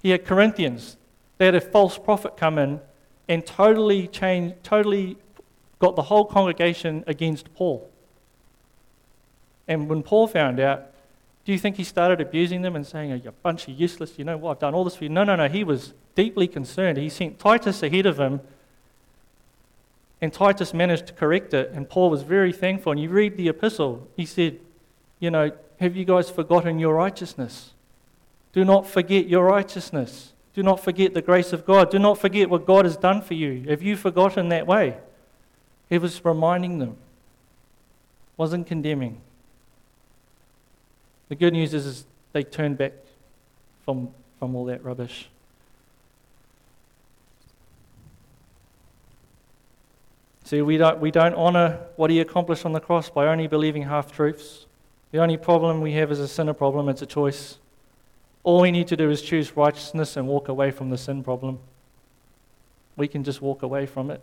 He 0.00 0.10
had 0.10 0.24
Corinthians. 0.24 0.96
They 1.38 1.46
had 1.46 1.54
a 1.54 1.60
false 1.60 1.98
prophet 1.98 2.36
come 2.36 2.58
in 2.58 2.80
and 3.28 3.44
totally 3.44 4.06
changed, 4.08 4.62
totally 4.62 5.16
got 5.78 5.96
the 5.96 6.02
whole 6.02 6.24
congregation 6.24 7.04
against 7.06 7.52
Paul. 7.54 7.88
And 9.66 9.88
when 9.88 10.02
Paul 10.02 10.26
found 10.26 10.60
out, 10.60 10.88
do 11.44 11.52
you 11.52 11.58
think 11.58 11.76
he 11.76 11.84
started 11.84 12.20
abusing 12.20 12.62
them 12.62 12.76
and 12.76 12.86
saying, 12.86 13.10
You're 13.22 13.30
a 13.30 13.42
bunch 13.42 13.66
of 13.66 13.74
useless, 13.74 14.18
you 14.18 14.24
know 14.24 14.36
what, 14.36 14.52
I've 14.52 14.58
done 14.60 14.74
all 14.74 14.84
this 14.84 14.96
for 14.96 15.04
you? 15.04 15.10
No, 15.10 15.24
no, 15.24 15.34
no. 15.34 15.48
He 15.48 15.64
was 15.64 15.94
deeply 16.14 16.46
concerned. 16.46 16.98
He 16.98 17.08
sent 17.08 17.38
Titus 17.38 17.82
ahead 17.82 18.06
of 18.06 18.20
him, 18.20 18.40
and 20.20 20.32
Titus 20.32 20.72
managed 20.72 21.06
to 21.08 21.12
correct 21.12 21.52
it, 21.52 21.70
and 21.72 21.88
Paul 21.88 22.10
was 22.10 22.22
very 22.22 22.52
thankful. 22.52 22.92
And 22.92 23.00
you 23.00 23.08
read 23.08 23.36
the 23.36 23.48
epistle, 23.48 24.06
he 24.16 24.24
said, 24.24 24.60
You 25.18 25.30
know, 25.30 25.50
have 25.82 25.96
you 25.96 26.04
guys 26.04 26.30
forgotten 26.30 26.78
your 26.78 26.94
righteousness? 26.94 27.72
Do 28.52 28.64
not 28.64 28.86
forget 28.86 29.26
your 29.26 29.44
righteousness. 29.44 30.32
Do 30.54 30.62
not 30.62 30.78
forget 30.78 31.12
the 31.12 31.22
grace 31.22 31.52
of 31.52 31.66
God. 31.66 31.90
Do 31.90 31.98
not 31.98 32.18
forget 32.18 32.48
what 32.48 32.66
God 32.66 32.84
has 32.84 32.96
done 32.96 33.20
for 33.20 33.34
you. 33.34 33.68
Have 33.68 33.82
you 33.82 33.96
forgotten 33.96 34.48
that 34.50 34.66
way? 34.66 34.96
He 35.90 35.98
was 35.98 36.24
reminding 36.24 36.78
them, 36.78 36.96
wasn't 38.36 38.66
condemning. 38.66 39.20
The 41.28 41.34
good 41.34 41.52
news 41.52 41.74
is, 41.74 41.84
is 41.84 42.04
they 42.32 42.44
turned 42.44 42.78
back 42.78 42.92
from, 43.84 44.10
from 44.38 44.54
all 44.54 44.66
that 44.66 44.84
rubbish. 44.84 45.28
See, 50.44 50.62
we 50.62 50.76
don't, 50.76 51.00
we 51.00 51.10
don't 51.10 51.34
honor 51.34 51.80
what 51.96 52.10
he 52.10 52.20
accomplished 52.20 52.64
on 52.66 52.72
the 52.72 52.80
cross 52.80 53.10
by 53.10 53.26
only 53.26 53.48
believing 53.48 53.82
half 53.82 54.12
truths. 54.12 54.61
The 55.12 55.18
only 55.18 55.36
problem 55.36 55.82
we 55.82 55.92
have 55.92 56.10
is 56.10 56.18
a 56.18 56.26
sinner 56.26 56.54
problem, 56.54 56.88
it's 56.88 57.02
a 57.02 57.06
choice. 57.06 57.58
All 58.42 58.60
we 58.60 58.72
need 58.72 58.88
to 58.88 58.96
do 58.96 59.10
is 59.10 59.22
choose 59.22 59.56
righteousness 59.56 60.16
and 60.16 60.26
walk 60.26 60.48
away 60.48 60.70
from 60.70 60.90
the 60.90 60.98
sin 60.98 61.22
problem. 61.22 61.60
We 62.96 63.08
can 63.08 63.22
just 63.22 63.40
walk 63.40 63.62
away 63.62 63.86
from 63.86 64.10
it. 64.10 64.20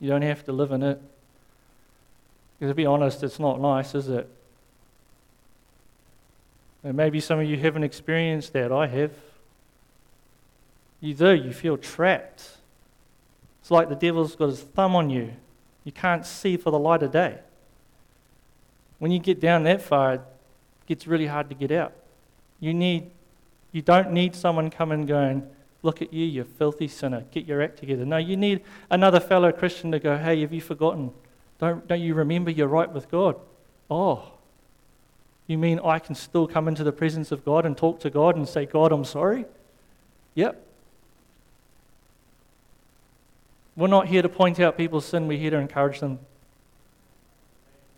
You 0.00 0.08
don't 0.08 0.22
have 0.22 0.44
to 0.44 0.52
live 0.52 0.72
in 0.72 0.82
it. 0.82 1.00
Because 2.58 2.70
to 2.70 2.74
be 2.74 2.86
honest, 2.86 3.22
it's 3.22 3.38
not 3.38 3.60
nice, 3.60 3.94
is 3.94 4.08
it? 4.08 4.28
And 6.84 6.96
maybe 6.96 7.18
some 7.18 7.40
of 7.40 7.46
you 7.46 7.56
haven't 7.56 7.82
experienced 7.82 8.52
that. 8.52 8.70
I 8.70 8.86
have. 8.86 9.12
You 11.00 11.14
do. 11.14 11.34
You 11.34 11.52
feel 11.52 11.76
trapped. 11.76 12.58
It's 13.60 13.70
like 13.70 13.88
the 13.88 13.96
devil's 13.96 14.36
got 14.36 14.50
his 14.50 14.60
thumb 14.60 14.94
on 14.94 15.10
you. 15.10 15.32
You 15.82 15.92
can't 15.92 16.24
see 16.24 16.56
for 16.56 16.70
the 16.70 16.78
light 16.78 17.02
of 17.02 17.10
day. 17.10 17.38
When 18.98 19.10
you 19.10 19.18
get 19.18 19.40
down 19.40 19.64
that 19.64 19.82
far, 19.82 20.14
it 20.14 20.20
gets 20.86 21.06
really 21.06 21.26
hard 21.26 21.48
to 21.48 21.54
get 21.54 21.72
out. 21.72 21.92
You 22.60 22.74
need 22.74 23.10
you 23.74 23.82
don't 23.82 24.12
need 24.12 24.36
someone 24.36 24.70
coming 24.70 25.04
going, 25.04 25.42
look 25.82 26.00
at 26.00 26.12
you, 26.12 26.24
you 26.24 26.44
filthy 26.44 26.86
sinner, 26.86 27.24
get 27.32 27.44
your 27.44 27.60
act 27.60 27.76
together. 27.76 28.04
No, 28.04 28.18
you 28.18 28.36
need 28.36 28.62
another 28.88 29.18
fellow 29.18 29.50
Christian 29.50 29.90
to 29.90 29.98
go, 29.98 30.16
hey, 30.16 30.42
have 30.42 30.52
you 30.52 30.60
forgotten? 30.60 31.10
Don't, 31.58 31.86
don't 31.88 32.00
you 32.00 32.14
remember 32.14 32.52
you're 32.52 32.68
right 32.68 32.90
with 32.90 33.10
God? 33.10 33.34
Oh, 33.90 34.30
you 35.48 35.58
mean 35.58 35.80
I 35.84 35.98
can 35.98 36.14
still 36.14 36.46
come 36.46 36.68
into 36.68 36.84
the 36.84 36.92
presence 36.92 37.32
of 37.32 37.44
God 37.44 37.66
and 37.66 37.76
talk 37.76 37.98
to 38.00 38.10
God 38.10 38.36
and 38.36 38.48
say, 38.48 38.64
God, 38.64 38.92
I'm 38.92 39.04
sorry? 39.04 39.44
Yep. 40.36 40.64
We're 43.74 43.88
not 43.88 44.06
here 44.06 44.22
to 44.22 44.28
point 44.28 44.60
out 44.60 44.76
people's 44.76 45.04
sin, 45.04 45.26
we're 45.26 45.36
here 45.36 45.50
to 45.50 45.58
encourage 45.58 45.98
them 45.98 46.20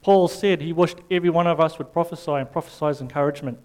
Paul 0.06 0.28
said 0.28 0.62
he 0.62 0.72
wished 0.72 0.98
every 1.10 1.30
one 1.30 1.48
of 1.48 1.58
us 1.58 1.78
would 1.78 1.92
prophesy 1.92 2.30
and 2.30 2.48
prophesy 2.48 3.02
encouragement. 3.02 3.58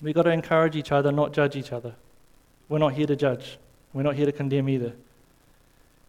We've 0.00 0.14
got 0.14 0.22
to 0.22 0.30
encourage 0.30 0.76
each 0.76 0.90
other, 0.90 1.12
not 1.12 1.34
judge 1.34 1.56
each 1.56 1.72
other. 1.72 1.94
We're 2.70 2.78
not 2.78 2.94
here 2.94 3.04
to 3.06 3.14
judge. 3.14 3.58
We're 3.92 4.02
not 4.02 4.14
here 4.14 4.24
to 4.24 4.32
condemn 4.32 4.70
either. 4.70 4.94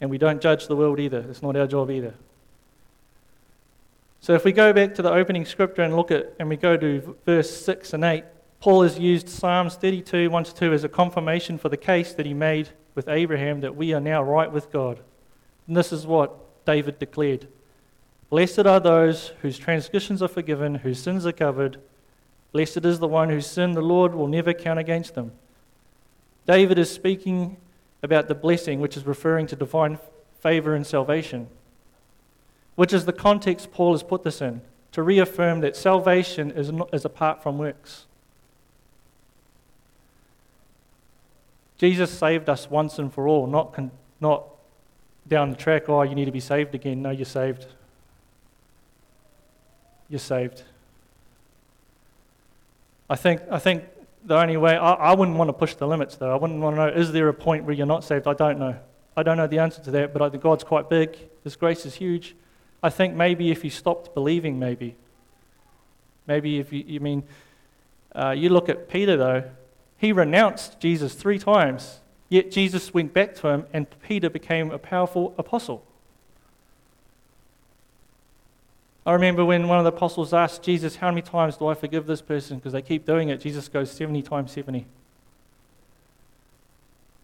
And 0.00 0.08
we 0.08 0.16
don't 0.16 0.40
judge 0.40 0.66
the 0.66 0.74
world 0.74 0.98
either. 0.98 1.26
It's 1.28 1.42
not 1.42 1.56
our 1.56 1.66
job 1.66 1.90
either. 1.90 2.14
So 4.22 4.32
if 4.32 4.46
we 4.46 4.52
go 4.52 4.72
back 4.72 4.94
to 4.94 5.02
the 5.02 5.12
opening 5.12 5.44
scripture 5.44 5.82
and 5.82 5.94
look 5.94 6.10
at, 6.10 6.32
and 6.38 6.48
we 6.48 6.56
go 6.56 6.78
to 6.78 7.14
verse 7.26 7.50
6 7.66 7.92
and 7.92 8.02
8, 8.02 8.24
Paul 8.60 8.80
has 8.84 8.98
used 8.98 9.28
Psalms 9.28 9.74
32, 9.74 10.30
1 10.30 10.44
to 10.44 10.54
2 10.54 10.72
as 10.72 10.84
a 10.84 10.88
confirmation 10.88 11.58
for 11.58 11.68
the 11.68 11.76
case 11.76 12.14
that 12.14 12.24
he 12.24 12.32
made 12.32 12.70
with 12.94 13.10
Abraham 13.10 13.60
that 13.60 13.76
we 13.76 13.92
are 13.92 14.00
now 14.00 14.22
right 14.22 14.50
with 14.50 14.72
God. 14.72 15.00
And 15.68 15.76
this 15.76 15.92
is 15.92 16.06
what 16.06 16.64
David 16.64 16.98
declared 16.98 17.46
Blessed 18.34 18.66
are 18.66 18.80
those 18.80 19.28
whose 19.42 19.60
transgressions 19.60 20.20
are 20.20 20.26
forgiven, 20.26 20.74
whose 20.74 21.00
sins 21.00 21.24
are 21.24 21.30
covered. 21.30 21.80
Blessed 22.50 22.84
is 22.84 22.98
the 22.98 23.06
one 23.06 23.30
whose 23.30 23.46
sin 23.46 23.74
the 23.74 23.80
Lord 23.80 24.12
will 24.12 24.26
never 24.26 24.52
count 24.52 24.80
against 24.80 25.14
them. 25.14 25.30
David 26.44 26.76
is 26.76 26.90
speaking 26.90 27.58
about 28.02 28.26
the 28.26 28.34
blessing, 28.34 28.80
which 28.80 28.96
is 28.96 29.06
referring 29.06 29.46
to 29.46 29.54
divine 29.54 30.00
favor 30.40 30.74
and 30.74 30.84
salvation, 30.84 31.46
which 32.74 32.92
is 32.92 33.04
the 33.04 33.12
context 33.12 33.70
Paul 33.70 33.92
has 33.92 34.02
put 34.02 34.24
this 34.24 34.42
in, 34.42 34.62
to 34.90 35.04
reaffirm 35.04 35.60
that 35.60 35.76
salvation 35.76 36.50
is, 36.50 36.72
not, 36.72 36.92
is 36.92 37.04
apart 37.04 37.40
from 37.40 37.56
works. 37.56 38.06
Jesus 41.78 42.10
saved 42.10 42.48
us 42.48 42.68
once 42.68 42.98
and 42.98 43.14
for 43.14 43.28
all, 43.28 43.46
not, 43.46 43.74
con- 43.74 43.92
not 44.20 44.44
down 45.28 45.50
the 45.50 45.56
track, 45.56 45.88
oh, 45.88 46.02
you 46.02 46.16
need 46.16 46.24
to 46.24 46.32
be 46.32 46.40
saved 46.40 46.74
again. 46.74 47.00
No, 47.00 47.10
you're 47.10 47.24
saved. 47.24 47.66
You're 50.08 50.18
saved. 50.18 50.62
I 53.08 53.16
think, 53.16 53.42
I 53.50 53.58
think 53.58 53.84
the 54.24 54.36
only 54.36 54.56
way, 54.56 54.76
I, 54.76 54.92
I 54.94 55.14
wouldn't 55.14 55.36
want 55.36 55.48
to 55.48 55.52
push 55.52 55.74
the 55.74 55.86
limits 55.86 56.16
though. 56.16 56.32
I 56.32 56.36
wouldn't 56.36 56.60
want 56.60 56.76
to 56.76 56.86
know, 56.86 56.88
is 56.88 57.12
there 57.12 57.28
a 57.28 57.34
point 57.34 57.64
where 57.64 57.74
you're 57.74 57.86
not 57.86 58.04
saved? 58.04 58.26
I 58.26 58.34
don't 58.34 58.58
know. 58.58 58.76
I 59.16 59.22
don't 59.22 59.36
know 59.36 59.46
the 59.46 59.58
answer 59.58 59.82
to 59.82 59.90
that, 59.92 60.12
but 60.12 60.22
I 60.22 60.28
think 60.28 60.42
God's 60.42 60.64
quite 60.64 60.88
big. 60.88 61.16
His 61.44 61.56
grace 61.56 61.86
is 61.86 61.94
huge. 61.94 62.34
I 62.82 62.90
think 62.90 63.14
maybe 63.14 63.50
if 63.50 63.64
you 63.64 63.70
stopped 63.70 64.14
believing, 64.14 64.58
maybe. 64.58 64.96
Maybe 66.26 66.58
if 66.58 66.72
you, 66.72 66.84
you 66.86 67.00
mean, 67.00 67.22
uh, 68.14 68.30
you 68.30 68.48
look 68.48 68.68
at 68.68 68.88
Peter 68.88 69.16
though, 69.16 69.44
he 69.98 70.12
renounced 70.12 70.80
Jesus 70.80 71.14
three 71.14 71.38
times, 71.38 72.00
yet 72.28 72.50
Jesus 72.50 72.92
went 72.92 73.12
back 73.12 73.34
to 73.36 73.48
him 73.48 73.66
and 73.72 73.86
Peter 74.02 74.28
became 74.28 74.70
a 74.70 74.78
powerful 74.78 75.34
apostle. 75.38 75.84
I 79.06 79.12
remember 79.12 79.44
when 79.44 79.68
one 79.68 79.78
of 79.78 79.84
the 79.84 79.92
apostles 79.92 80.32
asked 80.32 80.62
Jesus, 80.62 80.96
How 80.96 81.10
many 81.10 81.22
times 81.22 81.56
do 81.58 81.66
I 81.66 81.74
forgive 81.74 82.06
this 82.06 82.22
person? 82.22 82.56
Because 82.56 82.72
they 82.72 82.82
keep 82.82 83.04
doing 83.04 83.28
it. 83.28 83.40
Jesus 83.40 83.68
goes, 83.68 83.90
70 83.90 84.22
times 84.22 84.52
70. 84.52 84.86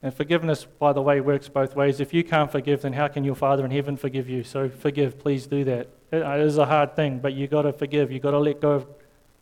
And 0.03 0.15
forgiveness, 0.15 0.67
by 0.79 0.93
the 0.93 1.03
way, 1.03 1.21
works 1.21 1.49
both 1.49 1.77
ways. 1.77 2.01
If 2.01 2.15
you 2.15 2.25
can't 2.25 2.51
forgive, 2.51 2.83
then 2.83 2.95
how 2.95 3.09
can 3.09 3.25
your 3.25 3.35
Father 3.35 3.65
in 3.65 3.71
heaven 3.71 3.97
forgive 3.97 4.29
you? 4.29 4.43
So 4.45 4.69
forgive, 4.69 5.19
please 5.19 5.47
do 5.47 5.65
that. 5.65 5.89
It 6.11 6.23
uh, 6.23 6.37
is 6.37 6.59
a 6.59 6.67
hard 6.67 6.97
thing, 6.97 7.19
but 7.19 7.35
you've 7.35 7.51
got 7.51 7.63
to 7.63 7.73
forgive. 7.73 8.11
You've 8.11 8.23
got 8.23 8.31
to 8.31 8.39
let 8.39 8.61
go 8.61 8.73
of, 8.73 8.87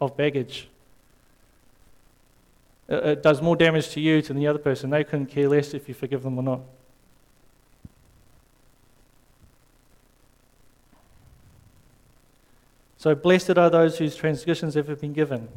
of 0.01 0.16
baggage. 0.16 0.68
It, 2.89 3.07
it 3.07 3.22
does 3.22 3.41
more 3.41 3.57
damage 3.57 3.91
to 3.91 4.01
you 4.01 4.20
than 4.20 4.36
the 4.36 4.49
other 4.49 4.59
person. 4.59 4.91
They 4.91 5.05
couldn't 5.05 5.26
care 5.26 5.49
less 5.49 5.74
if 5.74 5.89
you 5.89 5.95
forgive 5.95 6.24
them 6.24 6.39
or 6.39 6.43
not. 6.43 6.61
So, 12.99 13.14
blessed 13.14 13.57
are 13.57 13.70
those 13.70 13.99
whose 13.99 14.16
transgressions 14.16 14.74
have 14.74 15.01
been 15.01 15.12
given. 15.12 15.49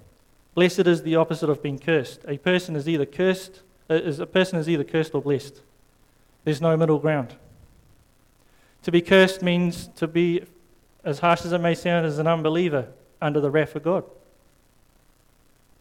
Blessed 0.53 0.81
is 0.81 1.01
the 1.01 1.15
opposite 1.15 1.49
of 1.49 1.63
being 1.63 1.79
cursed. 1.79 2.21
A 2.27 2.37
person 2.37 2.75
is 2.75 2.87
either 2.87 3.05
cursed, 3.05 3.61
uh, 3.89 3.95
is, 3.95 4.19
a 4.19 4.27
person 4.27 4.59
is 4.59 4.69
either 4.69 4.83
cursed 4.83 5.15
or 5.15 5.21
blessed. 5.21 5.61
There's 6.43 6.61
no 6.61 6.77
middle 6.77 6.99
ground. 6.99 7.35
To 8.83 8.91
be 8.91 9.01
cursed 9.01 9.41
means 9.41 9.87
to 9.95 10.07
be, 10.07 10.43
as 11.03 11.19
harsh 11.19 11.45
as 11.45 11.51
it 11.51 11.59
may 11.59 11.73
sound, 11.73 12.05
as 12.05 12.19
an 12.19 12.27
unbeliever 12.27 12.87
under 13.21 13.39
the 13.39 13.49
wrath 13.49 13.75
of 13.75 13.83
God. 13.83 14.03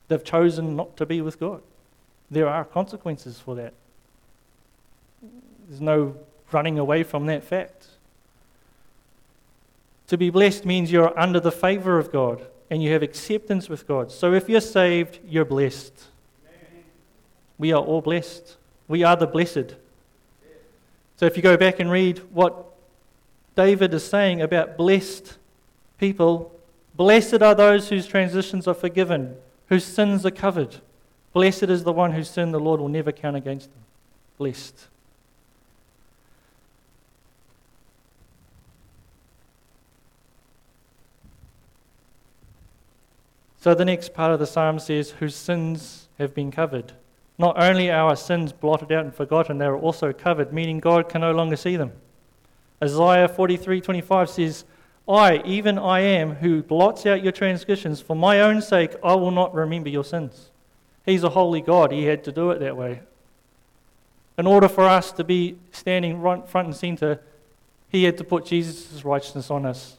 They've 0.08 0.24
chosen 0.24 0.76
not 0.76 0.96
to 0.96 1.06
be 1.06 1.20
with 1.20 1.38
God. 1.38 1.62
There 2.30 2.48
are 2.48 2.64
consequences 2.64 3.38
for 3.38 3.54
that. 3.56 3.74
There's 5.68 5.80
no 5.80 6.16
running 6.52 6.78
away 6.78 7.02
from 7.02 7.26
that 7.26 7.44
fact. 7.44 7.86
To 10.11 10.18
be 10.18 10.28
blessed 10.28 10.66
means 10.66 10.90
you're 10.90 11.16
under 11.16 11.38
the 11.38 11.52
favor 11.52 11.96
of 11.96 12.11
God 12.11 12.44
and 12.68 12.82
you 12.82 12.90
have 12.90 13.00
acceptance 13.04 13.68
with 13.68 13.86
God. 13.86 14.11
So 14.11 14.32
if 14.32 14.48
you're 14.48 14.61
saved, 14.61 15.20
you're 15.24 15.44
blessed. 15.44 15.92
We 17.58 17.70
are 17.72 17.80
all 17.80 18.00
blessed. 18.00 18.56
We 18.88 19.04
are 19.04 19.14
the 19.14 19.28
blessed. 19.28 19.76
So 21.16 21.26
if 21.26 21.36
you 21.36 21.44
go 21.44 21.56
back 21.56 21.78
and 21.78 21.92
read 21.92 22.18
what 22.32 22.74
David 23.54 23.94
is 23.94 24.02
saying 24.02 24.42
about 24.42 24.76
blessed 24.76 25.38
people, 25.96 26.58
blessed 26.96 27.40
are 27.40 27.54
those 27.54 27.88
whose 27.88 28.08
transitions 28.08 28.66
are 28.66 28.74
forgiven, 28.74 29.36
whose 29.68 29.84
sins 29.84 30.26
are 30.26 30.32
covered. 30.32 30.78
Blessed 31.32 31.70
is 31.70 31.84
the 31.84 31.92
one 31.92 32.11
whose 32.11 32.28
sin 32.28 32.50
the 32.50 32.58
Lord 32.58 32.80
will 32.80 32.88
never 32.88 33.12
count 33.12 33.36
against 33.36 33.70
them. 33.70 33.84
Blessed. 34.38 34.88
So 43.61 43.74
the 43.74 43.84
next 43.84 44.14
part 44.14 44.32
of 44.32 44.38
the 44.38 44.46
psalm 44.46 44.78
says, 44.78 45.11
Whose 45.11 45.36
sins 45.36 46.08
have 46.18 46.34
been 46.34 46.50
covered. 46.50 46.92
Not 47.38 47.62
only 47.62 47.90
are 47.90 48.08
our 48.08 48.16
sins 48.16 48.52
blotted 48.52 48.92
out 48.92 49.04
and 49.04 49.14
forgotten, 49.14 49.58
they 49.58 49.64
are 49.66 49.76
also 49.76 50.12
covered, 50.12 50.52
meaning 50.52 50.78
God 50.80 51.08
can 51.08 51.22
no 51.22 51.32
longer 51.32 51.56
see 51.56 51.76
them. 51.76 51.92
Isaiah 52.82 53.28
43:25 53.28 54.28
says, 54.28 54.64
I, 55.08 55.42
even 55.44 55.78
I 55.78 56.00
am, 56.00 56.36
who 56.36 56.62
blots 56.62 57.04
out 57.04 57.22
your 57.22 57.32
transgressions. 57.32 58.00
For 58.00 58.14
my 58.14 58.40
own 58.40 58.62
sake, 58.62 58.94
I 59.02 59.14
will 59.14 59.30
not 59.30 59.54
remember 59.54 59.88
your 59.88 60.04
sins. 60.04 60.50
He's 61.04 61.24
a 61.24 61.30
holy 61.30 61.61
God. 61.61 61.92
He 61.92 62.04
had 62.04 62.22
to 62.24 62.32
do 62.32 62.50
it 62.50 62.61
that 62.61 62.76
way. 62.76 63.00
In 64.38 64.46
order 64.46 64.68
for 64.68 64.84
us 64.84 65.11
to 65.12 65.24
be 65.24 65.58
standing 65.72 66.20
front 66.20 66.54
and 66.54 66.76
center, 66.76 67.20
he 67.88 68.04
had 68.04 68.16
to 68.18 68.24
put 68.24 68.46
Jesus' 68.46 69.04
righteousness 69.04 69.50
on 69.50 69.66
us. 69.66 69.98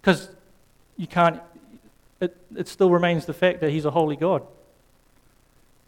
Because 0.00 0.30
you 0.96 1.06
can't 1.06 1.40
it, 2.20 2.36
it 2.56 2.68
still 2.68 2.90
remains 2.90 3.26
the 3.26 3.32
fact 3.32 3.60
that 3.60 3.70
he's 3.70 3.84
a 3.84 3.90
holy 3.90 4.16
God. 4.16 4.46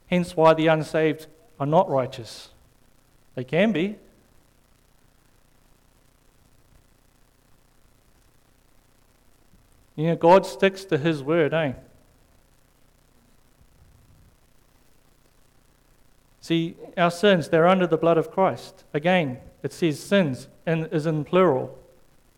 Hence 0.09 0.37
why 0.37 0.55
the 0.55 0.67
unsaved 0.67 1.27
are 1.59 1.67
not 1.67 1.89
righteous. 1.89 2.51
They 3.35 3.45
can 3.45 3.73
be. 3.73 3.97
You 9.97 10.07
know, 10.07 10.17
God 10.17 10.47
sticks 10.47 10.85
to 10.87 10.99
his 10.99 11.23
word, 11.23 11.53
eh? 11.53 11.75
See, 16.41 16.75
our 16.97 17.11
sins, 17.11 17.49
they're 17.49 17.69
under 17.69 17.87
the 17.87 17.99
blood 17.99 18.17
of 18.17 18.31
Christ. 18.31 18.85
Again, 18.95 19.39
it 19.63 19.73
says 19.73 20.01
sins 20.01 20.49
and 20.65 20.89
is 20.91 21.07
in 21.07 21.25
plural. 21.25 21.79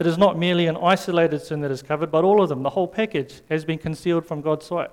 It 0.02 0.08
is 0.08 0.18
not 0.18 0.36
merely 0.36 0.66
an 0.66 0.76
isolated 0.78 1.42
sin 1.42 1.60
that 1.60 1.70
is 1.70 1.80
covered, 1.80 2.10
but 2.10 2.24
all 2.24 2.42
of 2.42 2.48
them, 2.48 2.64
the 2.64 2.70
whole 2.70 2.88
package, 2.88 3.40
has 3.48 3.64
been 3.64 3.78
concealed 3.78 4.26
from 4.26 4.40
God's 4.40 4.66
sight. 4.66 4.90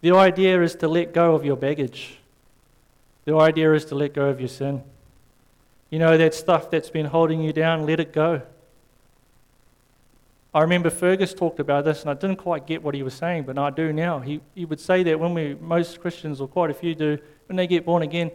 The 0.00 0.12
idea 0.12 0.62
is 0.62 0.74
to 0.76 0.88
let 0.88 1.12
go 1.12 1.34
of 1.34 1.44
your 1.44 1.58
baggage. 1.58 2.16
The 3.26 3.36
idea 3.36 3.74
is 3.74 3.84
to 3.84 3.94
let 3.94 4.14
go 4.14 4.30
of 4.30 4.40
your 4.40 4.48
sin. 4.48 4.82
You 5.90 5.98
know, 5.98 6.16
that 6.16 6.32
stuff 6.32 6.70
that's 6.70 6.88
been 6.88 7.04
holding 7.04 7.42
you 7.42 7.52
down, 7.52 7.84
let 7.84 8.00
it 8.00 8.10
go. 8.10 8.40
I 10.54 10.62
remember 10.62 10.88
Fergus 10.88 11.34
talked 11.34 11.60
about 11.60 11.84
this, 11.84 12.00
and 12.00 12.08
I 12.08 12.14
didn't 12.14 12.36
quite 12.36 12.66
get 12.66 12.82
what 12.82 12.94
he 12.94 13.02
was 13.02 13.12
saying, 13.12 13.42
but 13.42 13.58
I 13.58 13.68
do 13.68 13.92
now. 13.92 14.20
He, 14.20 14.40
he 14.54 14.64
would 14.64 14.80
say 14.80 15.02
that 15.02 15.20
when 15.20 15.34
we, 15.34 15.56
most 15.56 16.00
Christians, 16.00 16.40
or 16.40 16.48
quite 16.48 16.70
a 16.70 16.74
few 16.74 16.94
do, 16.94 17.18
when 17.48 17.56
they 17.56 17.66
get 17.66 17.84
born 17.84 18.00
again, 18.02 18.30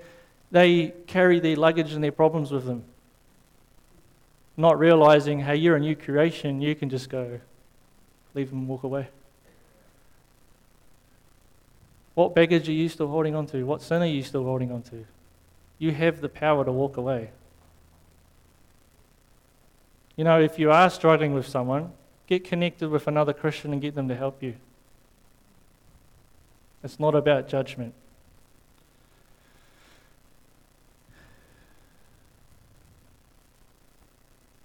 they 0.52 0.94
carry 1.08 1.40
their 1.40 1.56
luggage 1.56 1.94
and 1.94 2.04
their 2.04 2.12
problems 2.12 2.52
with 2.52 2.68
them 2.68 2.84
not 4.56 4.78
realizing, 4.78 5.40
hey, 5.40 5.56
you're 5.56 5.76
a 5.76 5.80
new 5.80 5.96
creation, 5.96 6.62
you 6.62 6.76
can 6.76 6.90
just 6.90 7.10
go, 7.10 7.40
leave 8.34 8.52
and 8.52 8.68
walk 8.68 8.84
away. 8.84 9.08
What 12.14 12.36
baggage 12.36 12.70
are 12.70 12.74
you 12.74 12.90
still 12.90 13.08
holding 13.08 13.36
on 13.36 13.48
to? 13.48 13.64
What 13.64 13.82
sin 13.82 14.02
are 14.02 14.06
you 14.06 14.24
still 14.24 14.44
holding 14.44 14.72
on 14.72 14.84
to? 14.84 15.06
You 15.80 15.92
have 15.92 16.22
the 16.22 16.30
power 16.30 16.64
to 16.64 16.72
walk 16.72 16.98
away. 16.98 17.32
You 20.16 20.24
know, 20.24 20.40
if 20.40 20.60
you 20.60 20.72
are 20.72 20.90
struggling 20.92 21.34
with 21.34 21.48
someone, 21.48 21.92
get 22.28 22.44
connected 22.44 22.90
with 22.90 23.08
another 23.08 23.34
Christian 23.34 23.74
and 23.74 23.82
get 23.82 23.96
them 23.96 24.08
to 24.10 24.16
help 24.16 24.44
you. 24.44 24.56
It's 26.84 27.00
not 27.00 27.16
about 27.16 27.48
judgment. 27.48 27.96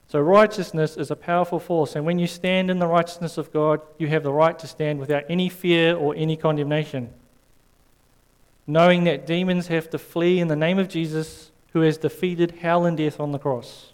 So, 0.09 0.21
righteousness 0.21 0.97
is 0.97 1.11
a 1.11 1.17
powerful 1.17 1.61
force, 1.61 1.95
and 1.95 2.07
when 2.07 2.19
you 2.19 2.27
stand 2.27 2.71
in 2.71 2.79
the 2.79 2.87
righteousness 2.87 3.37
of 3.37 3.53
God, 3.53 3.83
you 3.99 4.09
have 4.09 4.23
the 4.23 4.33
right 4.33 4.59
to 4.59 4.67
stand 4.67 5.01
without 5.01 5.25
any 5.29 5.51
fear 5.51 5.95
or 5.95 6.15
any 6.17 6.35
condemnation. 6.35 7.13
Knowing 8.67 9.05
that 9.05 9.27
demons 9.27 9.67
have 9.67 9.91
to 9.91 9.99
flee 9.99 10.41
in 10.41 10.49
the 10.49 10.57
name 10.57 10.79
of 10.79 10.89
Jesus, 10.89 11.51
who 11.73 11.83
has 11.83 11.99
defeated 11.99 12.53
hell 12.63 12.87
and 12.87 12.97
death 12.97 13.21
on 13.21 13.33
the 13.33 13.39
cross. 13.39 13.93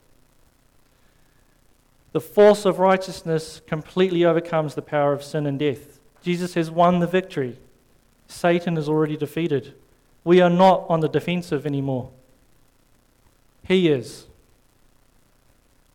The 2.12 2.21
force 2.21 2.65
of 2.65 2.79
righteousness 2.79 3.61
completely 3.67 4.25
overcomes 4.25 4.77
the 4.77 4.83
power 4.83 5.12
of 5.12 5.25
sin 5.25 5.47
and 5.47 5.59
death. 5.59 5.99
Jesus 6.23 6.55
has 6.55 6.71
won 6.71 7.01
the 7.01 7.09
victory. 7.09 7.59
Satan 8.29 8.77
is 8.77 8.89
already 8.89 9.17
defeated. 9.17 9.75
We 10.23 10.41
are 10.41 10.51
not 10.51 10.87
on 10.89 11.01
the 11.01 11.09
defensive 11.09 11.67
anymore. 11.67 12.11
He 13.65 13.89
is. 13.89 14.27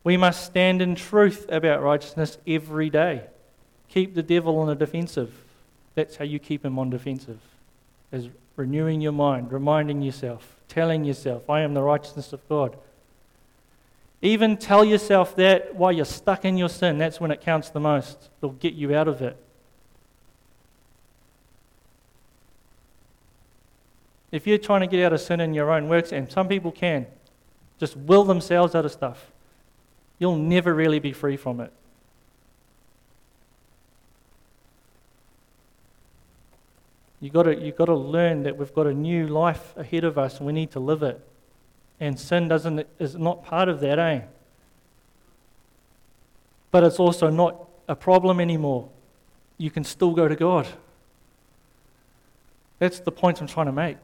We 0.02 0.16
must 0.16 0.44
stand 0.44 0.80
in 0.80 0.94
truth 0.94 1.46
about 1.50 1.82
righteousness 1.82 2.38
every 2.46 2.90
day. 2.90 3.24
Keep 3.88 4.14
the 4.14 4.22
devil 4.22 4.58
on 4.58 4.68
the 4.68 4.74
defensive. 4.74 5.32
That's 5.94 6.16
how 6.16 6.24
you 6.24 6.38
keep 6.38 6.64
him 6.64 6.78
on 6.78 6.90
defensive. 6.90 7.40
Is 8.12 8.28
renewing 8.56 9.00
your 9.00 9.12
mind, 9.12 9.52
reminding 9.52 10.02
yourself, 10.02 10.56
telling 10.68 11.04
yourself, 11.04 11.48
I 11.50 11.60
am 11.60 11.74
the 11.74 11.82
righteousness 11.82 12.32
of 12.32 12.46
God. 12.48 12.76
Even 14.22 14.56
tell 14.56 14.84
yourself 14.84 15.34
that 15.36 15.74
while 15.74 15.92
you're 15.92 16.04
stuck 16.04 16.44
in 16.44 16.58
your 16.58 16.68
sin. 16.68 16.98
That's 16.98 17.20
when 17.20 17.30
it 17.30 17.40
counts 17.40 17.70
the 17.70 17.80
most. 17.80 18.28
It'll 18.40 18.52
get 18.54 18.74
you 18.74 18.94
out 18.94 19.08
of 19.08 19.22
it. 19.22 19.36
If 24.30 24.46
you're 24.46 24.58
trying 24.58 24.82
to 24.82 24.86
get 24.86 25.04
out 25.04 25.12
of 25.12 25.20
sin 25.20 25.40
in 25.40 25.54
your 25.54 25.72
own 25.72 25.88
works, 25.88 26.12
and 26.12 26.30
some 26.30 26.48
people 26.48 26.70
can, 26.70 27.06
just 27.78 27.96
will 27.96 28.24
themselves 28.24 28.74
out 28.74 28.84
of 28.84 28.92
stuff, 28.92 29.30
you'll 30.20 30.36
never 30.36 30.72
really 30.72 31.00
be 31.00 31.12
free 31.12 31.36
from 31.36 31.60
it. 31.60 31.72
You've 37.20 37.32
got, 37.32 37.42
to, 37.42 37.58
you've 37.58 37.76
got 37.76 37.86
to 37.86 37.96
learn 37.96 38.44
that 38.44 38.56
we've 38.56 38.72
got 38.72 38.86
a 38.86 38.94
new 38.94 39.26
life 39.26 39.76
ahead 39.76 40.04
of 40.04 40.16
us 40.16 40.38
and 40.38 40.46
we 40.46 40.52
need 40.52 40.70
to 40.70 40.80
live 40.80 41.02
it. 41.02 41.20
And 41.98 42.18
sin 42.18 42.48
doesn't, 42.48 42.86
is 42.98 43.16
not 43.16 43.44
part 43.44 43.68
of 43.68 43.80
that, 43.80 43.98
eh? 43.98 44.22
But 46.70 46.84
it's 46.84 46.98
also 46.98 47.28
not 47.28 47.68
a 47.88 47.96
problem 47.96 48.40
anymore. 48.40 48.88
You 49.58 49.70
can 49.70 49.84
still 49.84 50.12
go 50.12 50.28
to 50.28 50.36
God. 50.36 50.66
That's 52.78 53.00
the 53.00 53.12
point 53.12 53.40
I'm 53.40 53.46
trying 53.46 53.66
to 53.66 53.72
make. 53.72 53.98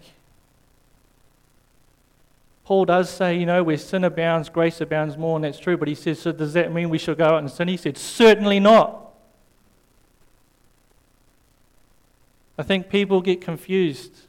Paul 2.67 2.85
does 2.85 3.09
say, 3.09 3.39
you 3.39 3.47
know, 3.47 3.63
where 3.63 3.77
sin 3.77 4.03
abounds, 4.03 4.49
grace 4.49 4.81
abounds 4.81 5.17
more, 5.17 5.37
and 5.37 5.45
that's 5.45 5.61
true. 5.61 5.77
But 5.77 5.87
he 5.87 5.95
says, 5.95 6.19
so 6.19 6.33
does 6.33 6.53
that 6.55 6.73
mean 6.73 6.91
we 6.91 6.99
should 6.99 7.17
go 7.17 7.25
out 7.25 7.39
and 7.39 7.49
sin? 7.49 7.69
He 7.69 7.77
said, 7.77 7.97
certainly 7.97 8.59
not. 8.59 9.13
I 12.59 12.65
think 12.65 12.89
people 12.89 13.21
get 13.21 13.41
confused. 13.41 14.23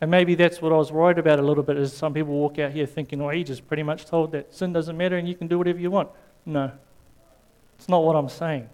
And 0.00 0.10
maybe 0.10 0.34
that's 0.34 0.60
what 0.60 0.72
I 0.72 0.76
was 0.76 0.90
worried 0.90 1.18
about 1.18 1.38
a 1.38 1.42
little 1.42 1.62
bit 1.62 1.76
is 1.76 1.92
some 1.92 2.12
people 2.14 2.32
walk 2.32 2.58
out 2.58 2.72
here 2.72 2.86
thinking, 2.86 3.22
oh, 3.22 3.28
he 3.28 3.44
just 3.44 3.68
pretty 3.68 3.84
much 3.84 4.04
told 4.04 4.32
that 4.32 4.52
sin 4.52 4.72
doesn't 4.72 4.96
matter 4.96 5.16
and 5.16 5.28
you 5.28 5.36
can 5.36 5.46
do 5.46 5.56
whatever 5.56 5.78
you 5.78 5.92
want. 5.92 6.08
No. 6.44 6.72
It's 7.78 7.88
not 7.88 8.02
what 8.02 8.16
I'm 8.16 8.28
saying. 8.28 8.68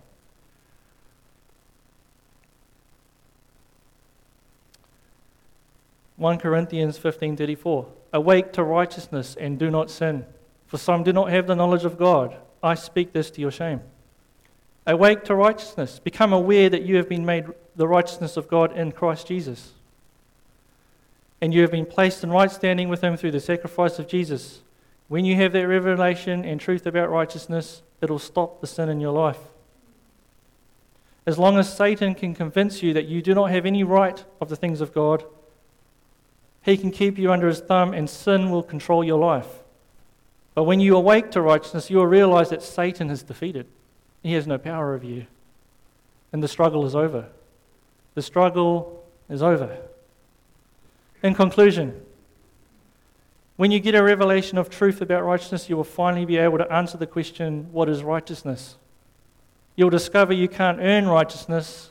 One 6.17 6.39
Corinthians 6.39 6.97
fifteen 6.97 7.37
thirty 7.37 7.55
four. 7.55 7.87
Awake 8.15 8.53
to 8.53 8.63
righteousness 8.63 9.37
and 9.39 9.59
do 9.59 9.73
not 9.73 9.91
sin, 9.91 10.25
for 10.69 10.79
some 10.79 11.03
do 11.03 11.13
not 11.13 11.31
have 11.31 11.49
the 11.49 11.57
knowledge 11.57 11.85
of 11.85 11.99
God. 11.99 12.37
I 12.63 12.77
speak 12.77 13.13
this 13.13 13.29
to 13.33 13.41
your 13.41 13.51
shame. 13.51 13.81
Awake 14.87 15.25
to 15.25 15.35
righteousness. 15.35 15.99
Become 15.99 16.33
aware 16.33 16.71
that 16.71 16.83
you 16.83 16.95
have 16.97 17.09
been 17.09 17.27
made 17.27 17.47
the 17.75 17.89
righteousness 17.89 18.37
of 18.37 18.47
God 18.47 18.77
in 18.77 18.93
Christ 18.93 19.27
Jesus. 19.27 19.73
And 21.41 21.53
you 21.53 21.63
have 21.63 21.73
been 21.73 21.87
placed 21.87 22.23
in 22.23 22.31
right 22.31 22.53
standing 22.53 22.89
with 22.89 23.03
Him 23.03 23.17
through 23.17 23.33
the 23.33 23.41
sacrifice 23.41 23.99
of 23.99 24.07
Jesus. 24.07 24.63
When 25.09 25.25
you 25.25 25.35
have 25.35 25.53
that 25.53 25.67
revelation 25.67 26.45
and 26.45 26.61
truth 26.61 26.87
about 26.87 27.11
righteousness, 27.11 27.83
it'll 28.01 28.21
stop 28.21 28.61
the 28.61 28.69
sin 28.69 28.89
in 28.89 29.01
your 29.01 29.13
life. 29.13 29.41
As 31.27 31.37
long 31.37 31.59
as 31.59 31.75
Satan 31.75 32.15
can 32.15 32.33
convince 32.33 32.81
you 32.81 32.93
that 32.93 33.07
you 33.07 33.23
do 33.23 33.35
not 33.35 33.51
have 33.51 33.67
any 33.67 33.83
right 33.83 34.25
of 34.41 34.49
the 34.49 34.57
things 34.57 34.81
of 34.81 34.95
God, 34.95 35.25
he 36.65 36.77
can 36.79 36.91
keep 36.91 37.19
you 37.19 37.31
under 37.31 37.47
his 37.47 37.61
thumb 37.61 37.93
and 37.93 38.09
sin 38.09 38.51
will 38.51 38.63
control 38.63 39.05
your 39.05 39.19
life. 39.19 39.63
But 40.55 40.65
when 40.65 40.81
you 40.81 40.97
awake 40.97 41.31
to 41.33 41.43
righteousness, 41.43 41.91
you 41.91 41.99
will 41.99 42.07
realize 42.07 42.51
that 42.51 42.63
Satan 42.63 43.11
is 43.11 43.23
defeated. 43.23 43.67
He 44.23 44.33
has 44.33 44.47
no 44.47 44.57
power 44.57 44.95
over 44.95 45.05
you. 45.05 45.27
And 46.33 46.43
the 46.43 46.49
struggle 46.49 46.87
is 46.87 46.95
over. 46.95 47.27
The 48.15 48.23
struggle 48.23 49.05
is 49.29 49.43
over. 49.43 49.77
In 51.23 51.35
conclusion, 51.35 52.01
when 53.57 53.71
you 53.71 53.79
get 53.79 53.95
a 53.95 54.03
revelation 54.03 54.57
of 54.57 54.71
truth 54.71 55.01
about 55.03 55.25
righteousness, 55.25 55.69
you 55.69 55.77
will 55.77 55.85
finally 55.85 56.25
be 56.25 56.39
able 56.39 56.59
to 56.59 56.73
answer 56.73 56.97
the 56.97 57.07
question 57.07 57.69
what 57.73 57.89
is 57.89 58.03
righteousness? 58.03 58.77
You'll 59.77 59.91
discover 59.91 60.33
you 60.33 60.49
can't 60.49 60.81
earn 60.81 61.09
righteousness, 61.09 61.91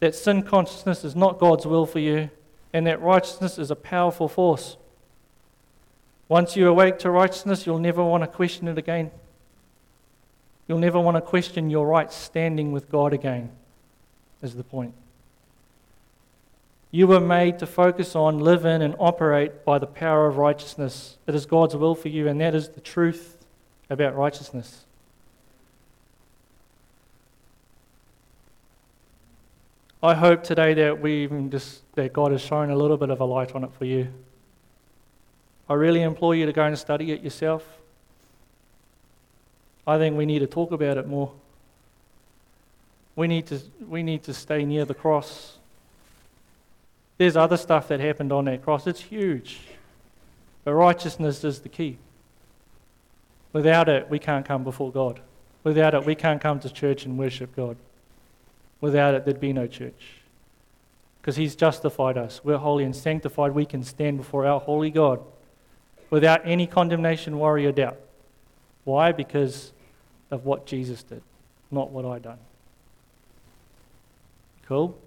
that 0.00 0.14
sin 0.14 0.42
consciousness 0.42 1.04
is 1.04 1.14
not 1.14 1.38
God's 1.38 1.66
will 1.66 1.86
for 1.86 2.00
you, 2.00 2.30
and 2.72 2.86
that 2.86 3.00
righteousness 3.00 3.58
is 3.58 3.70
a 3.70 3.76
powerful 3.76 4.28
force. 4.28 4.76
Once 6.28 6.56
you 6.56 6.68
awake 6.68 6.98
to 6.98 7.10
righteousness, 7.10 7.66
you'll 7.66 7.78
never 7.78 8.02
want 8.02 8.22
to 8.22 8.26
question 8.26 8.68
it 8.68 8.78
again. 8.78 9.10
You'll 10.66 10.78
never 10.78 10.98
want 10.98 11.16
to 11.16 11.20
question 11.20 11.68
your 11.68 11.86
right 11.86 12.10
standing 12.10 12.72
with 12.72 12.90
God 12.90 13.12
again, 13.12 13.50
is 14.40 14.54
the 14.54 14.64
point. 14.64 14.94
You 16.90 17.06
were 17.06 17.20
made 17.20 17.58
to 17.58 17.66
focus 17.66 18.14
on, 18.14 18.38
live 18.38 18.64
in, 18.64 18.82
and 18.82 18.94
operate 18.98 19.64
by 19.64 19.78
the 19.78 19.86
power 19.86 20.26
of 20.26 20.36
righteousness. 20.36 21.16
It 21.26 21.34
is 21.34 21.46
God's 21.46 21.74
will 21.74 21.94
for 21.94 22.08
you, 22.08 22.28
and 22.28 22.40
that 22.40 22.54
is 22.54 22.68
the 22.70 22.80
truth 22.80 23.38
about 23.90 24.14
righteousness. 24.14 24.84
I 30.04 30.14
hope 30.14 30.42
today 30.42 30.74
that 30.74 31.00
we 31.00 31.22
even 31.22 31.48
just 31.48 31.82
that 31.94 32.12
God 32.12 32.32
has 32.32 32.40
shown 32.40 32.70
a 32.70 32.76
little 32.76 32.96
bit 32.96 33.10
of 33.10 33.20
a 33.20 33.24
light 33.24 33.54
on 33.54 33.62
it 33.62 33.70
for 33.78 33.84
you. 33.84 34.08
I 35.68 35.74
really 35.74 36.02
implore 36.02 36.34
you 36.34 36.44
to 36.44 36.52
go 36.52 36.64
and 36.64 36.76
study 36.76 37.12
it 37.12 37.22
yourself. 37.22 37.64
I 39.86 39.98
think 39.98 40.16
we 40.16 40.26
need 40.26 40.40
to 40.40 40.48
talk 40.48 40.72
about 40.72 40.96
it 40.96 41.06
more. 41.06 41.32
We 43.14 43.28
need 43.28 43.46
to, 43.46 43.60
we 43.88 44.02
need 44.02 44.24
to 44.24 44.34
stay 44.34 44.64
near 44.64 44.84
the 44.84 44.94
cross. 44.94 45.58
There's 47.18 47.36
other 47.36 47.56
stuff 47.56 47.86
that 47.88 48.00
happened 48.00 48.32
on 48.32 48.46
that 48.46 48.64
cross. 48.64 48.88
It's 48.88 49.00
huge. 49.00 49.60
But 50.64 50.74
righteousness 50.74 51.44
is 51.44 51.60
the 51.60 51.68
key. 51.68 51.98
Without 53.52 53.88
it, 53.88 54.10
we 54.10 54.18
can't 54.18 54.44
come 54.44 54.64
before 54.64 54.90
God. 54.90 55.20
Without 55.62 55.94
it, 55.94 56.04
we 56.04 56.16
can't 56.16 56.40
come 56.40 56.58
to 56.60 56.70
church 56.70 57.04
and 57.04 57.16
worship 57.16 57.54
God. 57.54 57.76
Without 58.82 59.14
it, 59.14 59.24
there'd 59.24 59.40
be 59.40 59.52
no 59.54 59.66
church. 59.66 60.16
Because 61.20 61.36
He's 61.36 61.56
justified 61.56 62.18
us. 62.18 62.42
We're 62.44 62.58
holy 62.58 62.84
and 62.84 62.94
sanctified. 62.94 63.52
We 63.52 63.64
can 63.64 63.84
stand 63.84 64.18
before 64.18 64.44
our 64.44 64.60
holy 64.60 64.90
God 64.90 65.22
without 66.10 66.42
any 66.44 66.66
condemnation, 66.66 67.38
worry, 67.38 67.64
or 67.64 67.72
doubt. 67.72 67.96
Why? 68.84 69.12
Because 69.12 69.72
of 70.32 70.44
what 70.44 70.66
Jesus 70.66 71.02
did, 71.04 71.22
not 71.70 71.90
what 71.90 72.04
I 72.04 72.18
done. 72.18 72.38
Cool? 74.66 74.98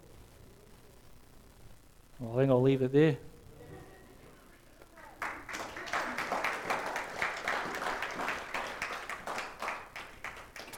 Well, 2.20 2.34
I 2.34 2.38
think 2.38 2.50
I'll 2.50 2.62
leave 2.62 2.82
it 2.82 2.94
there. 2.94 3.18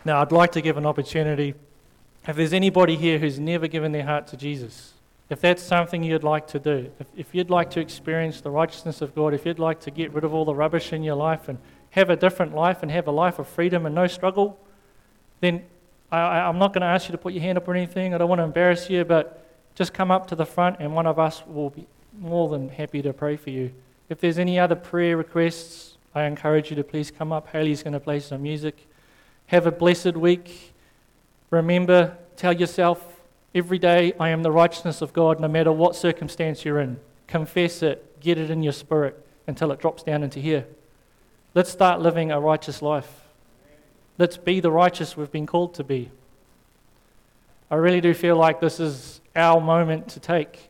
Now, 0.03 0.21
I'd 0.21 0.31
like 0.31 0.53
to 0.53 0.61
give 0.61 0.77
an 0.77 0.85
opportunity. 0.85 1.53
If 2.27 2.35
there's 2.35 2.51
anybody 2.51 2.97
here 2.97 3.19
who's 3.19 3.39
never 3.39 3.67
given 3.67 3.93
their 3.93 4.03
heart 4.03 4.27
to 4.27 4.37
Jesus, 4.37 4.93
if 5.29 5.39
that's 5.39 5.63
something 5.63 6.03
you'd 6.03 6.25
like 6.25 6.45
to 6.47 6.59
do, 6.59 6.91
if, 6.99 7.07
if 7.15 7.33
you'd 7.33 7.49
like 7.49 7.69
to 7.71 7.79
experience 7.79 8.41
the 8.41 8.51
righteousness 8.51 9.01
of 9.01 9.15
God, 9.15 9.33
if 9.33 9.45
you'd 9.45 9.59
like 9.59 9.79
to 9.81 9.91
get 9.91 10.13
rid 10.13 10.25
of 10.25 10.33
all 10.33 10.43
the 10.43 10.53
rubbish 10.53 10.91
in 10.91 11.03
your 11.03 11.15
life 11.15 11.47
and 11.47 11.57
have 11.91 12.09
a 12.09 12.17
different 12.17 12.53
life 12.53 12.83
and 12.83 12.91
have 12.91 13.07
a 13.07 13.11
life 13.11 13.39
of 13.39 13.47
freedom 13.47 13.85
and 13.85 13.95
no 13.95 14.07
struggle, 14.07 14.59
then 15.39 15.63
I, 16.11 16.49
am 16.49 16.59
not 16.59 16.73
going 16.73 16.81
to 16.81 16.87
ask 16.87 17.07
you 17.07 17.13
to 17.13 17.17
put 17.17 17.31
your 17.31 17.41
hand 17.41 17.57
up 17.57 17.67
or 17.67 17.75
anything. 17.75 18.13
I 18.13 18.17
don't 18.17 18.29
want 18.29 18.39
to 18.39 18.43
embarrass 18.43 18.89
you, 18.89 19.05
but 19.05 19.45
just 19.75 19.93
come 19.93 20.11
up 20.11 20.27
to 20.27 20.35
the 20.35 20.45
front 20.45 20.77
and 20.79 20.93
one 20.93 21.07
of 21.07 21.19
us 21.19 21.43
will 21.47 21.69
be 21.69 21.87
more 22.19 22.49
than 22.49 22.67
happy 22.67 23.01
to 23.03 23.13
pray 23.13 23.37
for 23.37 23.51
you. 23.51 23.71
If 24.09 24.19
there's 24.19 24.37
any 24.37 24.59
other 24.59 24.75
prayer 24.75 25.15
requests, 25.15 25.97
I 26.13 26.23
encourage 26.23 26.71
you 26.71 26.75
to 26.75 26.83
please 26.83 27.09
come 27.09 27.31
up. 27.31 27.47
Haley's 27.49 27.83
going 27.83 27.93
to 27.93 27.99
play 28.01 28.19
some 28.19 28.41
music. 28.41 28.85
Have 29.47 29.65
a 29.65 29.71
blessed 29.71 30.17
week. 30.17 30.73
Remember, 31.49 32.17
tell 32.35 32.53
yourself 32.53 33.21
every 33.55 33.79
day, 33.79 34.13
I 34.19 34.29
am 34.29 34.43
the 34.43 34.51
righteousness 34.51 35.01
of 35.01 35.13
God, 35.13 35.39
no 35.39 35.47
matter 35.47 35.71
what 35.71 35.95
circumstance 35.95 36.65
you're 36.65 36.79
in. 36.79 36.99
Confess 37.27 37.81
it, 37.81 38.19
get 38.19 38.37
it 38.37 38.49
in 38.49 38.63
your 38.63 38.73
spirit 38.73 39.25
until 39.47 39.71
it 39.71 39.79
drops 39.79 40.03
down 40.03 40.23
into 40.23 40.39
here. 40.39 40.65
Let's 41.53 41.71
start 41.71 42.01
living 42.01 42.31
a 42.31 42.39
righteous 42.39 42.81
life. 42.81 43.21
Let's 44.17 44.37
be 44.37 44.59
the 44.59 44.71
righteous 44.71 45.15
we've 45.15 45.31
been 45.31 45.45
called 45.45 45.73
to 45.75 45.83
be. 45.83 46.11
I 47.69 47.75
really 47.75 48.01
do 48.01 48.13
feel 48.13 48.35
like 48.35 48.59
this 48.59 48.79
is 48.79 49.21
our 49.35 49.59
moment 49.59 50.09
to 50.09 50.19
take. 50.19 50.69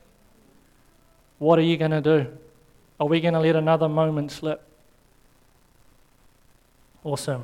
What 1.40 1.60
are 1.60 1.64
you 1.64 1.78
going 1.78 1.92
to 1.92 2.02
do? 2.02 2.28
Are 3.00 3.08
we 3.08 3.22
going 3.22 3.34
to 3.36 3.40
let 3.40 3.56
another 3.56 3.88
moment 3.88 4.32
slip? 4.32 4.64
Awesome. 7.04 7.44